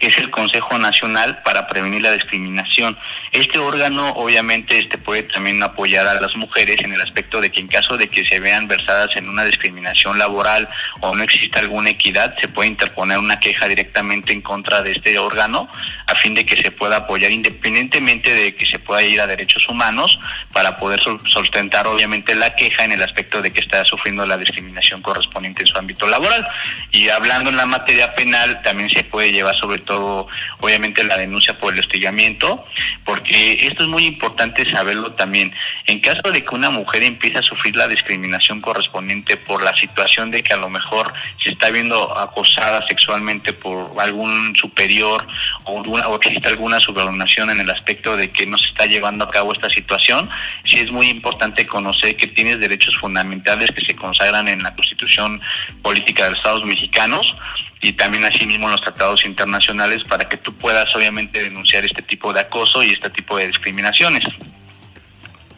es 0.00 0.16
el 0.18 0.30
Consejo 0.30 0.78
Nacional 0.78 1.42
para 1.44 1.66
Prevenir 1.68 2.02
la 2.02 2.12
Discriminación. 2.12 2.98
Este 3.32 3.58
órgano 3.58 4.10
obviamente 4.14 4.78
este 4.78 4.98
puede 4.98 5.22
también 5.24 5.62
apoyar 5.62 6.06
a 6.06 6.20
las 6.20 6.34
mujeres 6.36 6.76
en 6.82 6.92
el 6.92 7.00
aspecto 7.00 7.40
de 7.40 7.50
que 7.50 7.60
en 7.60 7.68
caso 7.68 7.96
de 7.96 8.08
que 8.08 8.24
se 8.24 8.40
vean 8.40 8.66
versadas 8.66 9.14
en 9.16 9.28
una 9.28 9.44
discriminación 9.44 10.18
laboral 10.18 10.68
o 11.00 11.14
no 11.14 11.22
exista 11.22 11.60
alguna 11.60 11.90
equidad, 11.90 12.34
se 12.40 12.48
puede 12.48 12.70
interponer 12.70 13.18
una 13.18 13.38
queja 13.38 13.68
directamente 13.68 14.32
en 14.32 14.40
contra 14.40 14.82
de 14.82 14.92
este 14.92 15.18
órgano 15.18 15.68
a 16.06 16.14
fin 16.14 16.34
de 16.34 16.44
que 16.46 16.56
se 16.56 16.70
pueda 16.70 16.96
apoyar 16.96 17.30
independientemente 17.30 18.34
de 18.34 18.54
que 18.56 18.66
se 18.66 18.78
pueda 18.78 19.02
ir 19.02 19.20
a 19.20 19.26
derechos 19.26 19.68
humanos 19.68 20.18
para 20.52 20.76
poder 20.76 21.00
sustentar 21.00 21.86
obviamente 21.86 22.34
la 22.34 22.54
queja 22.56 22.84
en 22.84 22.92
el 22.92 23.02
aspecto 23.02 23.42
de 23.42 23.50
que 23.50 23.60
está 23.60 23.84
sufriendo 23.84 24.26
la 24.26 24.36
discriminación 24.36 25.02
correspondiente 25.02 25.62
en 25.62 25.66
su 25.66 25.78
ámbito 25.78 26.08
laboral. 26.08 26.46
Y 26.90 27.10
hablando 27.10 27.50
en 27.50 27.56
la 27.56 27.66
materia 27.66 28.12
penal, 28.14 28.60
también 28.62 28.90
se 28.90 29.04
puede 29.04 29.30
llevar 29.30 29.54
sobre 29.56 29.78
todo 29.78 29.89
obviamente 29.90 31.04
la 31.04 31.16
denuncia 31.16 31.58
por 31.58 31.72
el 31.72 31.80
hostigamiento, 31.80 32.64
porque 33.04 33.66
esto 33.66 33.84
es 33.84 33.88
muy 33.88 34.04
importante 34.06 34.68
saberlo 34.70 35.12
también. 35.12 35.52
En 35.86 36.00
caso 36.00 36.30
de 36.30 36.44
que 36.44 36.54
una 36.54 36.70
mujer 36.70 37.02
empiece 37.02 37.38
a 37.38 37.42
sufrir 37.42 37.76
la 37.76 37.88
discriminación 37.88 38.60
correspondiente 38.60 39.36
por 39.36 39.62
la 39.62 39.74
situación 39.74 40.30
de 40.30 40.42
que 40.42 40.54
a 40.54 40.56
lo 40.56 40.70
mejor 40.70 41.12
se 41.42 41.50
está 41.50 41.70
viendo 41.70 42.16
acosada 42.18 42.86
sexualmente 42.86 43.52
por 43.52 43.92
algún 43.98 44.54
superior 44.56 45.26
o 45.64 46.16
existe 46.16 46.48
alguna 46.48 46.80
subordinación 46.80 47.50
en 47.50 47.60
el 47.60 47.70
aspecto 47.70 48.16
de 48.16 48.30
que 48.30 48.46
no 48.46 48.58
se 48.58 48.66
está 48.66 48.86
llevando 48.86 49.24
a 49.24 49.30
cabo 49.30 49.52
esta 49.52 49.70
situación, 49.70 50.28
sí 50.64 50.78
es 50.78 50.90
muy 50.90 51.08
importante 51.08 51.66
conocer 51.66 52.16
que 52.16 52.26
tienes 52.26 52.60
derechos 52.60 52.96
fundamentales 52.98 53.70
que 53.72 53.84
se 53.84 53.94
consagran 53.94 54.48
en 54.48 54.62
la 54.62 54.74
Constitución 54.74 55.40
Política 55.82 56.24
de 56.24 56.30
los 56.30 56.38
Estados 56.38 56.64
Mexicanos 56.64 57.36
y 57.82 57.92
también 57.92 58.24
asimismo 58.24 58.66
en 58.66 58.72
los 58.72 58.82
tratados 58.82 59.24
internacionales 59.24 60.04
para 60.04 60.28
que 60.28 60.36
tú 60.36 60.54
puedas 60.54 60.94
obviamente 60.94 61.42
denunciar 61.42 61.84
este 61.84 62.02
tipo 62.02 62.32
de 62.32 62.40
acoso 62.40 62.82
y 62.82 62.90
este 62.90 63.08
tipo 63.10 63.36
de 63.38 63.46
discriminaciones. 63.46 64.24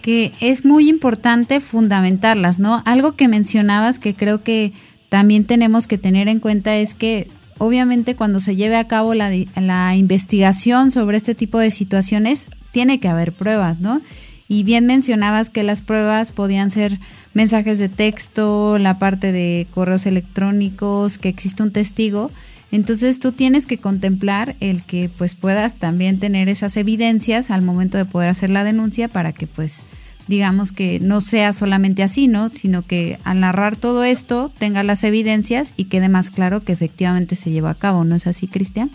Que 0.00 0.32
es 0.40 0.64
muy 0.64 0.88
importante 0.88 1.60
fundamentarlas, 1.60 2.58
¿no? 2.58 2.82
Algo 2.86 3.16
que 3.16 3.28
mencionabas 3.28 3.98
que 3.98 4.14
creo 4.14 4.42
que 4.42 4.72
también 5.08 5.44
tenemos 5.44 5.86
que 5.86 5.98
tener 5.98 6.28
en 6.28 6.40
cuenta 6.40 6.76
es 6.76 6.94
que 6.94 7.28
obviamente 7.58 8.16
cuando 8.16 8.40
se 8.40 8.56
lleve 8.56 8.76
a 8.76 8.88
cabo 8.88 9.14
la, 9.14 9.30
la 9.56 9.96
investigación 9.96 10.90
sobre 10.90 11.16
este 11.16 11.34
tipo 11.34 11.58
de 11.58 11.70
situaciones, 11.70 12.48
tiene 12.70 13.00
que 13.00 13.08
haber 13.08 13.32
pruebas, 13.32 13.78
¿no? 13.80 14.00
Y 14.48 14.64
bien 14.64 14.86
mencionabas 14.86 15.50
que 15.50 15.62
las 15.62 15.82
pruebas 15.82 16.32
podían 16.32 16.70
ser 16.70 16.98
mensajes 17.34 17.78
de 17.78 17.88
texto, 17.88 18.78
la 18.78 18.98
parte 18.98 19.32
de 19.32 19.66
correos 19.72 20.06
electrónicos, 20.06 21.18
que 21.18 21.28
existe 21.28 21.62
un 21.62 21.72
testigo. 21.72 22.30
Entonces 22.70 23.18
tú 23.18 23.32
tienes 23.32 23.66
que 23.66 23.78
contemplar 23.78 24.56
el 24.60 24.82
que 24.84 25.10
pues 25.16 25.34
puedas 25.34 25.76
también 25.76 26.18
tener 26.18 26.48
esas 26.48 26.76
evidencias 26.76 27.50
al 27.50 27.62
momento 27.62 27.98
de 27.98 28.06
poder 28.06 28.30
hacer 28.30 28.50
la 28.50 28.64
denuncia 28.64 29.08
para 29.08 29.32
que 29.32 29.46
pues 29.46 29.82
digamos 30.26 30.72
que 30.72 30.98
no 31.00 31.20
sea 31.20 31.52
solamente 31.52 32.02
así, 32.02 32.28
¿no? 32.28 32.48
Sino 32.50 32.82
que 32.82 33.18
al 33.24 33.40
narrar 33.40 33.76
todo 33.76 34.04
esto 34.04 34.50
tenga 34.58 34.82
las 34.82 35.04
evidencias 35.04 35.74
y 35.76 35.84
quede 35.84 36.08
más 36.08 36.30
claro 36.30 36.64
que 36.64 36.72
efectivamente 36.72 37.34
se 37.34 37.50
lleva 37.50 37.70
a 37.70 37.74
cabo, 37.74 38.04
¿no 38.04 38.14
es 38.14 38.26
así, 38.26 38.46
Cristian? 38.46 38.90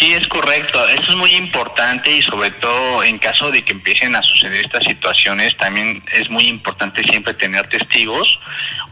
Sí, 0.00 0.14
es 0.14 0.26
correcto. 0.28 0.88
Eso 0.88 1.10
es 1.10 1.16
muy 1.16 1.34
importante 1.34 2.10
y 2.10 2.22
sobre 2.22 2.50
todo 2.52 3.04
en 3.04 3.18
caso 3.18 3.50
de 3.50 3.62
que 3.62 3.72
empiecen 3.72 4.16
a 4.16 4.22
suceder 4.22 4.64
estas 4.64 4.84
situaciones, 4.84 5.54
también 5.58 6.02
es 6.10 6.30
muy 6.30 6.44
importante 6.44 7.04
siempre 7.04 7.34
tener 7.34 7.68
testigos, 7.68 8.40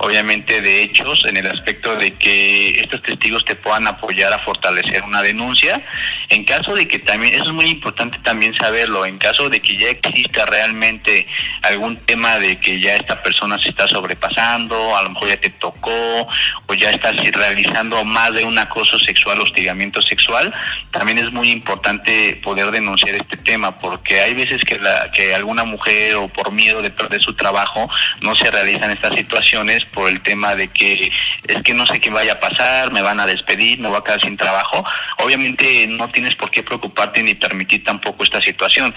obviamente 0.00 0.60
de 0.60 0.82
hechos, 0.82 1.24
en 1.24 1.38
el 1.38 1.46
aspecto 1.46 1.96
de 1.96 2.12
que 2.12 2.72
estos 2.78 3.00
testigos 3.02 3.42
te 3.46 3.54
puedan 3.54 3.86
apoyar 3.86 4.34
a 4.34 4.38
fortalecer 4.40 5.02
una 5.02 5.22
denuncia. 5.22 5.82
En 6.28 6.44
caso 6.44 6.74
de 6.74 6.86
que 6.86 6.98
también, 6.98 7.32
eso 7.32 7.44
es 7.44 7.52
muy 7.52 7.70
importante 7.70 8.18
también 8.18 8.52
saberlo, 8.52 9.06
en 9.06 9.16
caso 9.16 9.48
de 9.48 9.60
que 9.60 9.78
ya 9.78 9.88
exista 9.88 10.44
realmente 10.44 11.26
algún 11.62 11.96
tema 12.04 12.38
de 12.38 12.60
que 12.60 12.80
ya 12.80 12.96
esta 12.96 13.22
persona 13.22 13.58
se 13.58 13.70
está 13.70 13.88
sobrepasando, 13.88 14.94
a 14.94 15.02
lo 15.04 15.10
mejor 15.10 15.30
ya 15.30 15.40
te 15.40 15.48
tocó 15.48 16.28
o 16.66 16.74
ya 16.74 16.90
estás 16.90 17.16
realizando 17.16 18.04
más 18.04 18.34
de 18.34 18.44
un 18.44 18.58
acoso 18.58 18.98
sexual, 18.98 19.40
hostigamiento 19.40 20.02
sexual, 20.02 20.52
también 20.98 21.18
es 21.18 21.32
muy 21.32 21.50
importante 21.52 22.40
poder 22.42 22.72
denunciar 22.72 23.14
este 23.14 23.36
tema, 23.36 23.78
porque 23.78 24.20
hay 24.20 24.34
veces 24.34 24.64
que, 24.64 24.80
la, 24.80 25.12
que 25.12 25.32
alguna 25.32 25.62
mujer 25.62 26.16
o 26.16 26.26
por 26.26 26.50
miedo 26.50 26.82
de 26.82 26.90
perder 26.90 27.22
su 27.22 27.34
trabajo 27.34 27.88
no 28.20 28.34
se 28.34 28.50
realizan 28.50 28.90
estas 28.90 29.14
situaciones 29.14 29.84
por 29.84 30.08
el 30.08 30.20
tema 30.20 30.56
de 30.56 30.66
que 30.68 31.12
es 31.46 31.62
que 31.62 31.72
no 31.72 31.86
sé 31.86 32.00
qué 32.00 32.10
vaya 32.10 32.32
a 32.32 32.40
pasar, 32.40 32.92
me 32.92 33.00
van 33.00 33.20
a 33.20 33.26
despedir, 33.26 33.78
me 33.78 33.88
voy 33.88 33.98
a 33.98 34.02
quedar 34.02 34.20
sin 34.20 34.36
trabajo. 34.36 34.84
Obviamente 35.18 35.86
no 35.86 36.08
tienes 36.10 36.34
por 36.34 36.50
qué 36.50 36.64
preocuparte 36.64 37.22
ni 37.22 37.34
permitir 37.34 37.84
tampoco 37.84 38.24
esta 38.24 38.42
situación 38.42 38.92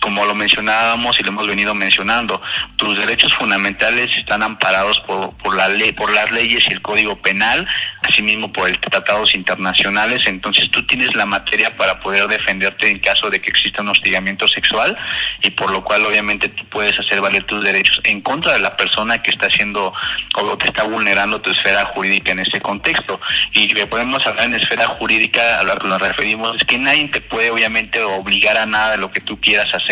como 0.00 0.24
lo 0.24 0.34
mencionábamos 0.34 1.20
y 1.20 1.22
lo 1.22 1.28
hemos 1.28 1.46
venido 1.46 1.74
mencionando, 1.74 2.40
tus 2.76 2.98
derechos 2.98 3.34
fundamentales 3.34 4.10
están 4.16 4.42
amparados 4.42 5.00
por, 5.00 5.36
por 5.36 5.54
la 5.54 5.68
ley, 5.68 5.92
por 5.92 6.12
las 6.12 6.30
leyes 6.30 6.66
y 6.68 6.72
el 6.72 6.82
Código 6.82 7.16
Penal, 7.16 7.66
asimismo 8.02 8.52
por 8.52 8.68
el 8.68 8.78
tratados 8.78 9.34
internacionales, 9.34 10.24
entonces 10.26 10.70
tú 10.70 10.84
tienes 10.86 11.14
la 11.14 11.26
materia 11.26 11.76
para 11.76 12.00
poder 12.00 12.26
defenderte 12.26 12.90
en 12.90 12.98
caso 12.98 13.30
de 13.30 13.40
que 13.40 13.50
exista 13.50 13.82
un 13.82 13.88
hostigamiento 13.88 14.48
sexual 14.48 14.96
y 15.42 15.50
por 15.50 15.70
lo 15.70 15.84
cual 15.84 16.04
obviamente 16.06 16.48
tú 16.48 16.64
puedes 16.66 16.98
hacer 16.98 17.20
valer 17.20 17.44
tus 17.44 17.62
derechos 17.62 18.00
en 18.04 18.20
contra 18.20 18.54
de 18.54 18.60
la 18.60 18.76
persona 18.76 19.22
que 19.22 19.30
está 19.30 19.46
haciendo 19.46 19.92
o 20.34 20.58
que 20.58 20.68
está 20.68 20.84
vulnerando 20.84 21.40
tu 21.40 21.50
esfera 21.50 21.84
jurídica 21.86 22.32
en 22.32 22.40
este 22.40 22.60
contexto. 22.60 23.20
Y 23.52 23.68
que 23.68 23.86
podemos 23.86 24.26
hablar 24.26 24.46
en 24.46 24.54
esfera 24.54 24.86
jurídica, 24.86 25.60
a 25.60 25.62
lo 25.62 25.76
que 25.76 25.88
nos 25.88 26.00
referimos 26.00 26.56
es 26.56 26.64
que 26.64 26.78
nadie 26.78 27.08
te 27.08 27.20
puede 27.20 27.50
obviamente 27.50 28.02
obligar 28.02 28.56
a 28.56 28.66
nada 28.66 28.92
de 28.92 28.98
lo 28.98 29.10
que 29.10 29.20
tú 29.20 29.40
quieras 29.40 29.72
hacer 29.74 29.89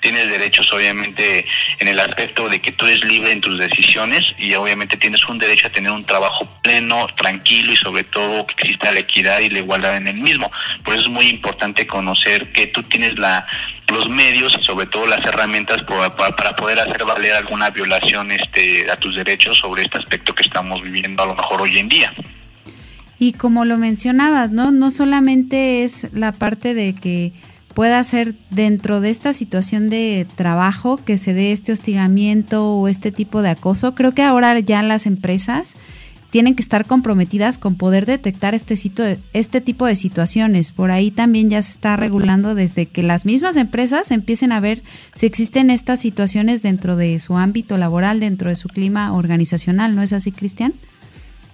Tienes 0.00 0.28
derechos 0.28 0.72
obviamente 0.72 1.46
en 1.78 1.88
el 1.88 1.98
aspecto 2.00 2.48
de 2.48 2.60
que 2.60 2.72
tú 2.72 2.86
eres 2.86 3.04
libre 3.04 3.32
en 3.32 3.40
tus 3.40 3.58
decisiones 3.58 4.34
y 4.38 4.54
obviamente 4.54 4.96
tienes 4.96 5.26
un 5.28 5.38
derecho 5.38 5.68
a 5.68 5.70
tener 5.70 5.92
un 5.92 6.04
trabajo 6.04 6.46
pleno, 6.62 7.06
tranquilo 7.16 7.72
y 7.72 7.76
sobre 7.76 8.04
todo 8.04 8.46
que 8.46 8.54
exista 8.54 8.92
la 8.92 9.00
equidad 9.00 9.40
y 9.40 9.50
la 9.50 9.60
igualdad 9.60 9.96
en 9.96 10.08
el 10.08 10.16
mismo. 10.16 10.50
Por 10.84 10.94
eso 10.94 11.04
es 11.04 11.10
muy 11.10 11.26
importante 11.28 11.86
conocer 11.86 12.52
que 12.52 12.66
tú 12.66 12.82
tienes 12.82 13.18
la 13.18 13.46
los 13.90 14.08
medios 14.08 14.56
y 14.58 14.64
sobre 14.64 14.86
todo 14.86 15.06
las 15.06 15.24
herramientas 15.26 15.82
para, 15.82 16.56
poder 16.56 16.78
hacer 16.78 17.04
valer 17.04 17.32
alguna 17.32 17.70
violación 17.70 18.30
este, 18.30 18.90
a 18.90 18.96
tus 18.96 19.16
derechos 19.16 19.58
sobre 19.58 19.82
este 19.82 19.98
aspecto 19.98 20.34
que 20.34 20.44
estamos 20.44 20.80
viviendo 20.82 21.22
a 21.22 21.26
lo 21.26 21.34
mejor 21.34 21.62
hoy 21.62 21.78
en 21.78 21.88
día. 21.88 22.12
Y 23.18 23.34
como 23.34 23.64
lo 23.64 23.76
mencionabas, 23.76 24.50
¿no? 24.50 24.70
No 24.70 24.90
solamente 24.90 25.84
es 25.84 26.08
la 26.14 26.32
parte 26.32 26.72
de 26.72 26.94
que 26.94 27.32
pueda 27.74 28.02
ser 28.04 28.34
dentro 28.50 29.00
de 29.00 29.10
esta 29.10 29.32
situación 29.32 29.88
de 29.88 30.26
trabajo 30.36 30.96
que 30.98 31.18
se 31.18 31.34
dé 31.34 31.52
este 31.52 31.72
hostigamiento 31.72 32.74
o 32.74 32.88
este 32.88 33.12
tipo 33.12 33.42
de 33.42 33.50
acoso. 33.50 33.94
Creo 33.94 34.12
que 34.12 34.22
ahora 34.22 34.58
ya 34.60 34.82
las 34.82 35.06
empresas 35.06 35.76
tienen 36.30 36.54
que 36.54 36.62
estar 36.62 36.86
comprometidas 36.86 37.58
con 37.58 37.74
poder 37.74 38.06
detectar 38.06 38.54
este, 38.54 38.74
este 39.32 39.60
tipo 39.60 39.86
de 39.86 39.96
situaciones. 39.96 40.72
Por 40.72 40.90
ahí 40.90 41.10
también 41.10 41.50
ya 41.50 41.60
se 41.60 41.72
está 41.72 41.96
regulando 41.96 42.54
desde 42.54 42.86
que 42.86 43.02
las 43.02 43.26
mismas 43.26 43.56
empresas 43.56 44.10
empiecen 44.10 44.52
a 44.52 44.60
ver 44.60 44.82
si 45.12 45.26
existen 45.26 45.70
estas 45.70 46.00
situaciones 46.00 46.62
dentro 46.62 46.96
de 46.96 47.18
su 47.18 47.36
ámbito 47.36 47.76
laboral, 47.78 48.20
dentro 48.20 48.48
de 48.48 48.56
su 48.56 48.68
clima 48.68 49.12
organizacional. 49.12 49.96
¿No 49.96 50.02
es 50.02 50.12
así, 50.12 50.30
Cristian? 50.30 50.72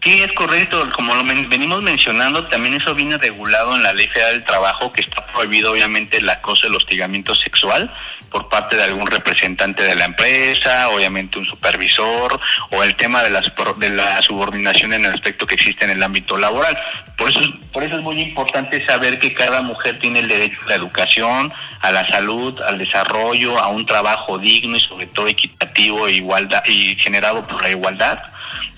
Sí, 0.07 0.22
es 0.22 0.32
correcto. 0.34 0.88
Como 0.94 1.16
lo 1.16 1.24
venimos 1.24 1.82
mencionando, 1.82 2.46
también 2.46 2.74
eso 2.74 2.94
viene 2.94 3.18
regulado 3.18 3.74
en 3.74 3.82
la 3.82 3.92
Ley 3.92 4.07
Federal 4.07 4.34
del 4.34 4.44
Trabajo, 4.44 4.92
que 4.92 5.00
está 5.00 5.26
prohibido 5.34 5.72
obviamente 5.72 6.18
el 6.18 6.30
acoso 6.30 6.68
el 6.68 6.76
hostigamiento 6.76 7.34
sexual 7.34 7.92
por 8.30 8.48
parte 8.48 8.76
de 8.76 8.84
algún 8.84 9.09
representante 9.09 9.82
de 9.82 9.96
la 9.96 10.04
empresa, 10.04 10.90
obviamente 10.90 11.40
un 11.40 11.44
supervisor, 11.44 12.38
o 12.70 12.84
el 12.84 12.94
tema 12.94 13.24
de, 13.24 13.30
las, 13.30 13.50
de 13.78 13.90
la 13.90 14.22
subordinación 14.22 14.92
en 14.92 15.07
el 15.07 15.12
aspecto 15.12 15.44
que 15.44 15.57
existe 15.57 15.84
en 15.84 15.90
el 15.90 16.02
ámbito 16.04 16.38
laboral. 16.38 16.78
Por 17.16 17.28
eso, 17.28 17.40
por 17.72 17.82
eso 17.82 17.96
es 17.96 18.02
muy 18.02 18.20
importante 18.20 18.86
saber 18.86 19.18
que 19.18 19.34
cada 19.34 19.61
mujer 19.62 19.98
tiene 19.98 20.20
el 20.20 20.28
derecho 20.28 20.61
a 20.66 20.68
la 20.68 20.74
educación, 20.76 21.52
a 21.80 21.90
la 21.90 22.07
salud, 22.07 22.61
al 22.62 22.78
desarrollo, 22.78 23.59
a 23.59 23.66
un 23.70 23.84
trabajo 23.84 24.38
digno 24.38 24.76
y 24.76 24.80
sobre 24.80 25.07
todo 25.09 25.26
equitativo 25.26 26.07
e 26.07 26.12
igualdad, 26.12 26.62
y 26.64 26.94
generado 26.94 27.44
por 27.44 27.61
la 27.61 27.70
igualdad 27.70 28.20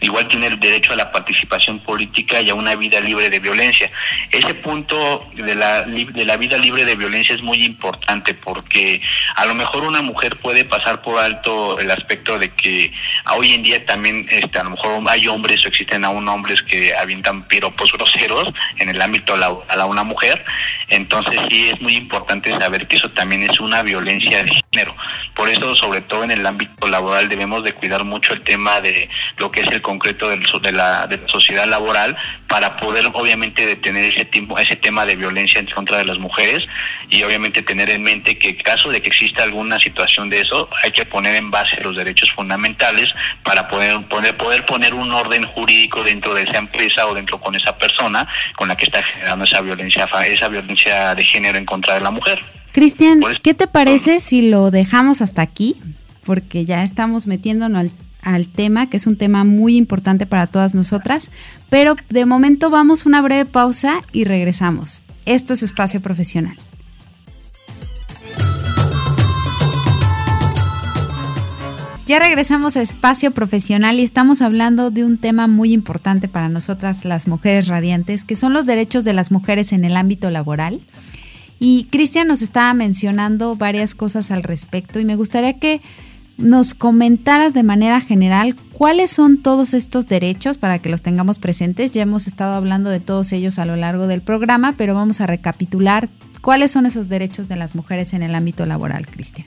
igual 0.00 0.28
tiene 0.28 0.46
el 0.46 0.60
derecho 0.60 0.92
a 0.92 0.96
la 0.96 1.12
participación 1.12 1.80
política 1.80 2.40
y 2.40 2.50
a 2.50 2.54
una 2.54 2.74
vida 2.74 3.00
libre 3.00 3.30
de 3.30 3.40
violencia. 3.40 3.90
Ese 4.30 4.54
punto 4.54 5.28
de 5.34 5.54
la, 5.54 5.82
de 5.82 6.24
la 6.24 6.36
vida 6.36 6.58
libre 6.58 6.84
de 6.84 6.96
violencia 6.96 7.34
es 7.34 7.42
muy 7.42 7.64
importante 7.64 8.34
porque 8.34 9.00
a 9.36 9.46
lo 9.46 9.54
mejor 9.54 9.84
una 9.84 10.02
mujer 10.02 10.36
puede 10.36 10.64
pasar 10.64 11.02
por 11.02 11.18
alto 11.18 11.78
el 11.80 11.90
aspecto 11.90 12.38
de 12.38 12.50
que 12.50 12.92
hoy 13.36 13.54
en 13.54 13.62
día 13.62 13.84
también 13.86 14.26
este, 14.30 14.58
a 14.58 14.64
lo 14.64 14.70
mejor 14.70 15.02
hay 15.08 15.26
hombres 15.28 15.64
o 15.64 15.68
existen 15.68 16.04
aún 16.04 16.28
hombres 16.28 16.62
que 16.62 16.94
avientan 16.96 17.42
piropos 17.46 17.92
groseros 17.92 18.52
en 18.78 18.88
el 18.88 19.00
ámbito 19.00 19.34
a, 19.34 19.36
la, 19.36 19.86
una 19.86 20.04
mujer. 20.04 20.44
Entonces 20.88 21.38
sí 21.48 21.68
es 21.70 21.80
muy 21.80 21.96
importante 21.96 22.56
saber 22.58 22.86
que 22.86 22.96
eso 22.96 23.10
también 23.10 23.42
es 23.42 23.60
una 23.60 23.82
violencia 23.82 24.42
de 24.42 24.62
género. 24.72 24.94
Por 25.34 25.48
eso, 25.48 25.76
sobre 25.76 26.00
todo 26.00 26.24
en 26.24 26.30
el 26.30 26.46
ámbito 26.46 26.88
laboral, 26.88 27.28
debemos 27.28 27.62
de 27.64 27.72
cuidar 27.72 28.04
mucho 28.04 28.32
el 28.32 28.40
tema 28.40 28.80
de 28.80 29.08
lo 29.36 29.50
que 29.50 29.60
es 29.60 29.67
el 29.72 29.82
concreto 29.82 30.28
de, 30.28 30.72
la, 30.72 31.06
de 31.06 31.18
la 31.18 31.28
sociedad 31.28 31.66
laboral 31.66 32.16
para 32.48 32.76
poder 32.76 33.10
obviamente 33.12 33.66
detener 33.66 34.04
ese, 34.04 34.24
tiempo, 34.24 34.58
ese 34.58 34.76
tema 34.76 35.04
de 35.04 35.16
violencia 35.16 35.60
en 35.60 35.66
contra 35.66 35.98
de 35.98 36.04
las 36.04 36.18
mujeres 36.18 36.66
y 37.10 37.22
obviamente 37.22 37.62
tener 37.62 37.90
en 37.90 38.02
mente 38.02 38.38
que 38.38 38.50
en 38.50 38.56
caso 38.56 38.90
de 38.90 39.02
que 39.02 39.08
exista 39.08 39.42
alguna 39.42 39.78
situación 39.78 40.28
de 40.28 40.40
eso 40.40 40.68
hay 40.82 40.90
que 40.92 41.04
poner 41.04 41.34
en 41.34 41.50
base 41.50 41.82
los 41.82 41.96
derechos 41.96 42.32
fundamentales 42.32 43.12
para 43.42 43.68
poder 43.68 44.64
poner 44.66 44.94
un 44.94 45.12
orden 45.12 45.44
jurídico 45.44 46.02
dentro 46.02 46.34
de 46.34 46.42
esa 46.42 46.58
empresa 46.58 47.06
o 47.06 47.14
dentro 47.14 47.38
con 47.38 47.54
esa 47.54 47.76
persona 47.76 48.28
con 48.56 48.68
la 48.68 48.76
que 48.76 48.86
está 48.86 49.02
generando 49.02 49.44
esa 49.44 49.60
violencia, 49.60 50.08
esa 50.26 50.48
violencia 50.48 51.14
de 51.14 51.24
género 51.24 51.58
en 51.58 51.64
contra 51.64 51.94
de 51.94 52.00
la 52.00 52.10
mujer. 52.10 52.42
Cristian, 52.72 53.20
¿qué 53.42 53.54
te 53.54 53.66
parece 53.66 54.20
si 54.20 54.48
lo 54.48 54.70
dejamos 54.70 55.20
hasta 55.22 55.42
aquí? 55.42 55.76
Porque 56.24 56.64
ya 56.64 56.82
estamos 56.82 57.26
metiéndonos 57.26 57.80
al 57.80 57.90
al 58.22 58.48
tema, 58.48 58.90
que 58.90 58.96
es 58.96 59.06
un 59.06 59.16
tema 59.16 59.44
muy 59.44 59.76
importante 59.76 60.26
para 60.26 60.46
todas 60.46 60.74
nosotras, 60.74 61.30
pero 61.70 61.96
de 62.08 62.26
momento 62.26 62.70
vamos 62.70 63.06
una 63.06 63.22
breve 63.22 63.46
pausa 63.46 64.00
y 64.12 64.24
regresamos. 64.24 65.02
Esto 65.26 65.54
es 65.54 65.62
Espacio 65.62 66.00
Profesional. 66.00 66.56
Ya 72.08 72.18
regresamos 72.18 72.78
a 72.78 72.80
Espacio 72.80 73.32
Profesional 73.32 74.00
y 74.00 74.02
estamos 74.02 74.40
hablando 74.40 74.90
de 74.90 75.04
un 75.04 75.18
tema 75.18 75.46
muy 75.46 75.74
importante 75.74 76.26
para 76.26 76.48
nosotras 76.48 77.04
las 77.04 77.28
mujeres 77.28 77.68
radiantes, 77.68 78.24
que 78.24 78.34
son 78.34 78.54
los 78.54 78.64
derechos 78.64 79.04
de 79.04 79.12
las 79.12 79.30
mujeres 79.30 79.74
en 79.74 79.84
el 79.84 79.94
ámbito 79.94 80.30
laboral. 80.30 80.80
Y 81.58 81.86
Cristian 81.90 82.26
nos 82.26 82.40
estaba 82.40 82.72
mencionando 82.72 83.56
varias 83.56 83.94
cosas 83.94 84.30
al 84.30 84.42
respecto 84.42 85.00
y 85.00 85.04
me 85.04 85.16
gustaría 85.16 85.58
que 85.58 85.82
nos 86.39 86.74
comentaras 86.74 87.53
de 87.53 87.64
manera 87.64 88.01
general 88.01 88.55
cuáles 88.72 89.11
son 89.11 89.43
todos 89.43 89.74
estos 89.74 90.07
derechos 90.07 90.57
para 90.57 90.78
que 90.78 90.89
los 90.89 91.03
tengamos 91.03 91.39
presentes. 91.39 91.93
Ya 91.93 92.03
hemos 92.03 92.26
estado 92.26 92.55
hablando 92.55 92.89
de 92.91 93.01
todos 93.01 93.32
ellos 93.32 93.59
a 93.59 93.66
lo 93.66 93.76
largo 93.76 94.07
del 94.07 94.22
programa, 94.22 94.74
pero 94.78 94.95
vamos 94.95 95.20
a 95.20 95.26
recapitular 95.26 96.09
cuáles 96.41 96.70
son 96.70 96.86
esos 96.86 97.09
derechos 97.09 97.49
de 97.49 97.57
las 97.57 97.74
mujeres 97.74 98.14
en 98.14 98.22
el 98.22 98.34
ámbito 98.34 98.64
laboral, 98.64 99.07
Cristian. 99.07 99.47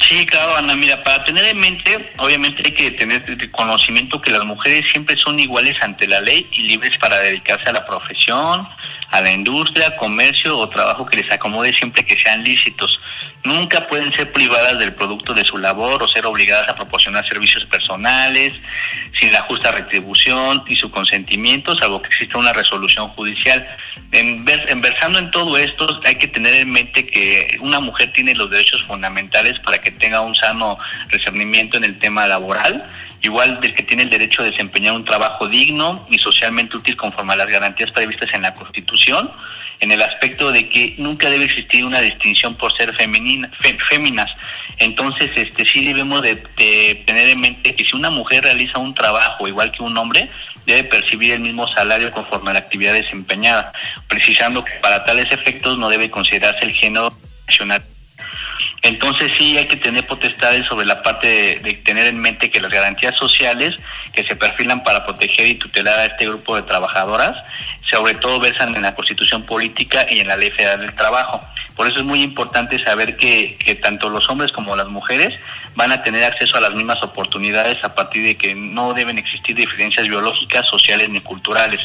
Sí, 0.00 0.26
claro, 0.26 0.56
Ana. 0.56 0.76
Mira, 0.76 1.02
para 1.02 1.24
tener 1.24 1.44
en 1.44 1.58
mente, 1.58 2.12
obviamente 2.18 2.62
hay 2.64 2.72
que 2.72 2.90
tener 2.92 3.50
conocimiento 3.50 4.20
que 4.20 4.30
las 4.30 4.44
mujeres 4.44 4.84
siempre 4.90 5.16
son 5.16 5.38
iguales 5.40 5.76
ante 5.82 6.06
la 6.06 6.20
ley 6.20 6.46
y 6.52 6.62
libres 6.62 6.96
para 6.98 7.18
dedicarse 7.18 7.68
a 7.68 7.72
la 7.72 7.86
profesión, 7.86 8.66
a 9.10 9.20
la 9.20 9.32
industria, 9.32 9.96
comercio 9.96 10.58
o 10.58 10.68
trabajo 10.68 11.06
que 11.06 11.18
les 11.18 11.32
acomode 11.32 11.72
siempre 11.72 12.04
que 12.04 12.18
sean 12.18 12.44
lícitos. 12.44 13.00
Nunca 13.44 13.86
pueden 13.88 14.12
ser 14.12 14.32
privadas 14.32 14.78
del 14.78 14.92
producto 14.92 15.32
de 15.32 15.44
su 15.44 15.56
labor 15.56 16.02
o 16.02 16.08
ser 16.08 16.26
obligadas 16.26 16.68
a 16.68 16.74
proporcionar 16.74 17.26
servicios 17.26 17.64
personales 17.66 18.52
sin 19.18 19.32
la 19.32 19.40
justa 19.42 19.72
retribución 19.72 20.62
y 20.66 20.76
su 20.76 20.90
consentimiento, 20.90 21.76
salvo 21.76 22.02
que 22.02 22.08
exista 22.08 22.36
una 22.36 22.52
resolución 22.52 23.08
judicial. 23.10 23.66
En, 24.12 24.44
versando 24.44 25.18
en 25.18 25.30
todo 25.30 25.56
esto, 25.56 26.00
hay 26.04 26.16
que 26.16 26.28
tener 26.28 26.54
en 26.54 26.70
mente 26.70 27.06
que 27.06 27.56
una 27.60 27.80
mujer 27.80 28.12
tiene 28.12 28.34
los 28.34 28.50
derechos 28.50 28.84
fundamentales 28.84 29.58
para 29.60 29.78
que 29.78 29.90
tenga 29.90 30.20
un 30.20 30.34
sano 30.34 30.76
discernimiento 31.10 31.78
en 31.78 31.84
el 31.84 31.98
tema 31.98 32.26
laboral 32.26 32.84
igual 33.22 33.60
del 33.60 33.74
que 33.74 33.82
tiene 33.82 34.04
el 34.04 34.10
derecho 34.10 34.42
a 34.42 34.46
desempeñar 34.46 34.94
un 34.94 35.04
trabajo 35.04 35.48
digno 35.48 36.06
y 36.10 36.18
socialmente 36.18 36.76
útil 36.76 36.96
conforme 36.96 37.32
a 37.32 37.36
las 37.36 37.48
garantías 37.48 37.90
previstas 37.90 38.32
en 38.34 38.42
la 38.42 38.54
Constitución, 38.54 39.30
en 39.80 39.92
el 39.92 40.02
aspecto 40.02 40.50
de 40.52 40.68
que 40.68 40.94
nunca 40.98 41.30
debe 41.30 41.44
existir 41.44 41.84
una 41.84 42.00
distinción 42.00 42.54
por 42.54 42.76
ser 42.76 42.94
femenina, 42.94 43.50
féminas. 43.88 44.30
Entonces, 44.78 45.30
este 45.34 45.64
sí 45.64 45.84
debemos 45.84 46.22
de, 46.22 46.36
tener 47.06 47.28
en 47.28 47.40
mente 47.40 47.74
que 47.74 47.84
si 47.84 47.96
una 47.96 48.10
mujer 48.10 48.44
realiza 48.44 48.78
un 48.78 48.94
trabajo 48.94 49.46
igual 49.48 49.72
que 49.72 49.82
un 49.82 49.96
hombre, 49.96 50.30
debe 50.66 50.84
percibir 50.84 51.32
el 51.32 51.40
mismo 51.40 51.66
salario 51.68 52.12
conforme 52.12 52.50
a 52.50 52.54
la 52.54 52.58
actividad 52.60 52.92
desempeñada, 52.92 53.72
precisando 54.08 54.64
que 54.64 54.72
para 54.82 55.04
tales 55.04 55.30
efectos 55.32 55.78
no 55.78 55.88
debe 55.88 56.10
considerarse 56.10 56.64
el 56.64 56.72
género 56.72 57.12
nacional 57.46 57.82
Entonces 58.82 59.32
sí 59.36 59.58
hay 59.58 59.66
que 59.66 59.76
tener 59.76 60.06
potestades 60.06 60.66
sobre 60.66 60.86
la 60.86 61.02
parte 61.02 61.60
de, 61.62 61.74
tener 61.84 62.06
en 62.06 62.20
mente 62.20 62.50
que 62.50 62.60
las 62.60 62.70
garantías 62.70 63.16
sociales 63.16 63.76
que 64.12 64.24
se 64.24 64.36
perfilan 64.36 64.84
para 64.84 65.04
proteger 65.04 65.46
y 65.46 65.54
tutelar 65.54 65.98
a 65.98 66.06
este 66.06 66.26
grupo 66.26 66.56
de 66.56 66.62
trabajadoras, 66.62 67.36
sobre 67.90 68.14
todo 68.14 68.40
versan 68.40 68.74
en 68.76 68.82
la 68.82 68.94
Constitución 68.94 69.44
Política 69.44 70.06
y 70.10 70.20
en 70.20 70.28
la 70.28 70.36
Ley 70.36 70.50
Federal 70.50 70.80
del 70.80 70.94
Trabajo. 70.94 71.40
Por 71.76 71.86
eso 71.86 71.98
es 72.00 72.04
muy 72.04 72.22
importante 72.22 72.78
saber 72.84 73.16
que, 73.16 73.56
que 73.56 73.76
tanto 73.76 74.10
los 74.10 74.28
hombres 74.28 74.50
como 74.50 74.74
las 74.74 74.88
mujeres 74.88 75.38
van 75.78 75.92
a 75.92 76.02
tener 76.02 76.24
acceso 76.24 76.56
a 76.56 76.60
las 76.60 76.74
mismas 76.74 77.00
oportunidades 77.04 77.82
a 77.84 77.94
partir 77.94 78.24
de 78.24 78.36
que 78.36 78.52
no 78.52 78.94
deben 78.94 79.16
existir 79.16 79.54
diferencias 79.54 80.08
biológicas, 80.08 80.66
sociales 80.66 81.08
ni 81.08 81.20
culturales. 81.20 81.78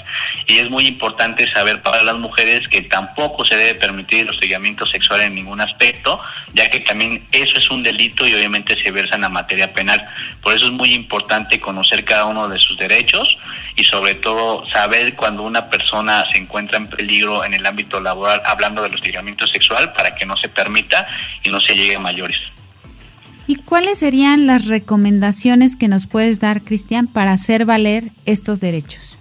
Y 0.47 0.57
es 0.57 0.69
muy 0.71 0.87
importante 0.87 1.47
saber 1.53 1.83
para 1.83 2.01
las 2.01 2.15
mujeres 2.15 2.67
que 2.69 2.81
tampoco 2.81 3.45
se 3.45 3.55
debe 3.55 3.75
permitir 3.75 4.21
el 4.21 4.29
hostigamiento 4.31 4.87
sexual 4.87 5.21
en 5.21 5.35
ningún 5.35 5.61
aspecto, 5.61 6.19
ya 6.55 6.71
que 6.71 6.79
también 6.79 7.23
eso 7.31 7.59
es 7.59 7.69
un 7.69 7.83
delito 7.83 8.25
y 8.25 8.33
obviamente 8.33 8.81
se 8.81 8.89
versa 8.89 9.13
en 9.13 9.21
la 9.21 9.29
materia 9.29 9.71
penal. 9.73 10.03
Por 10.41 10.55
eso 10.55 10.65
es 10.65 10.71
muy 10.71 10.91
importante 10.93 11.61
conocer 11.61 12.03
cada 12.03 12.25
uno 12.25 12.47
de 12.47 12.57
sus 12.57 12.79
derechos 12.79 13.37
y 13.75 13.83
sobre 13.83 14.15
todo 14.15 14.65
saber 14.67 15.15
cuando 15.15 15.43
una 15.43 15.69
persona 15.69 16.25
se 16.31 16.37
encuentra 16.37 16.77
en 16.77 16.87
peligro 16.87 17.43
en 17.43 17.53
el 17.53 17.65
ámbito 17.65 17.99
laboral 17.99 18.41
hablando 18.45 18.83
del 18.83 18.93
hostigamiento 18.93 19.47
sexual 19.47 19.93
para 19.93 20.15
que 20.15 20.25
no 20.25 20.37
se 20.37 20.49
permita 20.49 21.07
y 21.43 21.49
no 21.49 21.59
se 21.59 21.75
llegue 21.75 21.95
a 21.95 21.99
mayores. 21.99 22.39
¿Y 23.45 23.55
cuáles 23.55 23.99
serían 23.99 24.47
las 24.47 24.67
recomendaciones 24.67 25.75
que 25.75 25.87
nos 25.87 26.07
puedes 26.07 26.39
dar, 26.39 26.61
Cristian, 26.61 27.07
para 27.07 27.33
hacer 27.33 27.65
valer 27.65 28.11
estos 28.25 28.61
derechos? 28.61 29.19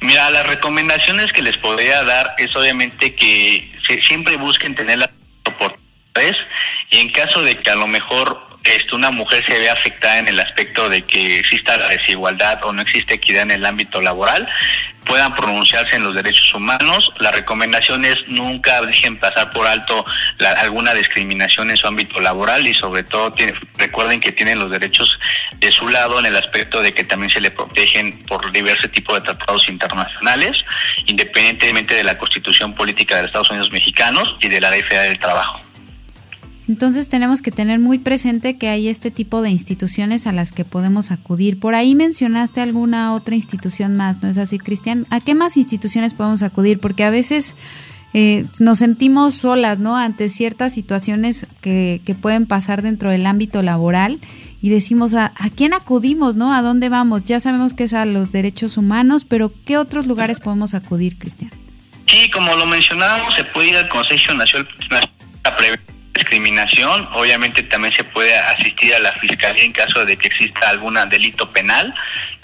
Mira, 0.00 0.30
las 0.30 0.46
recomendaciones 0.46 1.32
que 1.32 1.42
les 1.42 1.56
podría 1.56 2.04
dar 2.04 2.34
es 2.38 2.54
obviamente 2.54 3.14
que 3.14 3.72
siempre 4.06 4.36
busquen 4.36 4.74
tener 4.74 4.98
las 4.98 5.10
oportunidades 5.44 6.36
y 6.90 6.98
en 6.98 7.10
caso 7.10 7.42
de 7.42 7.58
que 7.58 7.70
a 7.70 7.76
lo 7.76 7.86
mejor 7.86 8.46
este, 8.66 8.94
una 8.94 9.10
mujer 9.10 9.44
se 9.46 9.58
ve 9.58 9.70
afectada 9.70 10.18
en 10.18 10.28
el 10.28 10.40
aspecto 10.40 10.88
de 10.88 11.02
que 11.02 11.38
exista 11.38 11.76
la 11.76 11.88
desigualdad 11.88 12.64
o 12.64 12.72
no 12.72 12.82
existe 12.82 13.14
equidad 13.14 13.42
en 13.42 13.52
el 13.52 13.64
ámbito 13.64 14.00
laboral, 14.00 14.48
puedan 15.06 15.34
pronunciarse 15.34 15.96
en 15.96 16.02
los 16.02 16.14
derechos 16.14 16.52
humanos. 16.52 17.12
La 17.18 17.30
recomendación 17.30 18.04
es 18.04 18.26
nunca 18.28 18.82
dejen 18.82 19.16
pasar 19.18 19.50
por 19.52 19.66
alto 19.66 20.04
alguna 20.58 20.92
discriminación 20.94 21.70
en 21.70 21.76
su 21.76 21.86
ámbito 21.86 22.20
laboral 22.20 22.66
y 22.66 22.74
sobre 22.74 23.04
todo 23.04 23.32
recuerden 23.78 24.20
que 24.20 24.32
tienen 24.32 24.58
los 24.58 24.70
derechos 24.70 25.18
de 25.58 25.72
su 25.72 25.88
lado 25.88 26.18
en 26.18 26.26
el 26.26 26.36
aspecto 26.36 26.82
de 26.82 26.92
que 26.92 27.04
también 27.04 27.30
se 27.30 27.40
le 27.40 27.50
protegen 27.50 28.22
por 28.24 28.50
diversos 28.52 28.90
tipos 28.90 29.14
de 29.14 29.22
tratados 29.22 29.68
internacionales, 29.68 30.64
independientemente 31.06 31.94
de 31.94 32.04
la 32.04 32.18
constitución 32.18 32.74
política 32.74 33.16
de 33.16 33.22
los 33.22 33.28
Estados 33.28 33.50
Unidos 33.50 33.70
mexicanos 33.70 34.36
y 34.40 34.48
de 34.48 34.60
la 34.60 34.70
ley 34.70 34.82
federal 34.82 35.08
del 35.08 35.18
trabajo. 35.18 35.65
Entonces 36.68 37.08
tenemos 37.08 37.42
que 37.42 37.52
tener 37.52 37.78
muy 37.78 37.98
presente 37.98 38.56
que 38.58 38.68
hay 38.68 38.88
este 38.88 39.10
tipo 39.10 39.40
de 39.40 39.50
instituciones 39.50 40.26
a 40.26 40.32
las 40.32 40.52
que 40.52 40.64
podemos 40.64 41.10
acudir. 41.12 41.60
Por 41.60 41.74
ahí 41.74 41.94
mencionaste 41.94 42.60
alguna 42.60 43.14
otra 43.14 43.36
institución 43.36 43.96
más, 43.96 44.22
¿no 44.22 44.28
es 44.28 44.38
así, 44.38 44.58
Cristian? 44.58 45.06
¿A 45.10 45.20
qué 45.20 45.34
más 45.34 45.56
instituciones 45.56 46.12
podemos 46.12 46.42
acudir? 46.42 46.80
Porque 46.80 47.04
a 47.04 47.10
veces 47.10 47.54
eh, 48.14 48.46
nos 48.58 48.78
sentimos 48.78 49.34
solas, 49.34 49.78
¿no? 49.78 49.96
Ante 49.96 50.28
ciertas 50.28 50.74
situaciones 50.74 51.46
que, 51.60 52.00
que, 52.04 52.14
pueden 52.14 52.46
pasar 52.46 52.82
dentro 52.82 53.10
del 53.10 53.26
ámbito 53.26 53.62
laboral 53.62 54.18
y 54.60 54.70
decimos, 54.70 55.14
¿a, 55.14 55.32
¿a 55.36 55.50
quién 55.50 55.72
acudimos, 55.72 56.34
¿no? 56.34 56.52
¿A 56.52 56.62
dónde 56.62 56.88
vamos? 56.88 57.24
Ya 57.24 57.38
sabemos 57.38 57.74
que 57.74 57.84
es 57.84 57.94
a 57.94 58.06
los 58.06 58.32
derechos 58.32 58.76
humanos, 58.76 59.24
pero 59.24 59.52
¿qué 59.64 59.76
otros 59.76 60.06
lugares 60.06 60.40
podemos 60.40 60.74
acudir, 60.74 61.18
Cristian? 61.18 61.52
Sí, 62.06 62.30
como 62.30 62.54
lo 62.56 62.66
mencionábamos, 62.66 63.34
se 63.34 63.44
puede 63.44 63.68
ir 63.68 63.76
al 63.76 63.88
Consejo 63.88 64.34
Nacional 64.34 64.66
a 65.44 65.56
prevenir 65.56 65.95
discriminación, 66.16 67.08
obviamente 67.12 67.62
también 67.64 67.92
se 67.94 68.04
puede 68.04 68.34
asistir 68.36 68.94
a 68.94 68.98
la 68.98 69.12
fiscalía 69.12 69.64
en 69.64 69.72
caso 69.72 70.04
de 70.04 70.16
que 70.16 70.28
exista 70.28 70.70
algún 70.70 70.98
delito 71.08 71.50
penal. 71.52 71.94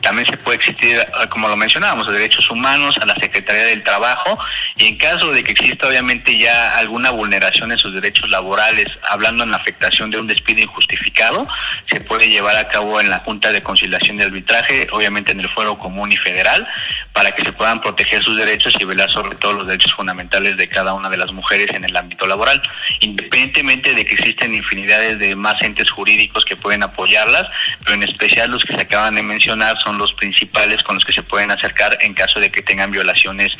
También 0.02 0.26
se 0.26 0.36
puede 0.36 0.56
existir, 0.56 1.04
ah, 1.14 1.26
como 1.28 1.48
lo 1.48 1.56
mencionábamos, 1.56 2.08
a 2.08 2.12
derechos 2.12 2.50
humanos, 2.50 2.98
a 3.00 3.06
la 3.06 3.14
Secretaría 3.14 3.64
del 3.64 3.82
Trabajo, 3.82 4.38
y 4.76 4.86
en 4.86 4.96
caso 4.96 5.32
de 5.32 5.42
que 5.42 5.52
exista 5.52 5.88
obviamente 5.88 6.36
ya 6.36 6.76
alguna 6.76 7.10
vulneración 7.10 7.72
en 7.72 7.78
sus 7.78 7.94
derechos 7.94 8.28
laborales, 8.28 8.86
hablando 9.08 9.44
en 9.44 9.52
la 9.52 9.58
afectación 9.58 10.10
de 10.10 10.18
un 10.18 10.26
despido 10.26 10.60
injustificado, 10.60 11.46
se 11.88 12.00
puede 12.00 12.28
llevar 12.28 12.56
a 12.56 12.68
cabo 12.68 13.00
en 13.00 13.10
la 13.10 13.20
Junta 13.20 13.52
de 13.52 13.62
Conciliación 13.62 14.18
y 14.18 14.22
Arbitraje, 14.22 14.88
obviamente 14.92 15.32
en 15.32 15.40
el 15.40 15.48
Fuero 15.48 15.78
Común 15.78 16.12
y 16.12 16.16
Federal, 16.16 16.66
para 17.12 17.32
que 17.32 17.44
se 17.44 17.52
puedan 17.52 17.80
proteger 17.80 18.22
sus 18.22 18.36
derechos 18.36 18.74
y 18.78 18.84
velar 18.84 19.10
sobre 19.10 19.36
todo 19.36 19.52
los 19.52 19.66
derechos 19.66 19.94
fundamentales 19.94 20.56
de 20.56 20.68
cada 20.68 20.94
una 20.94 21.08
de 21.08 21.16
las 21.16 21.32
mujeres 21.32 21.68
en 21.74 21.84
el 21.84 21.96
ámbito 21.96 22.26
laboral, 22.26 22.60
independientemente 23.00 23.94
de 23.94 24.04
que 24.04 24.14
existen 24.14 24.54
infinidades 24.54 25.18
de 25.18 25.36
más 25.36 25.60
entes 25.62 25.90
jurídicos 25.90 26.44
que 26.44 26.56
pueden 26.56 26.82
apoyarlas, 26.82 27.48
pero 27.80 27.94
en 27.94 28.02
especial 28.02 28.50
los 28.50 28.64
que 28.64 28.74
se 28.74 28.80
acaban 28.82 29.14
de 29.14 29.22
mencionar 29.22 29.78
son 29.78 29.91
los 29.98 30.12
principales 30.14 30.82
con 30.82 30.96
los 30.96 31.04
que 31.04 31.12
se 31.12 31.22
pueden 31.22 31.50
acercar 31.50 31.98
en 32.00 32.14
caso 32.14 32.40
de 32.40 32.50
que 32.50 32.62
tengan 32.62 32.90
violaciones 32.90 33.52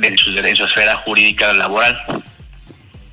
de 0.00 0.16
sus 0.16 0.34
derechos, 0.34 0.70
su 0.70 0.78
esfera 0.78 0.96
jurídica 0.96 1.52
laboral. 1.52 1.98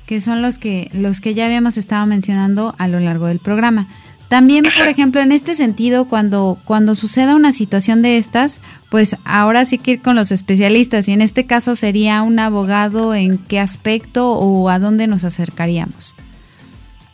Que 0.06 0.20
son 0.20 0.42
los 0.42 0.58
que, 0.58 0.88
los 0.92 1.20
que 1.20 1.34
ya 1.34 1.46
habíamos 1.46 1.76
estado 1.76 2.06
mencionando 2.06 2.74
a 2.78 2.88
lo 2.88 3.00
largo 3.00 3.26
del 3.26 3.40
programa. 3.40 3.88
También, 4.28 4.64
por 4.64 4.88
ejemplo, 4.88 5.20
en 5.20 5.30
este 5.30 5.54
sentido, 5.54 6.08
cuando, 6.08 6.58
cuando 6.64 6.96
suceda 6.96 7.36
una 7.36 7.52
situación 7.52 8.02
de 8.02 8.18
estas, 8.18 8.60
pues 8.90 9.16
ahora 9.24 9.64
sí 9.66 9.78
que 9.78 9.92
ir 9.92 10.02
con 10.02 10.16
los 10.16 10.32
especialistas 10.32 11.06
y 11.08 11.12
en 11.12 11.22
este 11.22 11.46
caso 11.46 11.76
sería 11.76 12.22
un 12.22 12.38
abogado 12.40 13.14
en 13.14 13.38
qué 13.38 13.60
aspecto 13.60 14.32
o 14.32 14.68
a 14.68 14.80
dónde 14.80 15.06
nos 15.06 15.22
acercaríamos. 15.22 16.16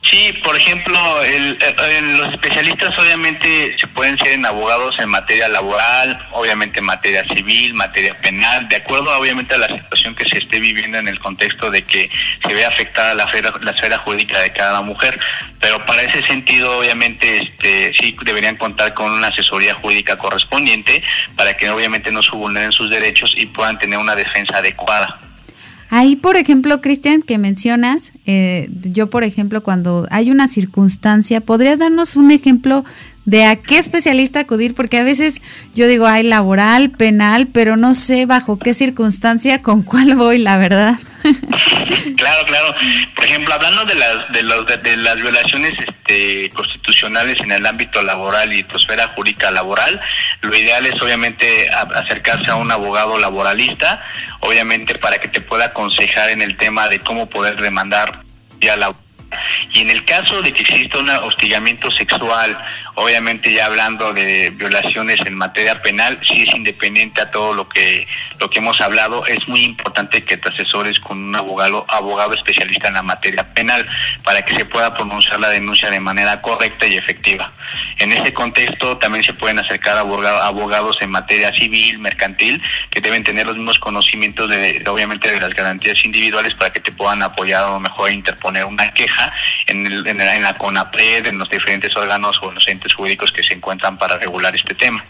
Sí, 0.05 0.32
por 0.42 0.57
ejemplo, 0.57 0.98
el, 1.22 1.57
los 2.16 2.32
especialistas 2.32 2.98
obviamente 2.98 3.76
se 3.78 3.86
pueden 3.86 4.18
ser 4.18 4.32
en 4.32 4.44
abogados 4.44 4.98
en 4.98 5.09
materia 5.09 5.48
laboral, 5.48 6.28
obviamente 6.32 6.80
en 6.80 6.86
materia 6.86 7.22
civil, 7.24 7.72
materia 7.74 8.16
penal, 8.16 8.68
de 8.68 8.76
acuerdo 8.76 9.16
obviamente 9.16 9.55
a 9.55 9.59
la 9.59 9.68
situación 9.68 10.16
que 10.16 10.28
se 10.28 10.38
esté 10.38 10.59
viviendo 10.59 10.98
en 10.98 11.07
el 11.07 11.20
contexto 11.20 11.70
de 11.70 11.84
que 11.84 12.11
se 12.44 12.53
ve 12.53 12.64
afectada 12.64 13.14
la 13.14 13.24
esfera, 13.24 13.53
la 13.88 13.98
jurídica 13.98 14.40
de 14.40 14.53
cada 14.53 14.82
mujer. 14.82 15.20
Pero 15.61 15.86
para 15.86 16.03
ese 16.03 16.24
sentido, 16.24 16.80
obviamente, 16.80 17.36
este, 17.36 17.94
sí 17.94 18.16
deberían 18.24 18.57
contar 18.57 18.94
con 18.94 19.12
una 19.12 19.28
asesoría 19.28 19.74
jurídica 19.74 20.18
correspondiente 20.18 21.00
para 21.36 21.57
que 21.57 21.70
obviamente 21.70 22.11
no 22.11 22.24
se 22.24 22.32
vulneren 22.32 22.72
sus 22.72 22.90
derechos 22.90 23.34
y 23.36 23.46
puedan 23.46 23.78
tener 23.78 24.00
una 24.00 24.16
defensa 24.16 24.59
adecuada. 24.59 25.20
Ahí, 25.95 26.16
por 26.16 26.38
ejemplo, 26.38 26.80
Cristian, 26.80 27.20
que 27.20 27.36
mencionas, 27.36 28.14
eh, 28.24 28.70
yo, 28.82 29.11
por 29.11 29.24
ejemplo, 29.24 29.62
cuando 29.62 30.07
hay 30.11 30.30
una 30.30 30.49
circunstancia, 30.49 31.43
¿podrías 31.43 31.80
darnos 31.80 32.16
un 32.16 32.30
ejemplo 32.30 32.82
de 33.26 33.45
a 33.45 33.57
qué 33.57 33.76
especialista 33.76 34.40
acudir? 34.40 34.72
Porque 34.72 34.97
a 34.97 35.05
veces 35.05 35.43
yo 35.74 35.86
digo, 35.86 36.07
hay 36.07 36.22
laboral, 36.22 36.93
penal, 36.93 37.49
pero 37.49 37.76
no 37.76 37.93
sé 37.93 38.24
bajo 38.24 38.59
qué 38.59 38.72
circunstancia, 38.72 39.61
con 39.61 39.82
cuál 39.82 40.16
voy, 40.16 40.38
la 40.38 40.57
verdad. 40.57 40.99
Claro, 42.16 42.44
claro. 42.46 42.74
Por 43.14 43.24
ejemplo, 43.24 43.54
hablando 43.54 43.84
de 43.84 43.94
las, 43.94 44.32
de, 44.32 44.42
los, 44.42 44.66
de, 44.66 44.96
las 44.96 45.16
violaciones 45.16 45.72
este, 45.78 46.50
constitucionales 46.50 47.40
en 47.40 47.52
el 47.52 47.66
ámbito 47.66 48.02
laboral 48.02 48.52
y 48.52 48.62
tu 48.64 48.76
esfera 48.76 49.08
jurídica 49.08 49.50
laboral, 49.50 50.00
lo 50.40 50.56
ideal 50.56 50.86
es 50.86 51.00
obviamente 51.00 51.68
acercarse 51.70 52.50
a 52.50 52.56
un 52.56 52.70
abogado 52.70 53.18
laboralista 53.18 54.02
obviamente 54.40 54.96
para 54.96 55.18
que 55.18 55.28
te 55.28 55.40
pueda 55.40 55.66
aconsejar 55.66 56.30
en 56.30 56.42
el 56.42 56.56
tema 56.56 56.88
de 56.88 56.98
cómo 57.00 57.28
poder 57.28 57.60
demandar 57.60 58.22
ya 58.60 58.76
y 59.72 59.80
en 59.80 59.90
el 59.90 60.04
caso 60.04 60.42
de 60.42 60.52
que 60.52 60.62
exista 60.62 60.98
un 60.98 61.08
hostigamiento 61.08 61.90
sexual 61.90 62.58
Obviamente 62.95 63.53
ya 63.53 63.66
hablando 63.66 64.12
de 64.12 64.51
violaciones 64.51 65.20
en 65.24 65.34
materia 65.36 65.80
penal, 65.80 66.18
sí 66.22 66.43
es 66.43 66.55
independiente 66.55 67.22
a 67.22 67.30
todo 67.30 67.55
lo 67.55 67.68
que 67.68 68.07
lo 68.38 68.51
que 68.51 68.59
hemos 68.59 68.80
hablado, 68.80 69.24
es 69.26 69.47
muy 69.47 69.62
importante 69.62 70.24
que 70.24 70.36
te 70.36 70.49
asesores 70.49 70.99
con 71.01 71.16
un 71.16 71.36
abogado 71.36 71.86
abogado 71.88 72.34
especialista 72.34 72.88
en 72.88 72.95
la 72.95 73.03
materia 73.03 73.55
penal 73.55 73.88
para 74.24 74.43
que 74.43 74.57
se 74.57 74.64
pueda 74.64 74.93
pronunciar 74.95 75.40
la 75.40 75.49
denuncia 75.49 75.90
de 75.90 76.01
manera 76.01 76.43
correcta 76.43 76.86
y 76.86 76.97
efectiva. 76.97 77.53
En 77.99 78.12
ese 78.12 78.34
contexto 78.34 78.99
también 78.99 79.24
se 79.24 79.32
pueden 79.32 79.59
acercar 79.59 79.97
abogados 79.97 80.99
en 81.01 81.11
materia 81.11 81.53
civil, 81.55 81.99
mercantil, 82.01 82.61
que 82.90 83.01
deben 83.01 83.22
tener 83.22 83.47
los 83.47 83.57
mismos 83.57 83.78
conocimientos 83.78 84.51
de, 84.51 84.82
obviamente 84.88 85.30
de 85.30 85.40
las 85.40 85.51
garantías 85.51 86.05
individuales 86.05 86.55
para 86.55 86.72
que 86.72 86.80
te 86.80 86.93
puedan 86.93 87.22
apoyar 87.22 87.64
o 87.64 87.80
mejor 87.80 88.11
interponer 88.11 88.64
una 88.64 88.90
queja 88.90 89.32
en, 89.66 89.86
en, 89.86 90.20
en 90.20 90.43
la 90.43 90.55
CONAPRED, 90.55 91.28
en 91.28 91.38
los 91.38 91.49
diferentes 91.49 91.97
órganos 91.97 92.38
o 92.43 92.49
en 92.49 92.57
los 92.57 92.68
jurídicos 92.95 93.33
que 93.33 93.43
se 93.43 93.55
encuentran 93.55 93.99
para 93.99 94.18
regular 94.18 94.55
este 94.55 94.74
tema. 94.74 95.05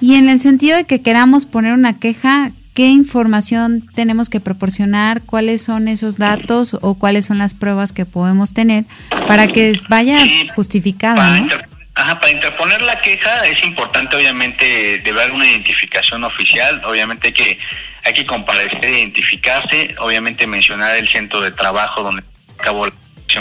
Y 0.00 0.14
en 0.14 0.28
el 0.28 0.40
sentido 0.40 0.76
de 0.76 0.84
que 0.84 1.02
queramos 1.02 1.46
poner 1.46 1.74
una 1.74 1.98
queja, 1.98 2.52
¿qué 2.74 2.88
información 2.88 3.86
tenemos 3.94 4.30
que 4.30 4.40
proporcionar? 4.40 5.22
¿Cuáles 5.22 5.62
son 5.62 5.88
esos 5.88 6.16
datos 6.16 6.76
o 6.80 6.94
cuáles 6.94 7.26
son 7.26 7.38
las 7.38 7.52
pruebas 7.54 7.92
que 7.92 8.06
podemos 8.06 8.54
tener 8.54 8.84
para 9.28 9.46
que 9.46 9.78
vaya 9.88 10.18
justificada? 10.54 11.46
Para, 11.94 12.18
para 12.18 12.32
interponer 12.32 12.80
la 12.82 12.98
queja 13.00 13.46
es 13.46 13.62
importante 13.62 14.16
obviamente 14.16 15.00
de 15.00 15.12
ver 15.12 15.32
una 15.32 15.46
identificación 15.46 16.24
oficial, 16.24 16.80
obviamente 16.86 17.32
que 17.32 17.58
hay 18.04 18.14
que 18.14 18.24
comparecer, 18.24 18.82
identificarse, 18.82 19.94
obviamente 19.98 20.46
mencionar 20.46 20.96
el 20.96 21.08
centro 21.08 21.42
de 21.42 21.50
trabajo 21.50 22.02
donde 22.02 22.22
acabó 22.58 22.86
la 22.86 22.92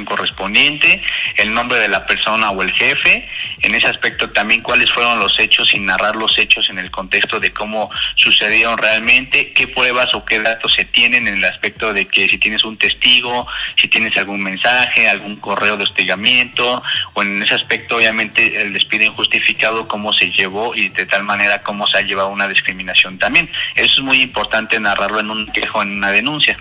correspondiente, 0.06 1.02
el 1.38 1.54
nombre 1.54 1.80
de 1.80 1.88
la 1.88 2.06
persona 2.06 2.52
o 2.52 2.62
el 2.62 2.72
jefe, 2.72 3.28
en 3.62 3.76
ese 3.76 3.88
aspecto 3.88 4.30
también 4.30 4.62
cuáles 4.62 4.92
fueron 4.92 5.20
los 5.20 5.38
hechos 5.40 5.74
y 5.74 5.80
narrar 5.80 6.16
los 6.16 6.38
hechos 6.38 6.70
en 6.70 6.80
el 6.80 6.92
contexto 6.92 7.40
de 7.40 7.52
cómo 7.52 7.90
sucedieron 8.16 8.78
realmente, 8.78 9.52
qué 9.54 9.68
pruebas 9.68 10.14
o 10.14 10.24
qué 10.26 10.40
datos 10.40 10.74
se 10.74 10.86
tienen 10.86 11.28
en 11.28 11.38
el 11.38 11.46
aspecto 11.46 11.94
de 11.94 12.08
que 12.08 12.28
si 12.28 12.38
tienes 12.38 12.64
un 12.64 12.78
testigo, 12.78 13.48
si 13.76 13.88
tienes 13.88 14.16
algún 14.18 14.42
mensaje, 14.42 15.10
algún 15.10 15.38
correo 15.38 15.78
de 15.78 15.84
hostigamiento, 15.84 16.82
o 17.14 17.22
en 17.22 17.42
ese 17.44 17.56
aspecto 17.56 17.98
obviamente 17.98 18.62
el 18.62 18.74
despido 18.74 19.06
injustificado, 19.06 19.88
cómo 19.88 20.14
se 20.14 20.32
llevó 20.32 20.76
y 20.76 20.90
de 20.90 21.06
tal 21.06 21.24
manera 21.24 21.62
cómo 21.62 21.88
se 21.88 21.98
ha 21.98 22.02
llevado 22.02 22.30
una 22.30 22.48
discriminación 22.48 23.18
también. 23.18 23.50
Eso 23.76 23.94
es 23.96 24.02
muy 24.02 24.22
importante 24.22 24.80
narrarlo 24.80 25.20
en 25.20 25.30
un 25.30 25.52
quejo, 25.52 25.82
en 25.82 25.96
una 25.98 26.12
denuncia. 26.12 26.58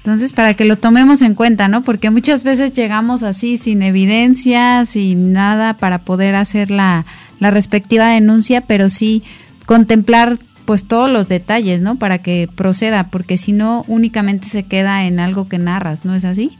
Entonces, 0.00 0.32
para 0.32 0.54
que 0.54 0.64
lo 0.64 0.76
tomemos 0.76 1.20
en 1.20 1.34
cuenta, 1.34 1.68
¿no? 1.68 1.82
Porque 1.82 2.08
muchas 2.08 2.42
veces 2.42 2.72
llegamos 2.72 3.22
así 3.22 3.58
sin 3.58 3.82
evidencia, 3.82 4.86
sin 4.86 5.34
nada 5.34 5.76
para 5.76 5.98
poder 5.98 6.36
hacer 6.36 6.70
la, 6.70 7.04
la 7.38 7.50
respectiva 7.50 8.08
denuncia, 8.08 8.62
pero 8.62 8.88
sí 8.88 9.22
contemplar 9.66 10.38
pues 10.64 10.88
todos 10.88 11.10
los 11.10 11.28
detalles, 11.28 11.82
¿no? 11.82 11.98
Para 11.98 12.22
que 12.22 12.48
proceda, 12.54 13.08
porque 13.10 13.36
si 13.36 13.52
no 13.52 13.84
únicamente 13.88 14.46
se 14.46 14.62
queda 14.62 15.04
en 15.04 15.20
algo 15.20 15.48
que 15.48 15.58
narras, 15.58 16.04
¿no 16.04 16.14
es 16.14 16.24
así? 16.24 16.56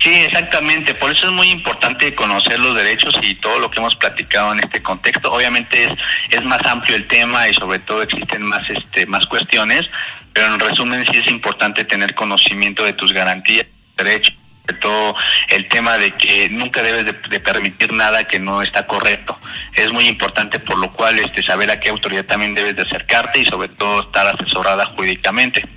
Sí, 0.00 0.10
exactamente. 0.14 0.94
Por 0.94 1.10
eso 1.10 1.26
es 1.26 1.32
muy 1.32 1.48
importante 1.50 2.14
conocer 2.14 2.58
los 2.58 2.74
derechos 2.74 3.14
y 3.22 3.34
todo 3.34 3.58
lo 3.58 3.70
que 3.70 3.80
hemos 3.80 3.94
platicado 3.96 4.52
en 4.52 4.60
este 4.60 4.82
contexto. 4.82 5.30
Obviamente 5.30 5.84
es, 5.84 5.90
es 6.30 6.44
más 6.44 6.60
amplio 6.64 6.96
el 6.96 7.06
tema 7.06 7.48
y 7.48 7.54
sobre 7.54 7.80
todo 7.80 8.02
existen 8.02 8.42
más 8.42 8.68
este 8.70 9.06
más 9.06 9.26
cuestiones, 9.26 9.88
pero 10.32 10.54
en 10.54 10.60
resumen 10.60 11.04
sí 11.10 11.18
es 11.18 11.30
importante 11.30 11.84
tener 11.84 12.14
conocimiento 12.14 12.84
de 12.84 12.92
tus 12.92 13.12
garantías, 13.12 13.66
derechos, 13.96 14.36
sobre 14.66 14.80
todo 14.80 15.14
el 15.48 15.68
tema 15.68 15.98
de 15.98 16.12
que 16.12 16.48
nunca 16.50 16.82
debes 16.82 17.04
de, 17.04 17.40
permitir 17.40 17.92
nada 17.92 18.24
que 18.24 18.38
no 18.38 18.62
está 18.62 18.86
correcto. 18.86 19.38
Es 19.74 19.92
muy 19.92 20.06
importante 20.06 20.58
por 20.58 20.78
lo 20.78 20.90
cual 20.90 21.18
este 21.18 21.42
saber 21.42 21.70
a 21.70 21.80
qué 21.80 21.88
autoridad 21.90 22.24
también 22.24 22.54
debes 22.54 22.76
de 22.76 22.82
acercarte 22.82 23.40
y 23.40 23.46
sobre 23.46 23.68
todo 23.68 24.02
estar 24.02 24.26
asesorada 24.26 24.86
jurídicamente. 24.86 25.68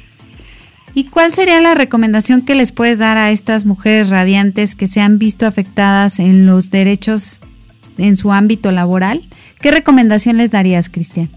¿Y 0.95 1.05
cuál 1.05 1.33
sería 1.33 1.59
la 1.59 1.73
recomendación 1.73 2.45
que 2.45 2.53
les 2.53 2.71
puedes 2.71 2.99
dar 2.99 3.17
a 3.17 3.31
estas 3.31 3.65
mujeres 3.65 4.09
radiantes 4.09 4.75
que 4.75 4.85
se 4.85 5.01
han 5.01 5.17
visto 5.17 5.47
afectadas 5.47 6.19
en 6.19 6.45
los 6.45 6.69
derechos 6.69 7.41
en 7.97 8.15
su 8.15 8.31
ámbito 8.31 8.71
laboral? 8.71 9.27
¿Qué 9.59 9.71
recomendación 9.71 10.37
les 10.37 10.51
darías, 10.51 10.89
Cristian? 10.89 11.31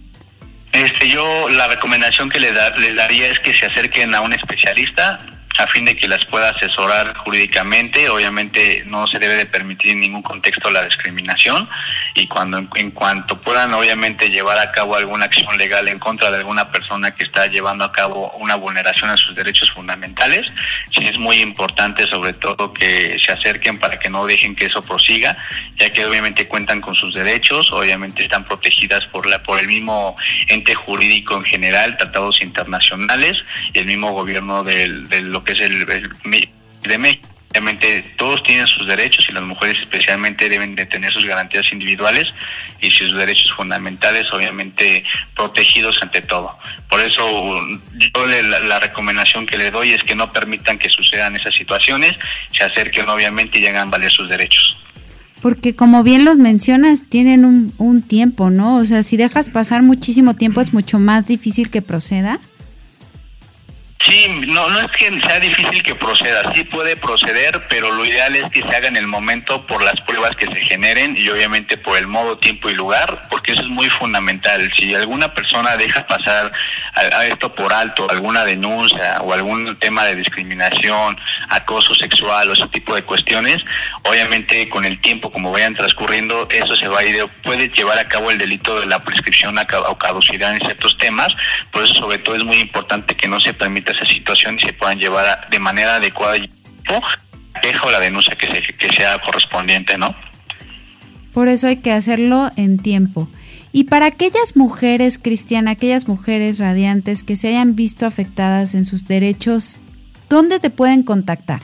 Este, 0.77 1.09
yo 1.09 1.49
la 1.49 1.69
recomendación 1.69 2.29
que 2.29 2.39
les, 2.39 2.53
les 2.79 2.95
daría 2.95 3.29
es 3.29 3.41
que 3.41 3.55
se 3.55 3.65
acerquen 3.65 4.15
a 4.15 4.21
un 4.21 4.35
especialista 4.35 5.19
a 5.59 5.67
fin 5.67 5.85
de 5.85 5.97
que 5.97 6.09
las 6.09 6.25
pueda 6.27 6.51
asesorar 6.51 7.17
jurídicamente. 7.17 8.09
Obviamente 8.09 8.85
no 8.87 9.07
se 9.07 9.19
debe 9.19 9.37
de 9.37 9.47
permitir 9.47 9.93
en 9.93 10.01
ningún 10.01 10.23
contexto 10.23 10.71
la 10.71 10.85
discriminación 10.85 11.69
y 12.15 12.27
cuando 12.27 12.59
en, 12.59 12.91
cuanto 12.91 13.39
puedan 13.41 13.73
obviamente 13.75 14.31
llevar 14.31 14.59
a 14.59 14.73
cabo 14.73 14.97
alguna 14.97 15.27
acción 15.27 15.57
legal 15.57 15.89
en 15.89 15.99
contra 15.99 16.31
de 16.31 16.39
alguna 16.39 16.71
persona 16.71 17.15
que 17.15 17.25
está 17.25 17.47
llevando 17.47 17.85
a 17.85 17.93
cabo 17.93 18.33
una 18.39 18.57
vulneración 18.57 19.11
a 19.11 19.17
sus 19.17 19.35
derechos 19.35 19.71
fundamentales, 19.71 20.51
sí 20.93 21.07
es 21.07 21.19
muy 21.19 21.41
importante 21.41 22.07
sobre 22.07 22.33
todo 22.33 22.73
que 22.73 23.19
se 23.19 23.33
acerquen 23.33 23.79
para 23.79 23.99
que 23.99 24.11
no 24.11 24.27
dejen 24.27 24.55
que 24.57 24.67
eso 24.67 24.83
prosiga, 24.83 25.37
ya 25.77 25.91
que 25.91 26.05
obviamente 26.07 26.49
cuentan 26.49 26.81
con 26.81 26.95
sus 26.95 27.15
derechos, 27.15 27.73
obviamente 27.73 28.25
están 28.25 28.45
protegidas 28.45 29.07
por 29.07 29.27
la 29.27 29.43
por 29.43 29.61
el 29.61 29.69
mismo 29.69 30.17
ente 30.49 30.75
jurídico 30.75 31.37
en 31.37 31.45
general, 31.45 31.97
tratados 31.97 32.43
internacionales 32.43 33.45
y 33.73 33.79
el 33.79 33.87
mismo 33.87 34.13
gobierno 34.13 34.63
del, 34.63 35.09
del 35.09 35.31
que 35.47 35.55
es 35.55 35.61
el, 35.61 35.87
de 35.87 36.99
México. 36.99 37.29
Obviamente 37.53 38.05
todos 38.19 38.43
tienen 38.43 38.67
sus 38.67 38.87
derechos 38.87 39.27
y 39.31 39.33
las 39.33 39.43
mujeres 39.43 39.81
especialmente 39.81 40.47
deben 40.47 40.75
de 40.75 40.85
tener 40.85 41.11
sus 41.11 41.25
garantías 41.25 41.73
individuales 41.73 42.35
y 42.83 42.91
sus 42.91 43.17
derechos 43.17 43.51
fundamentales 43.57 44.31
obviamente 44.31 45.03
protegidos 45.35 45.99
ante 46.03 46.21
todo. 46.21 46.59
Por 46.91 47.01
eso 47.01 47.27
yo 47.95 48.27
la, 48.27 48.61
la, 48.61 48.79
recomendación 48.79 49.47
que 49.47 49.57
le 49.57 49.71
doy 49.71 49.93
es 49.93 50.05
que 50.05 50.15
no 50.15 50.31
permitan 50.31 50.77
que 50.77 50.91
sucedan 50.91 51.35
esas 51.35 51.55
situaciones, 51.55 52.13
se 52.53 52.63
acerquen 52.63 53.09
obviamente 53.09 53.59
y 53.59 53.67
a 53.67 53.85
valer 53.87 54.13
sus 54.13 54.29
derechos. 54.29 54.77
Porque 55.41 55.75
como 55.75 56.03
bien 56.03 56.27
los 56.27 56.37
mencionas, 56.37 57.09
tienen 57.09 57.47
un, 57.47 57.73
un 57.79 58.03
tiempo, 58.03 58.51
¿no? 58.51 58.77
O 58.77 58.85
sea, 58.85 59.03
si 59.03 59.17
dejas 59.17 59.49
pasar 59.49 59.83
muchísimo 59.83 60.35
tiempo 60.35 60.61
es 60.61 60.75
mucho 60.75 60.99
más 60.99 61.27
difícil 61.27 61.71
que 61.71 61.81
proceda. 61.81 62.39
Sí, 64.01 64.43
no, 64.47 64.69
no 64.69 64.81
es 64.81 64.91
que 64.93 65.21
sea 65.21 65.41
difícil 65.41 65.83
que 65.83 65.95
proceda, 65.95 66.53
sí 66.55 66.65
puede 66.65 66.97
proceder, 66.97 67.67
pero 67.69 67.91
lo 67.91 68.05
ideal 68.05 68.37
es 68.37 68.51
que 68.51 68.61
se 68.61 68.69
haga 68.69 68.89
en 68.89 68.97
el 68.97 69.07
momento 69.07 69.67
por 69.67 69.83
las 69.83 70.01
pruebas 70.03 70.37
que 70.37 70.47
se 70.47 70.57
generen 70.57 71.17
y 71.17 71.29
obviamente 71.31 71.77
por 71.79 71.97
el 71.97 72.07
modo, 72.07 72.37
tiempo 72.39 72.69
y 72.69 72.75
lugar, 72.75 73.23
porque 73.31 73.53
eso 73.53 73.63
es 73.63 73.69
muy 73.69 73.89
fundamental. 73.89 74.71
Si 74.77 74.95
alguna 74.95 75.33
persona 75.33 75.77
deja 75.77 76.07
pasar 76.07 76.53
a, 76.95 77.27
esto 77.27 77.55
por 77.55 77.73
alto, 77.73 78.07
alguna 78.11 78.45
denuncia 78.45 79.19
o 79.23 79.33
algún 79.33 79.77
tema 79.79 80.05
de 80.05 80.15
discriminación, 80.15 81.19
acoso 81.49 81.95
sexual 81.95 82.51
o 82.51 82.53
ese 82.53 82.67
tipo 82.69 82.95
de 82.95 83.03
cuestiones, 83.03 83.65
obviamente 84.03 84.69
con 84.69 84.85
el 84.85 85.01
tiempo, 85.01 85.33
como 85.33 85.53
vayan 85.53 85.75
transcurriendo, 85.75 86.49
eso 86.51 86.77
se 86.77 86.89
va 86.89 87.01
a 87.01 87.05
ir, 87.05 87.27
puede 87.43 87.69
llevar 87.69 87.99
a 87.99 88.07
cabo 88.07 88.31
el 88.31 88.39
delito 88.39 88.79
de 88.79 88.87
la 88.87 89.01
prescripción 89.01 89.57
o 89.59 89.99
caducidad 89.99 90.53
en 90.53 90.61
ciertos 90.61 90.99
temas, 90.99 91.35
por 91.73 91.83
eso 91.83 91.95
sobre 91.95 92.19
todo 92.19 92.37
es 92.37 92.45
muy 92.45 92.59
importante 92.59 93.17
que 93.17 93.27
no 93.27 93.41
se 93.41 93.55
permita 93.55 93.86
esa 93.93 94.07
situación 94.07 94.57
y 94.59 94.61
se 94.61 94.73
puedan 94.73 94.99
llevar 94.99 95.49
de 95.51 95.59
manera 95.59 95.97
adecuada 95.97 96.37
y 96.37 96.51
queja 97.63 97.87
o 97.87 97.91
la 97.91 98.01
denuncia 98.01 98.37
que, 98.37 98.49
que 98.49 98.89
sea 98.91 99.19
correspondiente, 99.21 99.97
¿no? 99.99 100.15
Por 101.33 101.49
eso 101.49 101.69
hay 101.69 101.77
que 101.77 101.93
hacerlo 101.93 102.51
en 102.57 102.79
tiempo. 102.79 103.29
Y 103.73 103.85
para 103.85 104.07
aquellas 104.07 104.57
mujeres, 104.57 105.19
Cristiana, 105.19 105.73
aquellas 105.73 106.09
mujeres 106.09 106.59
radiantes 106.59 107.25
que 107.25 107.37
se 107.37 107.49
hayan 107.49 107.77
visto 107.77 108.07
afectadas 108.07 108.75
en 108.75 108.87
sus 108.87 109.07
derechos, 109.07 109.79
¿dónde 110.31 110.61
te 110.61 110.71
pueden 110.71 111.03
contactar? 111.03 111.61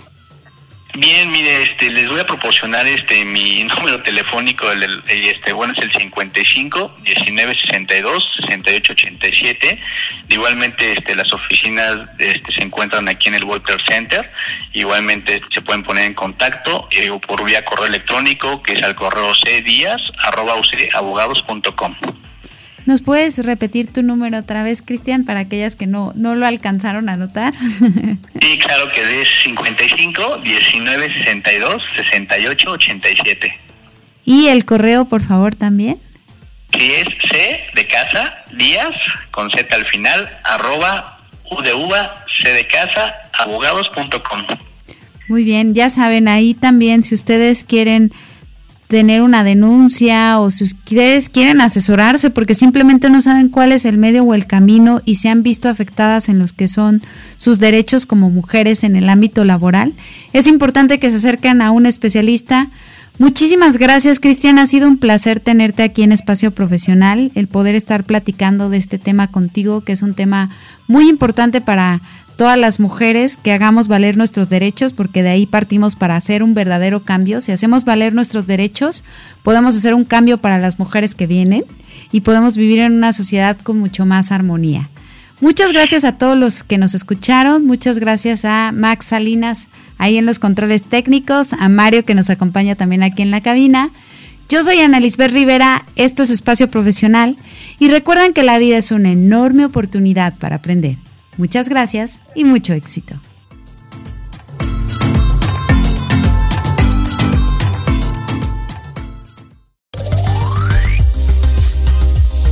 Bien, 0.94 1.30
mire, 1.30 1.62
este, 1.62 1.90
les 1.90 2.06
voy 2.06 2.20
a 2.20 2.26
proporcionar 2.26 2.86
este 2.86 3.24
mi 3.24 3.64
número 3.76 4.02
telefónico, 4.02 4.70
el, 4.70 5.02
este, 5.08 5.54
bueno, 5.54 5.72
es 5.72 5.82
el 5.82 5.90
55 5.90 6.98
19 7.02 7.54
62 7.54 8.30
68 8.40 8.92
87. 8.92 9.80
Igualmente, 10.28 10.92
este, 10.92 11.14
las 11.14 11.32
oficinas 11.32 11.96
este, 12.18 12.52
se 12.52 12.62
encuentran 12.62 13.08
aquí 13.08 13.28
en 13.28 13.36
el 13.36 13.44
Walter 13.44 13.80
Center. 13.82 14.30
Igualmente 14.74 15.40
se 15.50 15.62
pueden 15.62 15.82
poner 15.82 16.04
en 16.04 16.12
contacto 16.14 16.88
eh, 16.90 17.10
por 17.26 17.42
vía 17.42 17.64
correo 17.64 17.86
electrónico, 17.86 18.62
que 18.62 18.74
es 18.74 18.82
al 18.82 18.94
correo 18.94 19.32
cdías@abogados.com. 19.34 21.96
¿Nos 22.84 23.00
puedes 23.02 23.44
repetir 23.44 23.92
tu 23.92 24.02
número 24.02 24.38
otra 24.38 24.62
vez, 24.62 24.82
Cristian, 24.82 25.24
para 25.24 25.40
aquellas 25.40 25.76
que 25.76 25.86
no, 25.86 26.12
no 26.16 26.34
lo 26.34 26.46
alcanzaron 26.46 27.08
a 27.08 27.12
anotar? 27.12 27.54
sí, 28.40 28.58
claro 28.58 28.90
que 28.92 29.22
es 29.22 29.28
55 29.44 30.38
19 30.38 31.12
62 31.12 31.82
68 31.96 32.70
87. 32.70 33.54
¿Y 34.24 34.48
el 34.48 34.64
correo, 34.64 35.04
por 35.04 35.22
favor, 35.22 35.54
también? 35.54 36.00
Sí, 36.76 36.90
es 36.92 37.06
C 37.30 37.60
de 37.74 37.86
casa, 37.86 38.44
Díaz, 38.52 38.96
con 39.30 39.50
Z 39.50 39.74
al 39.74 39.86
final, 39.86 40.28
arroba 40.42 41.20
U 41.50 41.62
de 41.62 41.74
uva, 41.74 42.24
C 42.42 42.50
de 42.50 42.66
casa, 42.66 43.14
abogados.com. 43.32 44.42
Muy 45.28 45.44
bien, 45.44 45.74
ya 45.74 45.90
saben, 45.90 46.28
ahí 46.28 46.54
también, 46.54 47.02
si 47.02 47.14
ustedes 47.14 47.64
quieren 47.64 48.12
tener 48.92 49.22
una 49.22 49.42
denuncia 49.42 50.38
o 50.38 50.50
si 50.50 50.64
ustedes 50.64 51.30
quieren 51.30 51.62
asesorarse 51.62 52.28
porque 52.28 52.52
simplemente 52.52 53.08
no 53.08 53.22
saben 53.22 53.48
cuál 53.48 53.72
es 53.72 53.86
el 53.86 53.96
medio 53.96 54.22
o 54.22 54.34
el 54.34 54.46
camino 54.46 55.00
y 55.06 55.14
se 55.14 55.30
han 55.30 55.42
visto 55.42 55.70
afectadas 55.70 56.28
en 56.28 56.38
los 56.38 56.52
que 56.52 56.68
son 56.68 57.00
sus 57.38 57.58
derechos 57.58 58.04
como 58.04 58.28
mujeres 58.28 58.84
en 58.84 58.94
el 58.94 59.08
ámbito 59.08 59.46
laboral, 59.46 59.94
es 60.34 60.46
importante 60.46 60.98
que 60.98 61.10
se 61.10 61.16
acerquen 61.16 61.62
a 61.62 61.70
un 61.70 61.86
especialista. 61.86 62.68
Muchísimas 63.18 63.78
gracias, 63.78 64.20
Cristian. 64.20 64.58
Ha 64.58 64.66
sido 64.66 64.88
un 64.88 64.98
placer 64.98 65.40
tenerte 65.40 65.84
aquí 65.84 66.02
en 66.02 66.12
Espacio 66.12 66.50
Profesional, 66.50 67.32
el 67.34 67.48
poder 67.48 67.74
estar 67.74 68.04
platicando 68.04 68.68
de 68.68 68.76
este 68.76 68.98
tema 68.98 69.28
contigo, 69.28 69.80
que 69.80 69.92
es 69.92 70.02
un 70.02 70.12
tema 70.12 70.50
muy 70.86 71.08
importante 71.08 71.62
para 71.62 72.02
todas 72.42 72.58
las 72.58 72.80
mujeres 72.80 73.36
que 73.36 73.52
hagamos 73.52 73.86
valer 73.86 74.16
nuestros 74.16 74.48
derechos, 74.48 74.92
porque 74.92 75.22
de 75.22 75.28
ahí 75.28 75.46
partimos 75.46 75.94
para 75.94 76.16
hacer 76.16 76.42
un 76.42 76.54
verdadero 76.54 77.04
cambio. 77.04 77.40
Si 77.40 77.52
hacemos 77.52 77.84
valer 77.84 78.14
nuestros 78.14 78.48
derechos, 78.48 79.04
podemos 79.44 79.76
hacer 79.76 79.94
un 79.94 80.04
cambio 80.04 80.38
para 80.38 80.58
las 80.58 80.80
mujeres 80.80 81.14
que 81.14 81.28
vienen 81.28 81.62
y 82.10 82.22
podemos 82.22 82.56
vivir 82.56 82.80
en 82.80 82.94
una 82.94 83.12
sociedad 83.12 83.56
con 83.60 83.78
mucho 83.78 84.06
más 84.06 84.32
armonía. 84.32 84.90
Muchas 85.40 85.72
gracias 85.72 86.04
a 86.04 86.18
todos 86.18 86.36
los 86.36 86.64
que 86.64 86.78
nos 86.78 86.96
escucharon, 86.96 87.64
muchas 87.64 88.00
gracias 88.00 88.44
a 88.44 88.72
Max 88.74 89.06
Salinas 89.06 89.68
ahí 89.96 90.16
en 90.18 90.26
los 90.26 90.40
controles 90.40 90.86
técnicos, 90.86 91.52
a 91.52 91.68
Mario 91.68 92.04
que 92.04 92.16
nos 92.16 92.28
acompaña 92.28 92.74
también 92.74 93.04
aquí 93.04 93.22
en 93.22 93.30
la 93.30 93.40
cabina. 93.40 93.92
Yo 94.48 94.64
soy 94.64 94.80
Ana 94.80 94.98
Lisbeth 94.98 95.30
Rivera, 95.30 95.86
esto 95.94 96.24
es 96.24 96.30
Espacio 96.30 96.68
Profesional 96.68 97.36
y 97.78 97.88
recuerden 97.88 98.32
que 98.32 98.42
la 98.42 98.58
vida 98.58 98.78
es 98.78 98.90
una 98.90 99.12
enorme 99.12 99.64
oportunidad 99.64 100.36
para 100.38 100.56
aprender. 100.56 100.96
Muchas 101.36 101.68
gracias 101.68 102.20
y 102.34 102.44
mucho 102.44 102.74
éxito. 102.74 103.14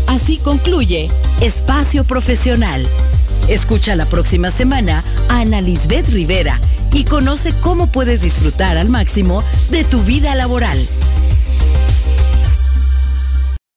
Así 0.09 0.39
concluye 0.39 1.09
Espacio 1.41 2.05
Profesional. 2.05 2.87
Escucha 3.49 3.97
la 3.97 4.07
próxima 4.07 4.51
semana 4.51 5.03
a 5.29 5.41
Ana 5.41 5.61
Lisbeth 5.61 6.09
Rivera 6.09 6.61
y 6.93 7.05
conoce 7.05 7.53
cómo 7.61 7.87
puedes 7.87 8.23
disfrutar 8.23 8.77
al 8.77 8.89
máximo 8.89 9.43
de 9.71 9.85
tu 9.85 10.03
vida 10.03 10.35
laboral. 10.35 10.79